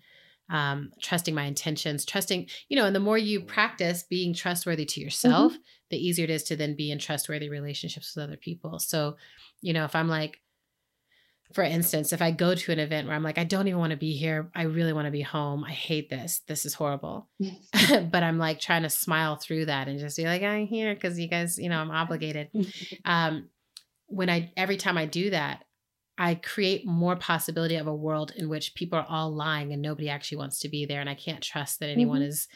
um, 0.50 0.90
trusting 1.00 1.34
my 1.34 1.44
intentions, 1.44 2.04
trusting, 2.04 2.48
you 2.68 2.76
know, 2.76 2.84
and 2.84 2.94
the 2.94 3.00
more 3.00 3.16
you 3.16 3.40
practice 3.40 4.02
being 4.02 4.34
trustworthy 4.34 4.84
to 4.84 5.00
yourself, 5.00 5.52
mm-hmm. 5.52 5.62
the 5.90 6.04
easier 6.04 6.24
it 6.24 6.30
is 6.30 6.42
to 6.44 6.56
then 6.56 6.74
be 6.74 6.90
in 6.90 6.98
trustworthy 6.98 7.48
relationships 7.48 8.14
with 8.14 8.24
other 8.24 8.36
people. 8.36 8.80
So, 8.80 9.16
you 9.62 9.72
know, 9.72 9.84
if 9.84 9.94
I'm 9.94 10.08
like, 10.08 10.40
for 11.52 11.64
instance, 11.64 12.12
if 12.12 12.22
I 12.22 12.30
go 12.30 12.54
to 12.54 12.72
an 12.72 12.78
event 12.78 13.06
where 13.06 13.16
I'm 13.16 13.22
like, 13.22 13.38
I 13.38 13.44
don't 13.44 13.66
even 13.66 13.80
want 13.80 13.90
to 13.90 13.96
be 13.96 14.16
here, 14.16 14.50
I 14.54 14.62
really 14.62 14.92
want 14.92 15.06
to 15.06 15.10
be 15.10 15.22
home. 15.22 15.64
I 15.64 15.72
hate 15.72 16.08
this. 16.08 16.42
This 16.46 16.64
is 16.64 16.74
horrible. 16.74 17.28
but 17.40 18.22
I'm 18.22 18.38
like 18.38 18.60
trying 18.60 18.82
to 18.82 18.90
smile 18.90 19.36
through 19.36 19.66
that 19.66 19.88
and 19.88 19.98
just 19.98 20.16
be 20.16 20.24
like, 20.24 20.42
I'm 20.42 20.66
here 20.66 20.94
because 20.94 21.18
you 21.18 21.28
guys, 21.28 21.58
you 21.58 21.68
know, 21.68 21.78
I'm 21.78 21.90
obligated. 21.90 22.50
Um, 23.04 23.48
when 24.06 24.28
I 24.28 24.52
every 24.56 24.76
time 24.76 24.98
I 24.98 25.06
do 25.06 25.30
that, 25.30 25.64
I 26.18 26.34
create 26.34 26.86
more 26.86 27.16
possibility 27.16 27.76
of 27.76 27.86
a 27.86 27.94
world 27.94 28.32
in 28.36 28.48
which 28.48 28.74
people 28.74 28.98
are 28.98 29.06
all 29.08 29.34
lying 29.34 29.72
and 29.72 29.80
nobody 29.80 30.10
actually 30.10 30.38
wants 30.38 30.60
to 30.60 30.68
be 30.68 30.84
there. 30.84 31.00
And 31.00 31.08
I 31.08 31.14
can't 31.14 31.42
trust 31.42 31.80
that 31.80 31.88
anyone 31.88 32.20
mm-hmm. 32.20 32.28
is 32.28 32.48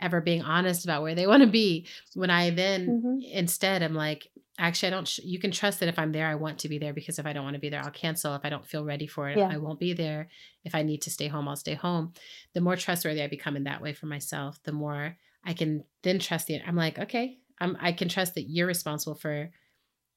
ever 0.00 0.20
being 0.20 0.42
honest 0.42 0.84
about 0.84 1.02
where 1.02 1.14
they 1.14 1.26
want 1.26 1.42
to 1.42 1.48
be. 1.48 1.86
When 2.14 2.30
I 2.30 2.50
then 2.50 2.88
mm-hmm. 2.88 3.18
instead 3.32 3.82
am 3.82 3.94
like, 3.94 4.28
actually, 4.58 4.88
I 4.88 4.90
don't, 4.90 5.08
sh- 5.08 5.20
you 5.24 5.38
can 5.38 5.50
trust 5.50 5.80
that 5.80 5.88
if 5.88 5.98
I'm 5.98 6.12
there, 6.12 6.26
I 6.26 6.34
want 6.34 6.58
to 6.60 6.68
be 6.68 6.78
there 6.78 6.92
because 6.92 7.18
if 7.18 7.26
I 7.26 7.32
don't 7.32 7.44
want 7.44 7.54
to 7.54 7.60
be 7.60 7.70
there, 7.70 7.82
I'll 7.82 7.90
cancel. 7.90 8.34
If 8.34 8.44
I 8.44 8.50
don't 8.50 8.66
feel 8.66 8.84
ready 8.84 9.06
for 9.06 9.28
it, 9.28 9.38
yeah. 9.38 9.48
I 9.50 9.56
won't 9.56 9.80
be 9.80 9.92
there. 9.92 10.28
If 10.64 10.74
I 10.74 10.82
need 10.82 11.02
to 11.02 11.10
stay 11.10 11.28
home, 11.28 11.48
I'll 11.48 11.56
stay 11.56 11.74
home. 11.74 12.12
The 12.54 12.60
more 12.60 12.76
trustworthy 12.76 13.22
I 13.22 13.28
become 13.28 13.56
in 13.56 13.64
that 13.64 13.82
way 13.82 13.92
for 13.92 14.06
myself, 14.06 14.62
the 14.64 14.72
more 14.72 15.16
I 15.44 15.54
can 15.54 15.84
then 16.02 16.18
trust 16.18 16.46
the, 16.46 16.60
I'm 16.60 16.76
like, 16.76 16.98
okay, 16.98 17.38
I'm, 17.60 17.76
I 17.80 17.92
can 17.92 18.08
trust 18.08 18.34
that 18.34 18.50
you're 18.50 18.66
responsible 18.66 19.14
for 19.14 19.50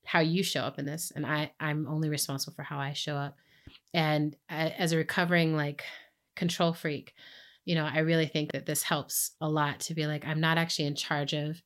how 0.06 0.20
you 0.20 0.44
show 0.44 0.62
up 0.62 0.80
in 0.80 0.86
this 0.86 1.12
and 1.16 1.26
i 1.26 1.52
i'm 1.60 1.88
only 1.88 2.10
responsible 2.10 2.54
for 2.56 2.64
how 2.64 2.78
i 2.78 2.94
show 2.94 3.16
up 3.16 3.38
and 3.94 4.36
as 4.50 4.92
a 4.92 4.98
recovering 4.98 5.56
like 5.56 5.84
control 6.36 6.74
freak 6.74 7.14
you 7.66 7.76
know 7.76 7.86
i 7.92 8.00
really 8.00 8.28
think 8.28 8.52
that 8.52 8.66
this 8.66 8.84
helps 8.84 9.32
a 9.42 9.50
lot 9.50 9.80
to 9.80 9.94
be 9.94 10.06
like 10.06 10.26
i'm 10.26 10.40
not 10.40 10.58
actually 10.58 10.86
in 10.86 10.96
charge 10.96 11.34
of 11.34 11.62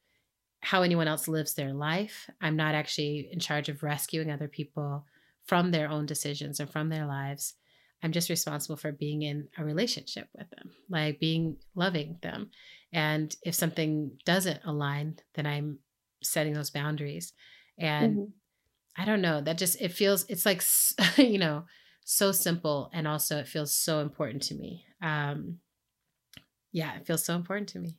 how 0.62 0.82
anyone 0.82 1.08
else 1.08 1.28
lives 1.28 1.54
their 1.54 1.74
life 1.74 2.30
i'm 2.42 2.56
not 2.56 2.76
actually 2.76 3.30
in 3.32 3.40
charge 3.40 3.70
of 3.70 3.84
rescuing 3.84 4.32
other 4.32 4.48
people 4.48 5.06
from 5.46 5.72
their 5.72 5.90
own 5.90 6.06
decisions 6.06 6.60
and 6.60 6.70
from 6.70 6.90
their 6.90 7.06
lives 7.06 7.56
i'm 8.04 8.12
just 8.12 8.30
responsible 8.30 8.76
for 8.76 8.92
being 8.92 9.22
in 9.22 9.48
a 9.58 9.64
relationship 9.64 10.28
with 10.38 10.50
them 10.52 10.72
like 10.90 11.20
being 11.20 11.56
loving 11.76 12.18
them 12.22 12.50
and 12.92 13.36
if 13.44 13.56
something 13.56 14.12
doesn't 14.26 14.60
align 14.66 15.16
then 15.34 15.46
i'm 15.46 15.80
setting 16.22 16.54
those 16.54 16.70
boundaries 16.70 17.34
and 17.78 18.14
mm-hmm. 18.18 18.32
I 19.02 19.06
don't 19.06 19.22
know, 19.22 19.42
that 19.42 19.58
just 19.58 19.82
it 19.82 19.94
feels 19.94 20.26
it's 20.28 20.46
like 20.46 20.62
you 21.18 21.38
know, 21.38 21.64
so 22.04 22.32
simple 22.32 22.90
and 22.94 23.08
also 23.08 23.38
it 23.38 23.48
feels 23.48 23.74
so 23.74 24.02
important 24.02 24.44
to 24.44 24.56
me. 24.56 24.86
Um 25.02 25.60
yeah, 26.72 26.96
it 26.96 27.08
feels 27.08 27.24
so 27.24 27.36
important 27.36 27.70
to 27.70 27.80
me. 27.80 27.98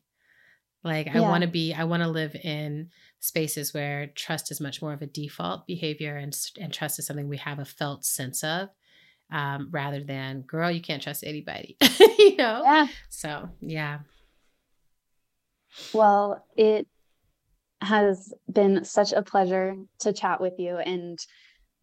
Like 0.83 1.07
yeah. 1.07 1.19
I 1.19 1.21
want 1.21 1.43
to 1.43 1.49
be 1.49 1.75
I 1.75 1.85
want 1.85 2.03
to 2.03 2.09
live 2.09 2.35
in 2.35 2.89
spaces 3.21 3.75
where 3.75 4.09
trust 4.15 4.51
is 4.51 4.61
much 4.61 4.81
more 4.81 4.93
of 4.93 5.03
a 5.03 5.07
default 5.07 5.67
behavior 5.67 6.17
and 6.17 6.35
and 6.61 6.73
trust 6.73 6.99
is 6.99 7.07
something 7.07 7.29
we 7.29 7.37
have 7.39 7.59
a 7.59 7.65
felt 7.65 8.05
sense 8.05 8.43
of. 8.43 8.69
Um, 9.33 9.69
rather 9.71 10.03
than 10.03 10.43
girl, 10.43 10.73
you 10.73 10.81
can't 10.81 11.01
trust 11.01 11.23
anybody, 11.23 11.77
you 12.01 12.37
know? 12.37 12.63
Yeah. 12.65 12.89
So 13.11 13.49
yeah. 13.61 14.01
Well, 15.93 16.45
it 16.57 16.87
has 17.81 18.35
been 18.53 18.85
such 18.85 19.13
a 19.13 19.23
pleasure 19.23 19.77
to 20.01 20.13
chat 20.13 20.41
with 20.41 20.55
you. 20.59 20.77
And 20.77 21.19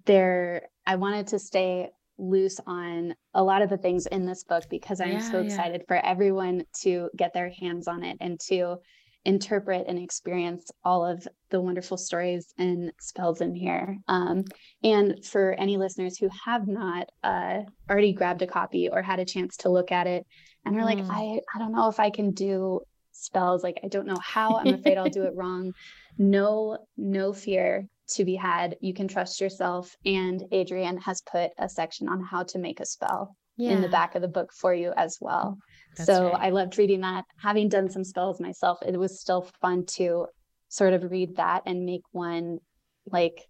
there, 0.06 0.70
I 0.86 0.96
wanted 0.96 1.28
to 1.28 1.40
stay 1.40 1.90
loose 2.18 2.60
on 2.66 3.14
a 3.34 3.44
lot 3.44 3.62
of 3.62 3.70
the 3.70 3.78
things 3.78 4.06
in 4.08 4.26
this 4.26 4.44
book 4.44 4.66
because 4.70 5.02
I'm 5.02 5.14
yeah, 5.14 5.32
so 5.32 5.40
excited 5.40 5.82
yeah. 5.82 5.86
for 5.88 6.06
everyone 6.06 6.64
to 6.82 7.10
get 7.16 7.34
their 7.34 7.50
hands 7.50 7.88
on 7.88 8.04
it 8.04 8.18
and 8.20 8.40
to 8.48 8.78
interpret 9.26 9.86
and 9.88 10.00
experience 10.00 10.72
all 10.86 11.06
of 11.06 11.28
the 11.50 11.60
wonderful 11.60 11.98
stories 11.98 12.54
and 12.58 12.92
spells 13.00 13.42
in 13.42 13.54
here. 13.54 13.98
Um, 14.08 14.46
and 14.84 15.24
for 15.24 15.54
any 15.54 15.78
listeners 15.78 16.18
who 16.18 16.30
have 16.46 16.68
not 16.68 17.10
uh, 17.24 17.60
already 17.90 18.14
grabbed 18.14 18.42
a 18.42 18.48
copy 18.48 18.90
or 18.90 19.02
had 19.02 19.20
a 19.20 19.26
chance 19.26 19.58
to 19.58 19.70
look 19.70 19.92
at 19.92 20.08
it 20.08 20.26
and 20.66 20.76
are 20.78 20.82
mm. 20.82 20.86
like, 20.86 21.00
I, 21.00 21.42
I 21.54 21.60
don't 21.60 21.74
know 21.74 21.90
if 21.90 22.00
I 22.00 22.10
can 22.10 22.32
do 22.32 22.80
spells, 23.12 23.64
like, 23.64 23.80
I 23.84 23.90
don't 23.90 24.08
know 24.08 24.20
how, 24.24 24.58
I'm 24.58 24.76
afraid 24.76 24.98
I'll 24.98 25.10
do 25.10 25.24
it 25.24 25.34
wrong. 25.36 25.74
No, 26.18 26.78
no 26.96 27.34
fear 27.34 27.88
to 28.10 28.26
be 28.26 28.36
had. 28.36 28.78
You 28.82 28.94
can 28.94 29.08
trust 29.08 29.42
yourself. 29.42 29.96
And 30.06 30.44
Adrienne 30.54 30.98
has 30.98 31.22
put 31.22 31.52
a 31.58 31.70
section 31.70 32.08
on 32.10 32.24
how 32.24 32.44
to 32.44 32.60
make 32.60 32.80
a 32.80 32.86
spell 32.86 33.36
yeah. 33.58 33.72
in 33.72 33.82
the 33.82 33.90
back 33.90 34.16
of 34.16 34.22
the 34.22 34.28
book 34.28 34.52
for 34.54 34.74
you 34.74 34.94
as 34.96 35.18
well. 35.20 35.58
That's 35.96 36.08
so 36.08 36.32
right. 36.32 36.48
I 36.48 36.50
loved 36.50 36.78
reading 36.78 37.02
that. 37.02 37.26
Having 37.42 37.70
done 37.70 37.90
some 37.90 38.04
spells 38.04 38.40
myself, 38.40 38.80
it 38.86 38.98
was 38.98 39.20
still 39.20 39.50
fun 39.62 39.86
to 39.96 40.28
sort 40.70 40.94
of 40.94 41.10
read 41.12 41.38
that 41.38 41.64
and 41.66 41.86
make 41.86 42.04
one 42.12 42.60
like 43.06 43.48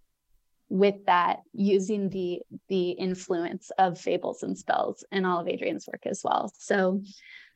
with 0.69 1.05
that 1.05 1.39
using 1.53 2.09
the 2.09 2.41
the 2.67 2.91
influence 2.91 3.71
of 3.77 3.99
fables 3.99 4.43
and 4.43 4.57
spells 4.57 5.03
in 5.11 5.25
all 5.25 5.39
of 5.39 5.47
Adrienne's 5.47 5.87
work 5.87 6.05
as 6.05 6.21
well. 6.23 6.51
So 6.57 7.01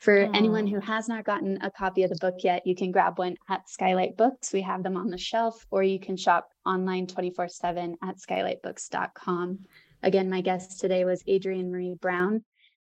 for 0.02 0.26
oh. 0.26 0.32
anyone 0.34 0.66
who 0.66 0.80
has 0.80 1.08
not 1.08 1.24
gotten 1.24 1.60
a 1.62 1.70
copy 1.70 2.04
of 2.04 2.10
the 2.10 2.18
book 2.20 2.39
yet, 2.43 2.66
you 2.66 2.76
can 2.76 2.91
grab 2.91 3.20
one 3.20 3.38
at 3.49 3.70
Skylight 3.70 4.18
Books. 4.18 4.52
We 4.52 4.62
have 4.62 4.82
them 4.82 4.97
on 4.97 5.10
the 5.10 5.18
shelf, 5.18 5.66
or 5.70 5.84
you 5.84 5.99
can 5.99 6.18
shop 6.18 6.49
online 6.66 7.06
24 7.06 7.47
7 7.47 7.97
at 8.04 8.18
skylightbooks.com. 8.18 9.60
Again, 10.02 10.30
my 10.30 10.41
guest 10.41 10.80
today 10.80 11.06
was 11.06 11.24
Adrienne 11.30 11.72
Maree 11.72 11.99
Brown, 11.99 12.43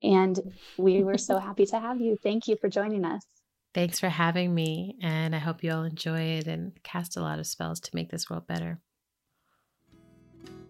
and 0.03 0.39
we 0.77 1.03
were 1.03 1.17
so 1.17 1.39
happy 1.39 1.65
to 1.67 1.81
have 1.81 1.99
you. 1.99 2.19
Thank 2.23 2.47
you 2.47 2.57
for 2.61 2.69
joining 2.69 3.07
us. 3.07 3.23
Thanks 3.73 3.99
for 3.99 4.11
having 4.11 4.55
me, 4.55 4.97
and 5.01 5.35
I 5.35 5.39
hope 5.39 5.65
you 5.65 5.73
all 5.73 5.85
enjoy 5.85 6.21
it 6.21 6.47
and 6.47 6.73
cast 6.83 7.17
a 7.17 7.23
lot 7.23 7.39
of 7.39 7.47
spells 7.47 7.81
to 7.81 7.91
make 7.95 8.11
this 8.11 8.29
world 8.29 8.47
better. 8.47 8.81